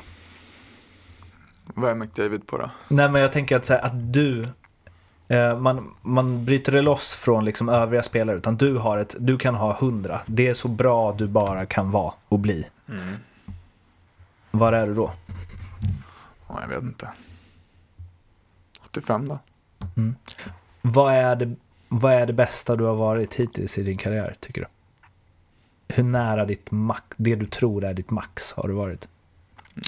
Vad 1.75 1.91
är 1.91 1.95
McDavid 1.95 2.47
på 2.47 2.59
då? 2.59 2.71
Nej 2.89 3.09
men 3.09 3.23
jag 3.23 3.33
tänker 3.33 3.57
att, 3.57 3.67
så 3.67 3.73
här, 3.73 3.81
att 3.81 4.13
du, 4.13 4.47
eh, 5.29 5.59
man, 5.59 5.95
man 6.03 6.45
bryter 6.45 6.73
det 6.73 6.83
loss 6.83 7.15
från 7.15 7.45
liksom 7.45 7.69
övriga 7.69 8.03
spelare, 8.03 8.37
utan 8.37 8.57
du, 8.57 8.77
har 8.77 8.99
ett, 8.99 9.17
du 9.19 9.39
kan 9.39 9.55
ha 9.55 9.77
100. 9.77 10.21
Det 10.27 10.49
är 10.49 10.55
så 10.55 10.69
bra 10.69 11.13
du 11.13 11.27
bara 11.27 11.67
kan 11.67 11.91
vara 11.91 12.13
och 12.29 12.39
bli. 12.39 12.69
Mm. 12.89 13.15
Var 14.51 14.73
är 14.73 14.87
du 14.87 14.95
då? 14.95 15.13
Ja, 16.49 16.61
jag 16.61 16.69
vet 16.69 16.83
inte. 16.83 17.13
85 18.85 19.29
då? 19.29 19.39
Vad 20.83 21.15
är, 21.15 21.37
det, 21.37 21.55
vad 21.89 22.13
är 22.13 22.27
det 22.27 22.33
bästa 22.33 22.77
du 22.77 22.85
har 22.85 22.95
varit 22.95 23.35
hittills 23.35 23.79
i 23.79 23.83
din 23.83 23.97
karriär, 23.97 24.37
tycker 24.41 24.61
du? 24.61 24.67
Hur 25.95 26.05
nära 26.05 26.45
ditt 26.45 26.71
max, 26.71 27.03
det 27.17 27.37
du 27.37 27.47
tror 27.47 27.85
är 27.85 27.95
ditt 27.95 28.11
max 28.11 28.53
har 28.53 28.69
du 28.69 28.75
varit? 28.75 29.09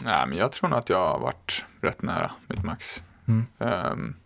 Nej, 0.05 0.27
men 0.27 0.39
jag 0.39 0.53
tror 0.53 0.69
nog 0.69 0.79
att 0.79 0.89
jag 0.89 1.09
har 1.09 1.19
varit 1.19 1.65
rätt 1.81 2.03
nära 2.03 2.31
mitt 2.47 2.63
max. 2.65 3.03
Mm. 3.29 3.47
Ehm, 3.59 4.17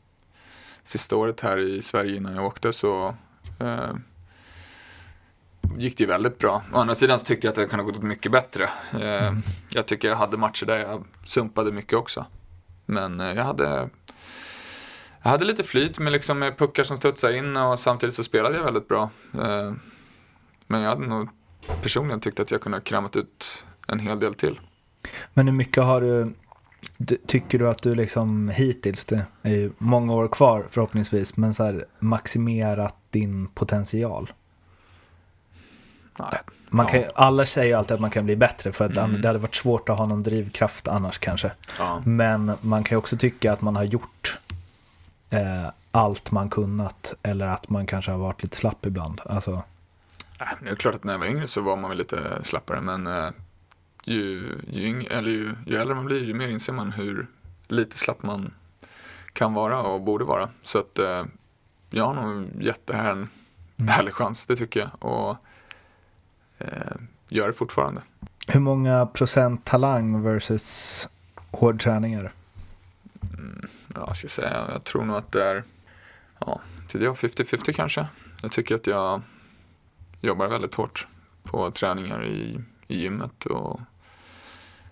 sista 0.82 1.16
året 1.16 1.40
här 1.40 1.58
i 1.58 1.82
Sverige 1.82 2.16
innan 2.16 2.34
jag 2.34 2.44
åkte 2.44 2.72
så 2.72 3.14
ehm, 3.60 4.02
gick 5.78 5.98
det 5.98 6.04
ju 6.04 6.08
väldigt 6.08 6.38
bra. 6.38 6.62
Å 6.72 6.78
andra 6.78 6.94
sidan 6.94 7.18
så 7.18 7.24
tyckte 7.24 7.46
jag 7.46 7.50
att 7.52 7.56
det 7.56 7.66
kunde 7.66 7.84
ha 7.84 7.90
gått 7.90 8.02
mycket 8.02 8.32
bättre. 8.32 8.68
Ehm, 9.02 9.42
Jag 9.74 9.86
tycker 9.86 10.08
jag 10.08 10.16
hade 10.16 10.36
matcher 10.36 10.66
där 10.66 10.76
jag 10.78 11.04
sumpade 11.24 11.72
mycket 11.72 11.92
också. 11.92 12.26
Men 12.86 13.20
eh, 13.20 13.32
jag 13.32 13.44
hade 13.44 13.88
jag 15.22 15.30
hade 15.30 15.44
lite 15.44 15.62
flyt 15.64 15.98
med, 15.98 16.12
liksom, 16.12 16.38
med 16.38 16.58
puckar 16.58 16.84
som 16.84 16.96
studsade 16.96 17.36
in 17.36 17.56
och 17.56 17.78
samtidigt 17.78 18.14
så 18.14 18.22
spelade 18.24 18.56
jag 18.56 18.64
väldigt 18.64 18.88
bra. 18.88 19.10
Ehm, 19.42 19.80
Men 20.66 20.80
jag 20.80 20.88
hade 20.88 21.06
nog 21.06 21.28
personligen 21.82 22.20
tyckt 22.20 22.40
att 22.40 22.50
jag 22.50 22.60
kunde 22.60 22.78
ha 22.78 22.82
kramat 22.82 23.16
ut 23.16 23.66
en 23.88 23.98
hel 24.00 24.20
del 24.20 24.34
till. 24.34 24.60
Men 25.34 25.46
hur 25.48 25.54
mycket 25.54 25.82
har 25.84 26.00
du, 26.00 26.34
Du, 26.98 27.16
tycker 27.26 27.58
du 27.58 27.68
att 27.68 27.82
du 27.82 27.94
liksom 27.94 28.48
hittills, 28.48 29.04
det 29.04 29.26
är 29.42 29.50
ju 29.50 29.72
många 29.78 30.12
år 30.14 30.28
kvar 30.28 30.66
förhoppningsvis, 30.70 31.36
men 31.36 31.54
så 31.54 31.64
här 31.64 31.86
maximerat 31.98 32.96
din 33.10 33.46
potential? 33.46 34.32
Nej. 36.18 36.38
Man 36.68 36.86
kan, 36.86 37.00
Ja. 37.00 37.08
Alla 37.14 37.46
säger 37.46 37.68
ju 37.68 37.74
alltid 37.74 37.94
att 37.94 38.00
man 38.00 38.10
kan 38.10 38.24
bli 38.24 38.36
bättre 38.36 38.72
för 38.72 38.84
att 38.84 38.96
Mm. 38.96 39.20
det 39.22 39.28
hade 39.28 39.38
varit 39.38 39.54
svårt 39.54 39.88
att 39.88 39.98
ha 39.98 40.06
någon 40.06 40.22
drivkraft 40.22 40.88
annars 40.88 41.18
kanske. 41.18 41.52
Ja. 41.78 42.02
Men 42.04 42.52
man 42.60 42.84
kan 42.84 42.94
ju 42.94 42.98
också 42.98 43.16
tycka 43.16 43.52
att 43.52 43.60
man 43.60 43.76
har 43.76 43.84
gjort 43.84 44.38
eh, 45.30 45.70
allt 45.90 46.30
man 46.30 46.50
kunnat 46.50 47.14
eller 47.22 47.46
att 47.46 47.68
man 47.68 47.86
kanske 47.86 48.10
har 48.10 48.18
varit 48.18 48.42
lite 48.42 48.56
slapp 48.56 48.86
ibland. 48.86 49.20
Alltså, 49.24 49.62
Äh, 50.40 50.46
Det 50.62 50.70
är 50.70 50.74
klart 50.76 50.94
att 50.94 51.04
när 51.04 51.12
jag 51.12 51.18
var 51.18 51.26
yngre 51.26 51.48
så 51.48 51.60
var 51.60 51.76
man 51.76 51.90
väl 51.90 51.98
lite 51.98 52.18
slappare 52.42 52.80
men 52.80 53.06
eh, 53.06 53.28
ju, 54.04 54.52
ju, 54.70 54.82
yng, 54.86 55.04
eller 55.10 55.30
ju, 55.30 55.54
ju 55.66 55.76
äldre 55.76 55.94
man 55.94 56.04
blir 56.04 56.24
ju 56.24 56.34
mer 56.34 56.48
inser 56.48 56.72
man 56.72 56.92
hur 56.92 57.26
lite 57.68 57.98
slapp 57.98 58.22
man 58.22 58.50
kan 59.32 59.54
vara 59.54 59.82
och 59.82 60.00
borde 60.00 60.24
vara. 60.24 60.48
Så 60.62 60.78
att 60.78 60.98
eh, 60.98 61.24
jag 61.90 62.04
har 62.06 62.14
nog 62.14 62.48
gett 62.60 62.86
det 62.86 62.96
här 62.96 63.12
en 63.12 63.28
härlig 63.88 64.14
chans, 64.14 64.46
det 64.46 64.56
tycker 64.56 64.80
jag. 64.80 64.90
Och 65.12 65.36
gör 67.28 67.46
det 67.46 67.52
fortfarande. 67.52 68.02
hur 68.46 68.60
många 68.60 69.06
procent 69.06 69.64
talang 69.64 70.22
versus 70.22 71.08
hård 71.50 71.82
träning 71.82 72.14
är 72.14 72.22
det? 72.22 72.32
Ja, 73.94 74.04
jag 74.06 74.16
ska 74.16 74.28
säga, 74.28 74.64
jag 74.72 74.84
tror 74.84 75.04
nog 75.04 75.16
att 75.16 75.32
det 75.32 75.44
är 75.44 75.64
ja, 76.38 76.60
till 76.88 77.02
jag 77.02 77.16
50-50 77.16 77.72
kanske. 77.72 78.06
Jag 78.42 78.52
tycker 78.52 78.74
att 78.74 78.86
jag 78.86 79.22
jobbar 80.20 80.48
väldigt 80.48 80.74
hårt 80.74 81.06
på 81.42 81.70
träningar 81.70 82.24
i, 82.24 82.60
i 82.88 83.02
gymmet 83.02 83.46
och 83.46 83.80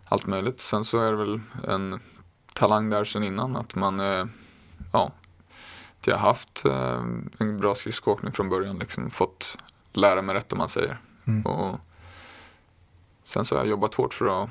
allt 0.04 0.26
möjligt. 0.26 0.60
Sen 0.60 0.84
så 0.84 1.00
är 1.00 1.10
det 1.10 1.16
väl 1.16 1.40
en 1.68 2.00
talang 2.52 2.90
där 2.90 3.04
sen 3.04 3.24
innan 3.24 3.56
att 3.56 3.74
man, 3.74 4.00
eh, 4.00 4.26
ja, 4.92 5.12
att 6.00 6.06
jag 6.06 6.16
har 6.16 6.28
haft 6.28 6.64
eh, 6.64 7.04
en 7.38 7.60
bra 7.60 7.74
skridskoåkning 7.74 8.32
från 8.32 8.48
början, 8.48 8.78
liksom 8.78 9.10
fått 9.10 9.58
lära 9.92 10.22
mig 10.22 10.34
rätt 10.34 10.52
om 10.52 10.58
man 10.58 10.68
säger. 10.68 10.98
Mm. 11.26 11.42
Och 11.42 11.80
sen 13.24 13.44
så 13.44 13.54
har 13.54 13.60
jag 13.60 13.70
jobbat 13.70 13.94
hårt 13.94 14.14
för 14.14 14.42
att, 14.42 14.50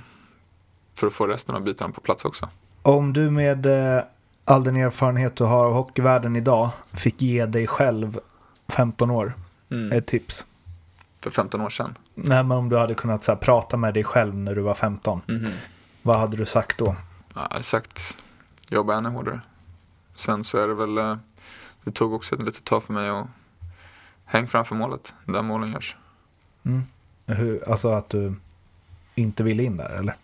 för 0.95 1.07
att 1.07 1.13
få 1.13 1.28
resten 1.28 1.55
av 1.55 1.61
bitarna 1.61 1.93
på 1.93 2.01
plats 2.01 2.26
också. 2.26 2.49
Om 2.82 3.13
du 3.13 3.30
med 3.30 3.65
eh, 3.65 4.03
all 4.45 4.63
den 4.63 4.76
erfarenhet 4.76 5.36
du 5.36 5.43
har 5.43 5.65
av 5.65 5.74
hockeyvärlden 5.74 6.36
idag 6.36 6.69
fick 6.93 7.21
ge 7.21 7.45
dig 7.45 7.67
själv 7.67 8.19
15 8.67 9.11
år 9.11 9.34
ett 9.93 10.07
tips. 10.07 10.45
För 11.21 11.30
15 11.30 11.61
år 11.61 11.69
sedan. 11.69 11.95
Nej, 12.15 12.43
men 12.43 12.57
om 12.57 12.69
du 12.69 12.78
hade 12.78 12.93
kunnat 12.93 13.24
så 13.24 13.32
här, 13.32 13.39
prata 13.39 13.78
med 13.78 13.93
dig 13.93 14.03
själv 14.03 14.36
när 14.36 14.55
du 14.55 14.61
var 14.61 14.74
15. 14.74 15.21
Vad 16.01 16.19
hade 16.19 16.38
du 16.38 16.45
sagt 16.45 16.78
då? 16.78 16.95
Ja, 17.36 17.47
jag 17.49 17.57
har 17.57 17.63
sagt 17.63 18.15
jobba 18.69 18.95
ännu 18.95 19.09
hårdare. 19.09 19.41
Sen 20.15 20.43
så 20.43 20.57
är 20.57 20.67
det 20.67 20.74
väl, 20.74 20.97
eh, 20.97 21.17
det 21.84 21.91
tog 21.91 22.13
också 22.13 22.36
ett 22.36 22.41
litet 22.41 22.63
tag 22.63 22.84
för 22.84 22.93
mig 22.93 23.09
att 23.09 23.28
hänga 24.26 24.47
framför 24.47 24.76
målet, 24.76 25.15
där 25.26 25.41
målen 25.41 25.71
görs. 25.71 25.95
Hur, 27.26 27.70
alltså 27.70 27.91
att 27.91 28.09
du 28.09 28.36
inte 29.16 29.43
ville 29.43 29.64
in 29.64 29.78
där, 29.78 29.89
eller? 29.89 30.16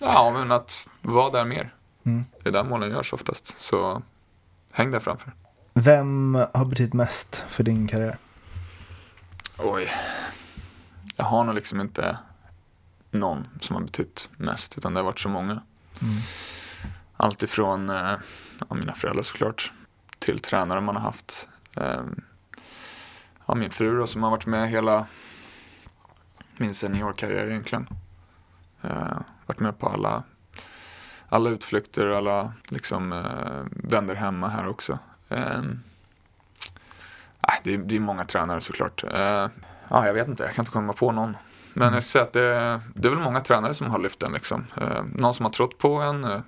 Ja, 0.00 0.30
men 0.34 0.52
att 0.52 0.86
vara 1.02 1.30
där 1.30 1.44
mer. 1.44 1.74
Mm. 2.04 2.24
Det 2.42 2.48
är 2.48 2.52
där 2.52 2.64
målen 2.64 2.90
görs 2.90 3.12
oftast, 3.12 3.60
så 3.60 4.02
häng 4.70 4.90
där 4.90 5.00
framför. 5.00 5.32
Vem 5.74 6.34
har 6.54 6.64
betytt 6.64 6.92
mest 6.92 7.44
för 7.48 7.64
din 7.64 7.88
karriär? 7.88 8.16
Oj. 9.58 9.88
Jag 11.16 11.24
har 11.24 11.44
nog 11.44 11.54
liksom 11.54 11.80
inte 11.80 12.18
någon 13.10 13.48
som 13.60 13.76
har 13.76 13.82
betytt 13.82 14.30
mest, 14.36 14.78
utan 14.78 14.94
det 14.94 15.00
har 15.00 15.04
varit 15.04 15.18
så 15.18 15.28
många. 15.28 15.62
Allt 17.16 17.42
ifrån 17.42 17.90
eh, 17.90 18.14
ja, 18.68 18.74
mina 18.74 18.94
föräldrar 18.94 19.22
såklart, 19.22 19.72
till 20.18 20.38
tränare 20.40 20.80
man 20.80 20.96
har 20.96 21.02
haft. 21.02 21.48
Eh, 21.76 22.02
ja, 23.46 23.54
min 23.54 23.70
fru 23.70 23.98
då, 23.98 24.06
som 24.06 24.22
har 24.22 24.30
varit 24.30 24.46
med 24.46 24.68
hela 24.70 25.06
min 26.62 26.74
seniorkarriär 26.74 27.48
egentligen. 27.48 27.86
Eh, 28.82 29.18
varit 29.46 29.60
med 29.60 29.78
på 29.78 29.88
alla, 29.88 30.22
alla 31.28 31.50
utflykter, 31.50 32.06
alla 32.06 32.52
liksom, 32.68 33.12
eh, 33.12 33.88
vänner 33.90 34.14
hemma 34.14 34.48
här 34.48 34.68
också. 34.68 34.98
Eh, 35.28 35.62
det, 37.62 37.74
är, 37.74 37.78
det 37.78 37.96
är 37.96 38.00
många 38.00 38.24
tränare 38.24 38.60
såklart. 38.60 39.04
Eh, 39.04 39.48
ja, 39.88 40.06
jag 40.06 40.14
vet 40.14 40.28
inte, 40.28 40.44
jag 40.44 40.52
kan 40.52 40.62
inte 40.62 40.72
komma 40.72 40.92
på 40.92 41.12
någon. 41.12 41.36
Men 41.74 41.94
jag 41.94 42.02
säger 42.02 42.26
att 42.26 42.32
det, 42.32 42.80
det 42.94 43.08
är 43.08 43.10
väl 43.10 43.24
många 43.24 43.40
tränare 43.40 43.74
som 43.74 43.90
har 43.90 43.98
lyft 43.98 44.20
den. 44.20 44.32
Liksom. 44.32 44.66
Eh, 44.80 45.04
någon 45.14 45.34
som 45.34 45.44
har 45.44 45.50
trott 45.52 45.78
på 45.78 45.94
en. 45.94 46.24
Eh, 46.24 46.40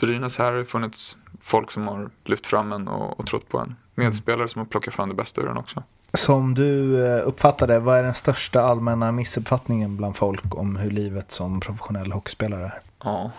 Brynäs 0.00 0.38
här 0.38 0.52
har 0.52 0.58
det 0.58 0.64
funnits 0.64 1.16
folk 1.40 1.70
som 1.70 1.88
har 1.88 2.10
lyft 2.24 2.46
fram 2.46 2.72
en 2.72 2.88
och, 2.88 3.20
och 3.20 3.26
trott 3.26 3.48
på 3.48 3.58
en. 3.58 3.76
Medspelare 3.94 4.48
som 4.48 4.58
har 4.58 4.66
plockat 4.66 4.94
fram 4.94 5.08
det 5.08 5.14
bästa 5.14 5.40
ur 5.40 5.46
den 5.46 5.56
också. 5.56 5.82
Som 6.14 6.54
du 6.54 7.06
eh, 7.06 7.28
uppfattar 7.28 7.66
det, 7.66 7.78
vad 7.78 7.98
är 7.98 8.02
den 8.02 8.14
största 8.14 8.62
allmänna 8.62 9.12
missuppfattningen 9.12 9.96
bland 9.96 10.16
folk 10.16 10.54
om 10.56 10.76
hur 10.76 10.90
livet 10.90 11.30
som 11.30 11.60
professionell 11.60 12.12
hockeyspelare 12.12 12.64
är? 12.64 12.80
Ja, 13.04 13.30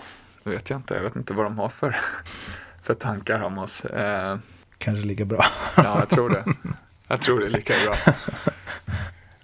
det 0.43 0.49
vet 0.49 0.69
jag 0.69 0.80
inte. 0.80 0.93
Jag 0.93 1.01
vet 1.01 1.15
inte 1.15 1.34
vad 1.34 1.45
de 1.45 1.57
har 1.57 1.69
för, 1.69 1.95
för 2.82 2.93
tankar 2.93 3.43
om 3.43 3.57
oss. 3.57 3.86
Eh, 3.86 4.38
Kanske 4.78 5.05
ligger 5.05 5.26
bra. 5.26 5.45
ja, 5.78 5.99
jag 5.99 6.09
tror 6.09 6.30
det. 6.30 6.43
Jag 7.07 7.21
tror 7.21 7.39
det 7.39 7.45
är 7.45 7.49
lika 7.49 7.74
bra. 7.86 8.13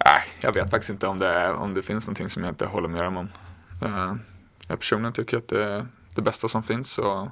Nej, 0.05 0.21
jag 0.41 0.53
vet 0.53 0.69
faktiskt 0.71 0.89
inte 0.89 1.07
om 1.07 1.17
det, 1.17 1.27
är, 1.27 1.53
om 1.53 1.73
det 1.73 1.81
finns 1.81 2.07
någonting 2.07 2.29
som 2.29 2.43
jag 2.43 2.51
inte 2.51 2.65
håller 2.65 2.89
med 2.89 3.03
dem 3.03 3.17
om. 3.17 3.29
Eh, 3.85 4.15
jag 4.67 4.79
personligen 4.79 5.13
tycker 5.13 5.37
att 5.37 5.47
det 5.47 5.63
är 5.65 5.85
det 6.15 6.21
bästa 6.21 6.47
som 6.47 6.63
finns 6.63 6.97
och 6.97 7.27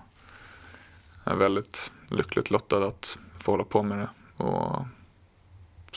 är 1.23 1.35
väldigt 1.35 1.91
lyckligt 2.09 2.51
lottad 2.51 2.87
att 2.87 3.17
få 3.39 3.51
hålla 3.51 3.63
på 3.63 3.83
med 3.83 3.97
det. 3.97 4.09
Och 4.43 4.85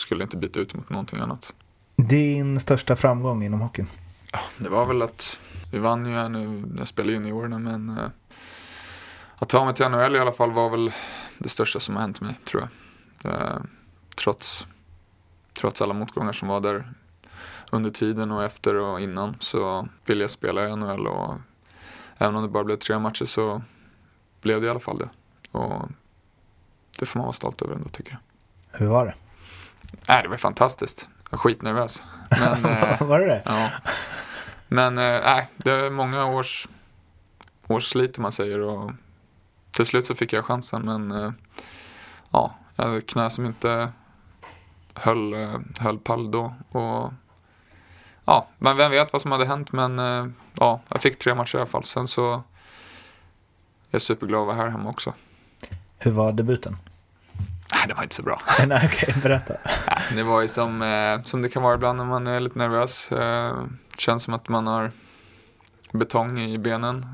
skulle 0.01 0.25
inte 0.25 0.37
byta 0.37 0.61
ut 0.61 0.75
mot 0.75 0.91
någonting 0.91 1.21
annat. 1.21 1.55
Din 1.97 2.61
största 2.61 2.97
framgång 2.97 3.45
inom 3.45 3.61
hockeyn? 3.61 3.87
Ja, 4.33 4.39
det 4.59 4.69
var 4.69 4.87
väl 4.87 5.03
att 5.03 5.41
vi 5.73 5.79
vann 5.79 6.07
ju 6.07 6.13
här 6.13 6.29
nu, 6.29 6.65
jag 6.79 6.89
spelade 6.89 7.13
juniorerna 7.13 7.59
men 7.59 7.99
eh, 7.99 8.11
att 9.37 9.49
ta 9.49 9.65
mig 9.65 9.75
till 9.75 9.89
NHL 9.89 10.17
i 10.17 10.19
alla 10.19 10.33
fall 10.33 10.51
var 10.51 10.71
väl 10.71 10.93
det 11.39 11.49
största 11.49 11.81
som 11.81 11.95
har 11.95 12.03
hänt 12.03 12.21
mig 12.21 12.35
tror 12.45 12.69
jag. 13.23 13.33
Eh, 13.33 13.59
trots, 14.25 14.69
trots 15.61 15.83
alla 15.83 15.95
motgångar 15.95 16.33
som 16.33 16.49
var 16.49 16.61
där 16.61 16.93
under 17.71 17.91
tiden 17.91 18.33
och 18.33 18.45
efter 18.45 18.77
och 18.77 19.01
innan 19.01 19.37
så 19.41 19.89
ville 20.07 20.21
jag 20.21 20.31
spela 20.31 20.69
i 20.69 20.77
NHL 20.77 21.07
och 21.07 21.35
även 22.19 22.37
om 22.37 22.43
det 22.43 22.49
bara 22.49 22.65
blev 22.65 22.77
tre 22.77 22.99
matcher 22.99 23.25
så 23.25 23.63
blev 24.41 24.61
det 24.61 24.67
i 24.67 24.71
alla 24.71 24.81
fall 24.81 24.99
det. 24.99 25.09
Och 25.59 25.89
det 26.99 27.07
får 27.07 27.19
man 27.19 27.27
vara 27.27 27.33
stolt 27.33 27.63
över 27.63 27.75
ändå 27.75 27.89
tycker 27.89 28.13
jag. 28.13 28.21
Hur 28.79 28.87
var 28.87 29.07
det? 29.07 29.15
Nej, 30.09 30.23
det 30.23 30.29
var 30.29 30.37
fantastiskt. 30.37 31.09
Jag 31.25 31.31
var 31.31 31.39
skitnervös. 31.39 32.05
Men, 32.31 32.65
eh, 32.73 33.03
var 33.03 33.21
det 33.21 33.27
det? 33.27 33.43
Ja. 33.45 33.71
Men 34.69 34.99
eh, 34.99 35.21
nej, 35.25 35.49
det 35.57 35.71
är 35.71 35.91
många 35.91 36.27
års, 36.27 36.69
års 37.67 37.85
slit 37.85 38.19
om 38.19 38.23
man 38.23 38.33
säger 38.33 38.61
och 38.61 38.93
till 39.71 39.87
slut 39.87 40.07
så 40.07 40.15
fick 40.15 40.33
jag 40.33 40.45
chansen 40.45 40.83
men 40.83 41.11
eh, 41.11 41.33
ja, 42.31 42.55
jag 42.77 42.85
hade 42.85 42.97
ett 42.97 43.09
knä 43.09 43.31
som 43.31 43.47
inte 43.47 43.93
höll, 44.95 45.35
höll 45.81 45.99
pall 45.99 46.31
då 46.31 46.55
och 46.69 47.13
ja, 48.25 48.49
men 48.59 48.77
vem 48.77 48.91
vet 48.91 49.13
vad 49.13 49.23
som 49.23 49.33
hade 49.33 49.47
hänt 49.47 49.73
men 49.73 49.99
ja, 50.55 50.81
jag 50.89 51.03
fick 51.03 51.19
tre 51.19 51.35
matcher 51.35 51.57
i 51.57 51.59
alla 51.59 51.67
fall. 51.67 51.85
Sen 51.85 52.09
så 52.09 52.35
är 52.35 52.43
jag 53.91 54.03
superglad 54.03 54.41
att 54.41 54.47
vara 54.47 54.57
här 54.57 54.69
hemma 54.69 54.89
också. 54.89 55.13
Hur 55.99 56.11
var 56.11 56.33
debuten? 56.33 56.77
Nej, 57.81 57.89
det 57.89 57.95
var 57.95 58.03
inte 58.03 58.15
så 58.15 58.23
bra. 58.23 58.41
Nej, 58.67 58.91
okej, 58.93 59.15
berätta. 59.23 59.55
Det 60.15 60.23
var 60.23 60.43
ju 60.43 60.49
som, 60.49 60.83
eh, 60.83 61.23
som 61.23 61.43
det 61.43 61.49
kan 61.49 61.63
vara 61.63 61.75
ibland 61.75 61.99
när 61.99 62.05
man 62.05 62.27
är 62.27 62.41
lite 62.41 62.59
nervös. 62.59 63.13
Eh, 63.13 63.65
känns 63.99 64.23
som 64.23 64.35
att 64.35 64.49
man 64.49 64.67
har 64.67 64.91
betong 65.93 66.39
i 66.41 66.59
benen. 66.59 67.07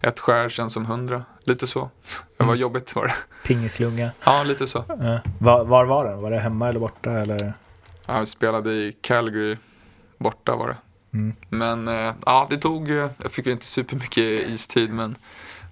Ett 0.00 0.20
skär 0.20 0.48
känns 0.48 0.72
som 0.72 0.86
hundra. 0.86 1.24
Lite 1.44 1.66
så. 1.66 1.90
Det 2.36 2.44
var 2.44 2.54
jobbigt 2.54 2.96
var 2.96 3.06
det. 3.06 3.14
Pingislunga. 3.44 4.10
Ja, 4.24 4.42
lite 4.42 4.66
så. 4.66 4.84
Ja. 4.88 5.20
Var, 5.38 5.64
var 5.64 5.84
var 5.84 6.04
den? 6.04 6.20
Var 6.20 6.30
det 6.30 6.38
hemma 6.38 6.68
eller 6.68 6.80
borta? 6.80 7.12
Eller? 7.12 7.52
Jag 8.06 8.28
spelade 8.28 8.72
i 8.72 8.92
Calgary 9.00 9.56
borta 10.18 10.56
var 10.56 10.68
det. 10.68 10.76
Mm. 11.12 11.34
Men 11.48 11.88
eh, 11.88 12.14
ja, 12.26 12.46
det 12.50 12.56
tog, 12.56 12.90
jag 12.90 13.10
fick 13.30 13.46
ju 13.46 13.52
inte 13.52 13.64
supermycket 13.66 14.48
istid 14.48 14.90
men 14.90 15.14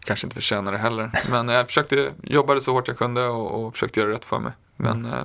kanske 0.07 0.27
inte 0.27 0.35
förtjänar 0.35 0.73
det 0.73 0.79
heller. 0.79 1.11
Men 1.31 1.49
jag 1.49 1.67
försökte, 1.67 2.13
jobbade 2.23 2.61
så 2.61 2.73
hårt 2.73 2.89
jag 2.89 2.99
kunde 2.99 3.27
och, 3.27 3.67
och 3.67 3.73
försökte 3.73 4.01
göra 4.01 4.11
rätt 4.11 4.25
för 4.25 4.39
mig. 4.39 4.53
Men 4.77 5.05
eh, 5.05 5.25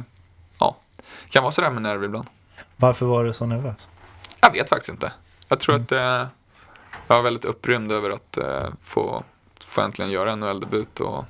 ja, 0.60 0.78
kan 1.30 1.44
vara 1.44 1.52
sådär 1.52 1.72
med 1.72 1.82
nerver 1.82 2.06
ibland. 2.06 2.28
Varför 2.78 3.06
var 3.06 3.24
du 3.26 3.34
så 3.34 3.46
nervös? 3.46 3.90
Jag 4.42 4.54
vet 4.54 4.70
faktiskt 4.70 4.90
inte. 4.90 5.12
Jag 5.48 5.60
tror 5.60 5.76
att 5.76 5.92
eh, 5.92 6.28
jag 7.08 7.16
var 7.16 7.22
väldigt 7.22 7.46
upprymd 7.46 7.92
över 7.92 8.10
att 8.10 8.38
eh, 8.38 8.70
få, 8.82 9.24
få 9.60 9.82
äntligen 9.82 10.12
göra 10.12 10.32
en 10.32 10.40
NHL-debut. 10.40 11.00
Och 11.00 11.26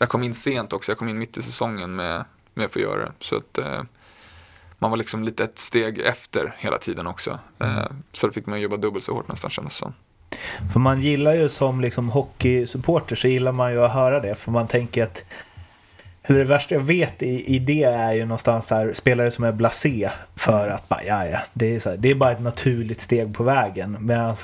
jag 0.00 0.08
kom 0.08 0.22
in 0.22 0.34
sent 0.34 0.72
också. 0.72 0.92
Jag 0.92 0.98
kom 0.98 1.08
in 1.08 1.18
mitt 1.18 1.36
i 1.36 1.42
säsongen 1.42 1.96
med, 1.96 2.24
med 2.54 2.66
att 2.66 2.72
få 2.72 2.78
göra 2.80 3.04
det. 3.04 3.12
Så 3.18 3.36
att 3.36 3.58
eh, 3.58 3.82
man 4.78 4.90
var 4.90 4.96
liksom 4.96 5.24
lite 5.24 5.44
ett 5.44 5.58
steg 5.58 5.98
efter 5.98 6.56
hela 6.58 6.78
tiden 6.78 7.06
också. 7.06 7.38
Eh, 7.58 7.86
så 8.12 8.26
då 8.26 8.32
fick 8.32 8.46
man 8.46 8.60
jobba 8.60 8.76
dubbelt 8.76 9.04
så 9.04 9.14
hårt 9.14 9.28
nästan 9.28 9.50
kändes 9.50 9.74
det 9.74 9.78
som. 9.78 9.94
För 10.72 10.80
man 10.80 11.00
gillar 11.00 11.34
ju 11.34 11.48
som 11.48 11.80
liksom 11.80 12.08
hockeysupporter 12.08 13.16
så 13.16 13.28
gillar 13.28 13.52
man 13.52 13.72
ju 13.72 13.84
att 13.84 13.92
höra 13.92 14.20
det. 14.20 14.34
För 14.34 14.50
man 14.50 14.68
tänker 14.68 15.02
att 15.02 15.24
eller 16.28 16.38
det 16.38 16.44
värsta 16.44 16.74
jag 16.74 16.82
vet 16.82 17.22
i, 17.22 17.54
i 17.54 17.58
det 17.58 17.82
är 17.82 18.12
ju 18.12 18.24
någonstans 18.24 18.70
här, 18.70 18.92
spelare 18.94 19.30
som 19.30 19.44
är 19.44 19.52
blasé 19.52 20.10
för 20.36 20.68
att 20.68 20.88
bara, 20.88 21.04
ja, 21.04 21.26
ja, 21.26 21.38
det 21.52 21.76
är, 21.76 21.80
så 21.80 21.90
här, 21.90 21.96
det 21.96 22.10
är 22.10 22.14
bara 22.14 22.32
ett 22.32 22.40
naturligt 22.40 23.00
steg 23.00 23.34
på 23.34 23.42
vägen. 23.42 23.96
Medan 24.00 24.36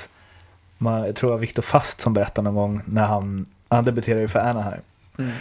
jag 0.77 1.15
tror 1.15 1.29
det 1.29 1.33
var 1.33 1.37
Viktor 1.37 1.61
Fast 1.61 2.01
som 2.01 2.13
berättade 2.13 2.51
någon 2.51 2.55
gång 2.55 2.81
när 2.85 3.03
han, 3.03 3.45
han 3.69 3.85
debuterade 3.85 4.21
ju 4.21 4.27
för 4.27 4.39
Anaheim. 4.39 4.81
Mm. 5.17 5.31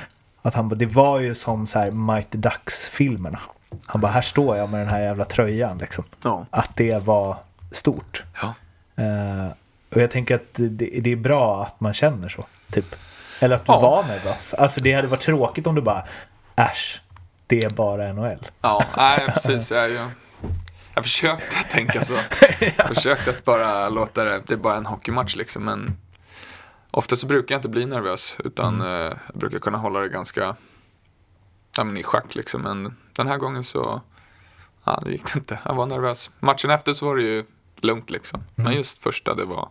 Att 0.43 0.55
han 0.55 0.69
bara, 0.69 0.75
det 0.75 0.87
var 0.87 1.21
ju 1.21 1.35
som 1.35 1.67
så 1.67 1.79
här 1.79 1.91
Mighty 1.91 2.39
Ducks-filmerna. 2.39 3.41
Han 3.87 4.01
bara, 4.01 4.13
här 4.13 4.23
står 4.23 4.57
jag 4.57 4.71
med 4.71 4.81
den 4.81 4.89
här 4.89 5.01
jävla 5.01 5.25
tröjan 5.25 5.79
liksom. 5.79 6.05
Ja. 6.25 6.47
Att 6.51 6.77
det 6.77 7.03
var 7.03 7.37
stort. 7.71 8.25
Ja. 8.43 8.55
Eh, 9.05 9.53
och 9.95 10.01
jag 10.01 10.11
tänker 10.11 10.35
att 10.35 10.55
det, 10.55 11.01
det 11.01 11.13
är 11.13 11.17
bra 11.17 11.65
att 11.65 11.81
man 11.81 11.95
känner 11.95 12.29
så, 12.29 12.45
typ. 12.71 12.95
Eller 13.41 13.57
att 13.57 13.67
du 13.67 13.73
Ja. 13.73 13.81
var 13.81 14.03
nervös. 14.05 14.55
Alltså 14.55 14.81
det 14.81 14.93
hade 14.93 15.09
varit 15.09 15.21
tråkigt 15.21 15.67
om 15.67 15.75
du 15.75 15.81
bara, 15.83 16.05
äsch, 16.57 17.01
det 17.47 17.65
är 17.65 17.71
bara 17.71 18.13
NHL. 18.13 18.39
Ja, 18.61 18.85
nej, 18.97 19.27
precis. 19.35 19.71
Jag, 19.73 19.91
jag, 19.91 20.11
jag 20.95 21.05
försökte 21.05 21.57
tänka 21.71 22.05
så. 22.05 22.15
Jag 22.77 22.89
försökte 22.89 23.31
att 23.31 23.45
bara 23.45 23.89
låta 23.89 24.25
det, 24.25 24.43
det 24.47 24.55
är 24.55 24.59
bara 24.59 24.77
en 24.77 24.87
hockeymatch 24.87 25.37
liksom. 25.37 25.65
Men 25.65 25.97
ofta 26.91 27.17
så 27.17 27.27
brukar 27.27 27.55
jag 27.55 27.59
inte 27.59 27.69
bli 27.69 27.87
nervös. 27.87 28.37
Utan 28.45 28.81
eh, 28.81 28.87
jag 28.89 29.15
brukar 29.35 29.59
kunna 29.59 29.79
hålla 29.79 30.01
det 30.01 30.09
ganska 30.09 30.57
ja, 31.77 31.85
men 31.85 31.97
i 31.97 32.03
schack 32.03 32.35
liksom. 32.35 32.63
Men 32.63 32.97
den 33.17 33.29
här 33.29 33.37
gången 33.37 33.65
så, 33.65 34.01
ja, 34.85 35.03
det 35.07 35.13
gick 35.13 35.37
inte. 35.37 35.59
Jag 35.65 35.75
var 35.75 35.87
nervös. 35.87 36.31
Matchen 36.41 36.71
efter 36.71 36.93
så 36.93 37.07
var 37.07 37.17
det 37.17 37.23
ju 37.23 37.45
lugnt 37.85 38.11
liksom. 38.11 38.45
Men 38.55 38.73
just 38.73 39.03
första, 39.03 39.35
det 39.35 39.45
var, 39.45 39.69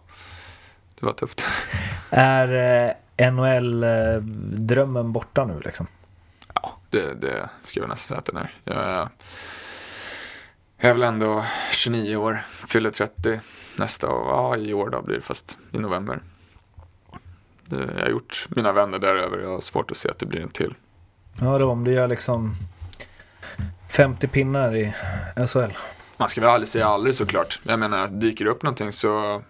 det 1.00 1.06
var 1.06 1.14
tufft. 1.14 1.44
Är 2.10 2.96
eh, 3.18 3.32
NHL-drömmen 3.32 5.12
borta 5.12 5.46
nu 5.46 5.60
liksom? 5.60 5.88
Ja, 6.54 6.78
det, 6.90 7.22
det 7.22 7.50
ska 7.62 7.80
jag 7.80 7.90
nästan 7.90 8.08
säga 8.08 8.20
att 8.20 8.26
den 8.26 8.38
är. 8.38 8.56
Jag, 8.64 9.10
jag 10.78 10.90
är 10.90 10.94
väl 10.94 11.04
ändå 11.04 11.46
29 11.72 12.16
år, 12.16 12.42
fyller 12.68 12.92
30 12.92 13.40
nästa 13.78 14.10
år. 14.10 14.26
Ja, 14.28 14.58
i 14.58 14.74
år 14.74 14.90
då 14.90 15.02
blir 15.02 15.16
det 15.16 15.22
fast 15.22 15.58
i 15.72 15.78
november. 15.78 16.20
Jag 17.70 18.04
har 18.04 18.10
gjort 18.10 18.48
mina 18.50 18.72
vänner 18.72 19.00
däröver. 19.00 19.40
Jag 19.40 19.50
har 19.50 19.60
svårt 19.60 19.92
att 19.92 19.98
se 19.98 20.10
att 20.10 20.20
det 20.20 20.26
blir 20.26 20.42
en 20.42 20.50
till. 20.50 20.76
Ja, 21.40 21.58
då 21.58 21.72
om 21.72 21.84
du 21.84 21.94
gör 21.94 22.08
liksom 22.08 22.56
50 23.90 24.28
pinnar 24.28 24.76
i 24.76 24.94
SHL. 25.48 25.72
Man 26.22 26.30
ska 26.30 26.42
väl 26.42 26.50
aldrig 26.50 26.68
säga 26.68 26.86
aldrig 26.88 27.16
såklart. 27.16 27.60
Jag 27.64 27.80
menar, 27.80 28.08
dyker 28.08 28.46
det 28.46 28.52
upp 28.52 28.64
någonting 28.64 28.92
så 28.92 29.42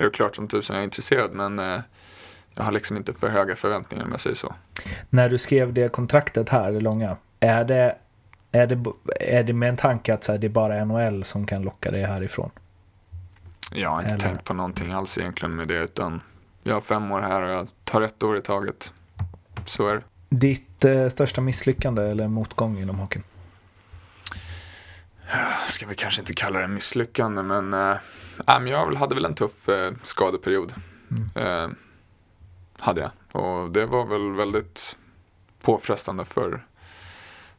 är 0.00 0.04
det 0.04 0.10
klart 0.10 0.36
som 0.36 0.48
tusan 0.48 0.76
jag 0.76 0.80
är 0.80 0.84
intresserad. 0.84 1.30
Men 1.32 1.58
eh, 1.58 1.80
jag 2.54 2.64
har 2.64 2.72
liksom 2.72 2.96
inte 2.96 3.12
för 3.14 3.30
höga 3.30 3.56
förväntningar 3.56 4.04
om 4.04 4.10
jag 4.10 4.20
säger 4.20 4.36
så. 4.36 4.54
När 5.10 5.30
du 5.30 5.38
skrev 5.38 5.72
det 5.72 5.92
kontraktet 5.92 6.48
här, 6.48 6.72
det 6.72 6.80
långa, 6.80 7.16
är 7.40 7.64
det, 7.64 7.96
är 8.52 8.66
det, 8.66 8.84
är 9.20 9.44
det 9.44 9.52
med 9.52 9.68
en 9.68 9.76
tanke 9.76 10.14
att 10.14 10.24
så 10.24 10.32
här, 10.32 10.38
det 10.38 10.46
är 10.46 10.48
bara 10.48 10.84
NHL 10.84 11.24
som 11.24 11.46
kan 11.46 11.62
locka 11.62 11.90
dig 11.90 12.02
härifrån? 12.02 12.50
Jag 13.72 13.90
har 13.90 14.00
inte 14.00 14.14
Eller- 14.14 14.24
tänkt 14.24 14.44
på 14.44 14.54
någonting 14.54 14.92
alls 14.92 15.18
egentligen 15.18 15.56
med 15.56 15.68
det. 15.68 15.78
Utan 15.78 16.20
jag 16.62 16.74
har 16.74 16.80
fem 16.80 17.12
år 17.12 17.20
här 17.20 17.42
och 17.42 17.50
jag 17.50 17.68
tar 17.84 18.00
ett 18.02 18.22
år 18.22 18.36
i 18.38 18.42
taget. 18.42 18.92
Så 19.64 19.88
är 19.88 19.94
det. 19.94 20.02
Ditt 20.28 20.84
eh, 20.84 21.08
största 21.08 21.40
misslyckande 21.40 22.02
eller 22.02 22.28
motgång 22.28 22.78
inom 22.78 22.98
hockeyn? 22.98 23.22
Ska 25.66 25.86
vi 25.86 25.94
kanske 25.94 26.20
inte 26.20 26.34
kalla 26.34 26.58
det 26.58 26.68
misslyckande, 26.68 27.42
men, 27.42 27.74
äh, 27.74 27.96
jag 28.46 28.86
väl- 28.86 28.96
hade 28.96 29.14
väl 29.14 29.24
en 29.24 29.34
tuff 29.34 29.68
äh, 29.68 29.92
skadeperiod. 30.02 30.74
Eh, 31.34 31.68
hade 32.78 33.00
jag. 33.00 33.42
Och 33.42 33.70
det 33.70 33.86
var 33.86 34.06
väl 34.06 34.32
väldigt 34.32 34.98
påfrestande 35.62 36.24
för, 36.24 36.66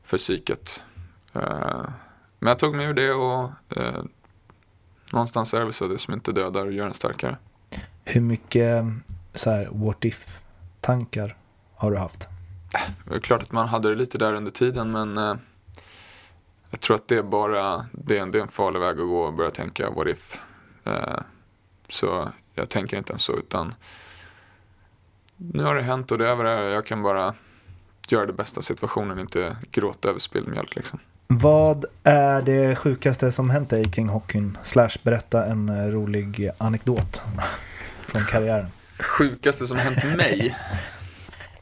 för 0.03 0.17
psyket. 0.17 0.83
Eh, 1.33 1.85
men 2.39 2.47
jag 2.49 2.59
tog 2.59 2.75
mig 2.75 2.85
ur 2.85 2.93
det 2.93 3.11
och 3.11 3.49
eh, 3.77 4.03
någonstans 5.13 5.53
är 5.53 5.65
det 5.65 5.73
så 5.73 5.87
det 5.87 5.97
som 5.97 6.13
inte 6.13 6.31
dödar 6.31 6.65
och 6.65 6.71
gör 6.71 6.87
en 6.87 6.93
starkare. 6.93 7.37
Hur 8.03 8.21
mycket 8.21 8.83
så 9.33 9.49
här, 9.51 9.69
what 9.71 10.05
if-tankar 10.05 11.37
har 11.75 11.91
du 11.91 11.97
haft? 11.97 12.27
Det 13.05 13.15
är 13.15 13.19
klart 13.19 13.41
att 13.43 13.51
man 13.51 13.67
hade 13.67 13.89
det 13.89 13.95
lite 13.95 14.17
där 14.17 14.33
under 14.33 14.51
tiden, 14.51 14.91
men 14.91 15.39
jag 16.71 16.79
tror 16.79 16.95
att 16.95 17.07
det 17.07 17.17
är 17.17 17.23
bara, 17.23 17.85
det 17.91 18.17
är, 18.17 18.21
en, 18.21 18.31
det 18.31 18.37
är 18.37 18.41
en 18.41 18.47
farlig 18.47 18.79
väg 18.79 18.99
att 18.99 19.07
gå 19.07 19.21
och 19.21 19.33
börja 19.33 19.49
tänka 19.49 19.89
what 19.89 20.07
if. 20.07 20.39
Eh, 20.83 21.19
så 21.89 22.29
jag 22.55 22.69
tänker 22.69 22.97
inte 22.97 23.11
ens 23.11 23.21
så, 23.21 23.37
utan 23.37 23.73
nu 25.37 25.63
har 25.63 25.75
det 25.75 25.81
hänt 25.81 26.11
och 26.11 26.17
det 26.17 26.29
är 26.29 26.35
vad 26.35 26.45
det 26.45 26.51
är. 26.51 26.69
Jag 26.69 26.85
kan 26.85 27.03
bara 27.03 27.33
göra 28.07 28.25
det 28.25 28.33
bästa 28.33 28.59
av 28.59 28.61
situationen, 28.61 29.19
inte 29.19 29.57
gråta 29.71 30.09
över 30.09 30.19
spilld 30.19 30.47
mjölk 30.47 30.75
liksom. 30.75 30.99
Vad 31.27 31.85
är 32.03 32.41
det 32.41 32.75
sjukaste 32.75 33.31
som 33.31 33.49
hänt 33.49 33.69
dig 33.69 33.91
kring 33.91 34.09
hockeyn? 34.09 34.57
Slash 34.63 34.97
berätta 35.03 35.45
en 35.45 35.91
rolig 35.91 36.51
anekdot 36.57 37.21
från 38.01 38.21
karriären. 38.21 38.67
Sjukaste 38.99 39.67
som 39.67 39.77
hänt 39.77 40.03
mig? 40.17 40.55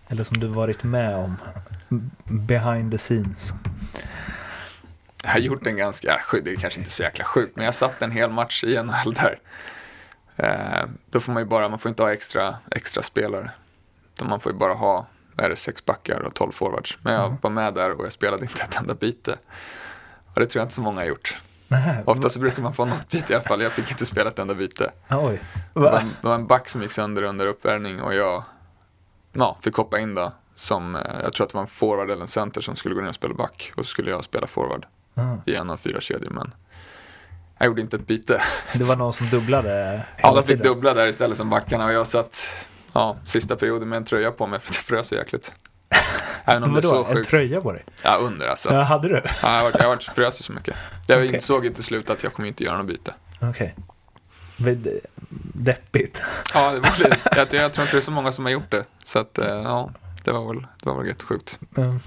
Eller 0.07 0.23
som 0.23 0.37
du 0.37 0.47
varit 0.47 0.83
med 0.83 1.15
om. 1.15 1.35
Behind 2.23 2.91
the 2.91 2.97
scenes. 2.97 3.53
Jag 5.25 5.31
har 5.31 5.39
gjort 5.39 5.67
en 5.67 5.77
ganska, 5.77 6.19
det 6.43 6.51
är 6.51 6.55
kanske 6.55 6.79
inte 6.79 6.91
så 6.91 7.03
jäkla 7.03 7.25
sjukt, 7.25 7.55
men 7.55 7.65
jag 7.65 7.73
satt 7.73 8.01
en 8.01 8.11
hel 8.11 8.29
match 8.29 8.63
i 8.63 8.83
NHL 8.83 9.13
där. 9.13 9.39
Eh, 10.35 10.85
då 11.09 11.19
får 11.19 11.31
man 11.33 11.43
ju 11.43 11.47
bara, 11.47 11.69
man 11.69 11.79
får 11.79 11.89
inte 11.89 12.03
ha 12.03 12.11
extra, 12.11 12.55
extra 12.71 13.03
spelare. 13.03 13.51
Utan 14.13 14.29
man 14.29 14.39
får 14.39 14.51
ju 14.51 14.57
bara 14.57 14.73
ha, 14.73 15.07
är 15.37 15.49
det, 15.49 15.55
sex 15.55 15.85
backar 15.85 16.19
och 16.19 16.33
tolv 16.33 16.51
forwards. 16.51 16.97
Men 17.01 17.13
jag 17.13 17.37
var 17.41 17.49
med 17.49 17.73
där 17.73 17.91
och 17.91 18.05
jag 18.05 18.11
spelade 18.11 18.43
inte 18.43 18.61
ett 18.63 18.79
enda 18.79 18.93
byte. 18.93 19.37
Och 20.33 20.39
det 20.39 20.45
tror 20.45 20.59
jag 20.59 20.65
inte 20.65 20.73
så 20.73 20.81
många 20.81 20.99
har 20.99 21.07
gjort. 21.07 21.37
Ofta 22.05 22.29
så 22.29 22.39
brukar 22.39 22.61
man 22.61 22.73
få 22.73 22.85
något 22.85 23.09
byte 23.11 23.33
i 23.33 23.35
alla 23.35 23.45
fall, 23.45 23.61
jag 23.61 23.71
fick 23.71 23.91
inte 23.91 24.05
spela 24.05 24.29
ett 24.29 24.39
enda 24.39 24.55
byte. 24.55 24.91
Oj. 25.09 25.41
Var, 25.73 25.91
det 26.21 26.27
var 26.27 26.35
en 26.35 26.47
back 26.47 26.69
som 26.69 26.81
gick 26.81 26.91
sönder 26.91 27.23
under 27.23 27.47
uppvärmning 27.47 28.01
och 28.01 28.13
jag 28.13 28.43
ja, 29.33 29.57
fick 29.61 29.75
hoppa 29.75 29.99
in 29.99 30.15
då. 30.15 30.33
Som, 30.55 30.95
eh, 30.95 31.01
jag 31.23 31.33
tror 31.33 31.45
att 31.45 31.49
det 31.49 31.55
var 31.55 31.61
en 31.61 31.67
forward 31.67 32.09
eller 32.09 32.21
en 32.21 32.27
center 32.27 32.61
som 32.61 32.75
skulle 32.75 32.95
gå 32.95 33.01
ner 33.01 33.09
och 33.09 33.15
spela 33.15 33.33
back. 33.33 33.71
Och 33.75 33.85
så 33.85 33.89
skulle 33.89 34.11
jag 34.11 34.23
spela 34.23 34.47
forward 34.47 34.85
Ah. 35.15 35.35
i 35.45 35.55
en 35.55 35.69
av 35.69 35.77
fyra 35.77 36.01
kedjor. 36.01 36.31
Men 36.31 36.53
jag 37.57 37.65
gjorde 37.65 37.81
inte 37.81 37.95
ett 37.95 38.07
byte. 38.07 38.41
Det 38.73 38.83
var 38.83 38.95
någon 38.95 39.13
som 39.13 39.29
dubblade 39.29 40.01
Alla 40.21 40.43
fick 40.43 40.47
tiden. 40.47 40.73
dubbla 40.73 40.93
där 40.93 41.07
istället 41.07 41.37
som 41.37 41.49
backarna 41.49 41.85
och 41.85 41.93
jag 41.93 42.07
satt 42.07 42.67
ja, 42.93 43.15
sista 43.23 43.55
perioden 43.55 43.89
med 43.89 43.97
en 43.97 44.05
tröja 44.05 44.31
på 44.31 44.47
mig 44.47 44.59
för 44.63 44.73
det 44.73 44.79
frös 44.79 45.07
så 45.07 45.15
jäkligt. 45.15 45.53
Även 46.45 46.63
om 46.63 46.73
det 46.73 46.79
är 46.79 46.81
så 46.81 46.95
Vadå, 46.95 47.09
en 47.09 47.15
sjukt. 47.15 47.29
tröja 47.29 47.61
på 47.61 47.71
dig? 47.71 47.83
Ja, 48.03 48.15
under 48.15 48.47
alltså. 48.47 48.73
Ja, 48.73 48.83
hade 48.83 49.07
du? 49.07 49.21
Ja, 49.41 49.55
jag, 49.57 49.63
var, 49.63 49.81
jag 49.81 49.87
var, 49.87 49.97
frös 49.97 50.41
ju 50.41 50.43
så 50.43 50.53
mycket. 50.53 50.75
Jag 51.07 51.17
Okej. 51.17 51.33
insåg 51.33 51.75
till 51.75 51.83
slut 51.83 52.09
att 52.09 52.23
jag 52.23 52.33
kommer 52.33 52.47
inte 52.47 52.63
göra 52.63 52.77
något 52.77 52.87
byte. 52.87 53.13
Okej. 53.41 53.75
Okay. 54.57 55.01
Deppigt. 55.53 56.21
Ja, 56.53 56.71
det 56.71 56.79
var 56.79 57.09
lite, 57.09 57.17
jag, 57.35 57.53
jag 57.53 57.73
tror 57.73 57.83
inte 57.83 57.95
det 57.95 57.99
är 57.99 58.01
så 58.01 58.11
många 58.11 58.31
som 58.31 58.45
har 58.45 58.51
gjort 58.51 58.71
det. 58.71 58.83
Så 59.03 59.19
att, 59.19 59.37
eh, 59.37 59.47
ja, 59.47 59.91
det 60.23 60.31
var 60.31 60.47
väl, 60.47 60.67
det 60.83 60.89
var 60.89 60.97
väl 60.97 61.07
jättesjukt. 61.07 61.59
Mm. 61.77 61.99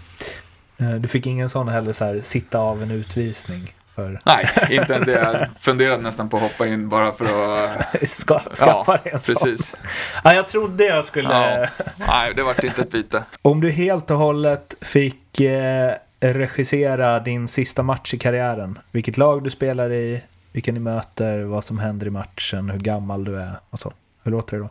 Eh, 0.78 0.90
Du 0.94 1.08
fick 1.08 1.26
ingen 1.26 1.48
sån 1.48 1.68
heller 1.68 1.92
så 1.92 2.04
här, 2.04 2.20
sitta 2.20 2.58
av 2.58 2.82
en 2.82 2.90
utvisning 2.90 3.74
för 3.94 4.20
Nej, 4.26 4.48
inte 4.70 4.92
ens 4.92 5.06
det. 5.06 5.12
Jag 5.12 5.48
funderade 5.58 6.02
nästan 6.02 6.28
på 6.28 6.36
att 6.36 6.42
hoppa 6.42 6.66
in 6.66 6.88
bara 6.88 7.12
för 7.12 7.24
att... 7.64 7.80
ska, 8.10 8.40
skaffa 8.54 8.92
dig 8.96 9.12
en 9.12 9.20
sån. 9.20 9.34
precis. 9.34 9.76
Ja, 10.24 10.34
jag 10.34 10.48
trodde 10.48 10.84
jag 10.84 11.04
skulle... 11.04 11.28
Ja. 11.34 11.66
Nej, 12.08 12.34
det 12.34 12.42
vart 12.42 12.64
inte 12.64 12.82
ett 12.82 12.90
byte. 12.90 13.22
Om 13.42 13.60
du 13.60 13.70
helt 13.70 14.10
och 14.10 14.18
hållet 14.18 14.74
fick 14.80 15.40
eh, 15.40 15.92
regissera 16.20 17.20
din 17.20 17.48
sista 17.48 17.82
match 17.82 18.14
i 18.14 18.18
karriären, 18.18 18.78
vilket 18.92 19.16
lag 19.16 19.44
du 19.44 19.50
spelar 19.50 19.92
i, 19.92 20.22
vilka 20.52 20.72
ni 20.72 20.80
möter, 20.80 21.42
vad 21.42 21.64
som 21.64 21.78
händer 21.78 22.06
i 22.06 22.10
matchen, 22.10 22.70
hur 22.70 22.78
gammal 22.80 23.24
du 23.24 23.36
är 23.40 23.52
och 23.70 23.78
så. 23.78 23.92
Hur 24.24 24.30
låter 24.32 24.56
det 24.56 24.62
då? 24.62 24.68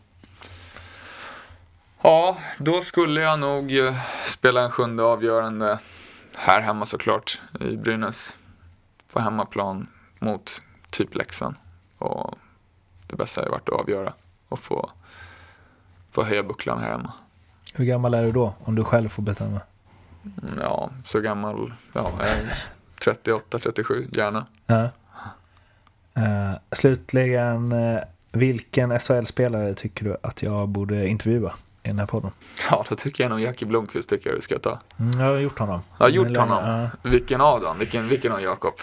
Ja, 2.02 2.38
då 2.58 2.82
skulle 2.82 3.22
jag 3.22 3.40
nog 3.40 3.78
eh, 3.78 3.94
spela 4.26 4.62
en 4.62 4.72
sjunde 4.72 5.04
avgörande 5.04 5.80
här 6.38 6.62
hemma 6.62 6.86
såklart 6.86 7.42
i 7.60 7.78
Brynäs. 7.78 8.38
På 9.14 9.20
hemmaplan 9.20 9.88
mot 10.20 10.62
typ 10.90 11.16
Leksand. 11.16 11.56
Och 11.98 12.36
det 13.08 13.16
bästa 13.16 13.42
hade 13.42 13.52
varit 13.52 13.70
att 13.70 13.80
avgöra 13.80 14.14
och 14.50 14.60
få, 14.60 14.90
få 16.12 16.24
höja 16.24 16.44
bucklan 16.44 16.80
här 16.80 16.90
hemma. 16.92 17.14
Hur 17.74 17.86
gammal 17.86 18.14
är 18.14 18.24
du 18.24 18.32
då, 18.32 18.54
om 18.60 18.76
du 18.76 18.84
själv 18.84 19.10
får 19.10 19.24
bestämma? 19.24 19.62
Mm, 20.24 20.60
Ja, 20.62 20.90
så 21.06 21.20
gammal, 21.22 21.74
ja, 21.94 22.12
jag 22.20 22.28
är 22.30 22.64
38, 23.04 23.60
37, 23.60 24.08
gärna. 24.12 24.46
Ja. 24.66 24.90
Eh, 26.14 26.54
slutligen, 26.72 27.72
eh, 27.72 28.00
vilken 28.32 29.00
SHL-spelare 29.00 29.74
tycker 29.74 30.06
du 30.06 30.18
att 30.24 30.44
jag 30.44 30.70
borde 30.70 31.08
intervjua 31.08 31.54
i 31.88 31.92
den 31.92 32.00
här 32.00 32.06
podden? 32.06 32.32
Ja, 32.72 32.86
då 32.90 32.96
tycker 32.96 33.24
jag 33.24 33.30
nog 33.30 33.40
Jackie 33.40 33.68
Blomqvist 33.68 34.10
tycker 34.10 34.30
jag 34.30 34.36
vi 34.36 34.42
ska 34.42 34.60
ta. 34.60 34.80
Mm, 35.00 35.20
jag 35.22 35.28
har 35.28 35.38
gjort 35.40 35.60
honom. 35.60 35.82
Jag 35.98 36.06
har 36.06 36.10
gjort 36.10 36.28
Eller- 36.28 36.40
honom. 36.40 36.88
Vilken 37.04 37.42
av 37.42 37.62
dem? 37.62 37.78
Vilken, 37.80 38.08
vilken 38.08 38.32
av 38.32 38.42
Jakob? 38.42 38.74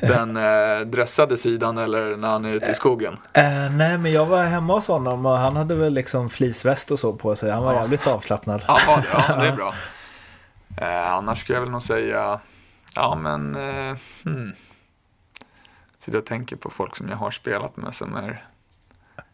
den 0.00 0.36
eh, 0.36 0.80
dressade 0.86 1.36
sidan 1.36 1.78
eller 1.78 2.16
när 2.16 2.28
han 2.28 2.44
är 2.44 2.54
ute 2.54 2.66
i 2.66 2.74
skogen? 2.74 3.16
Eh, 3.32 3.42
nej, 3.70 3.98
men 3.98 4.12
jag 4.12 4.26
var 4.26 4.44
hemma 4.44 4.74
hos 4.74 4.88
honom 4.88 5.26
och 5.26 5.38
han 5.38 5.56
hade 5.56 5.74
väl 5.74 5.92
liksom 5.94 6.30
fleeceväst 6.30 6.90
och 6.90 6.98
så 6.98 7.12
på 7.12 7.36
sig. 7.36 7.50
Han 7.50 7.62
var 7.64 7.72
Ja. 7.74 7.80
jävligt 7.80 8.06
avslappnad. 8.06 8.64
Ja, 8.68 8.78
ja, 8.86 9.02
ja 9.28 9.36
det 9.36 9.48
är 9.48 9.52
bra. 9.56 9.74
Eh, 10.76 11.12
annars 11.12 11.40
skulle 11.40 11.56
jag 11.56 11.62
väl 11.62 11.70
nog 11.70 11.82
säga, 11.82 12.40
ja 12.96 13.18
men, 13.22 13.54
eh, 13.56 13.96
hmm. 14.24 14.52
Sitter 15.98 16.18
och 16.18 16.26
tänker 16.26 16.56
på 16.56 16.70
folk 16.70 16.96
som 16.96 17.08
jag 17.08 17.16
har 17.16 17.30
spelat 17.30 17.76
med 17.76 17.94
som 17.94 18.16
är, 18.16 18.44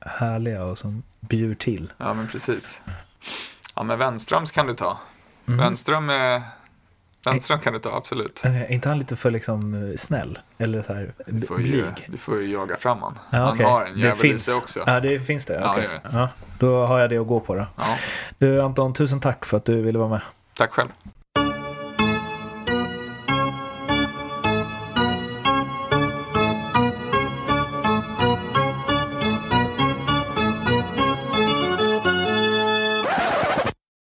Härliga 0.00 0.64
och 0.64 0.78
som 0.78 1.02
bjuder 1.20 1.54
till. 1.54 1.92
ja 1.98 2.14
men 2.14 2.28
precis. 2.28 2.80
Ja 3.74 3.82
men 3.82 3.98
Wenströms 3.98 4.50
kan 4.50 4.66
du 4.66 4.74
ta. 4.74 4.98
Mm. 5.48 5.60
Wenström 5.60 6.10
är, 6.10 6.42
Wenström 7.24 7.60
kan 7.60 7.72
du 7.72 7.78
ta, 7.78 7.96
absolut. 7.96 8.42
Eh, 8.44 8.62
Är 8.62 8.72
inte 8.72 8.88
han 8.88 8.98
lite 8.98 9.16
för 9.16 9.30
liksom 9.30 9.90
eh, 9.90 9.96
snäll? 9.96 10.38
Eller 10.58 10.82
så 10.82 10.92
här 10.94 11.12
Du 11.26 11.46
får 11.46 11.60
ju, 11.60 11.86
du 12.08 12.16
får 12.16 12.42
ju 12.42 12.52
jaga 12.52 12.76
fram 12.76 13.02
han. 13.02 13.18
Ja, 13.30 13.38
Han 13.38 13.54
okej. 13.54 13.66
har 13.66 13.84
en 13.84 13.94
Det 13.94 14.00
jävel 14.00 14.26
i 14.26 14.38
sig 14.38 14.54
också. 14.54 14.82
Ja, 14.86 15.00
det 15.00 15.20
finns 15.20 15.44
det. 15.44 15.54
Ja, 15.54 15.72
okej. 15.72 15.88
det 16.02 16.08
det. 16.08 16.16
ja, 16.18 16.28
då 16.58 16.86
har 16.86 16.98
jag 16.98 17.10
det 17.10 17.18
att 17.18 17.26
gå 17.26 17.40
på 17.40 17.54
då. 17.54 17.66
Ja, 17.76 17.98
Du 18.38 18.62
Anton, 18.62 18.92
tusen 18.94 19.20
tack 19.20 19.44
för 19.44 19.56
att 19.56 19.64
du 19.64 19.82
ville 19.82 19.98
vara 19.98 20.08
med. 20.08 20.20
tack 20.54 20.70
själv. 20.70 20.88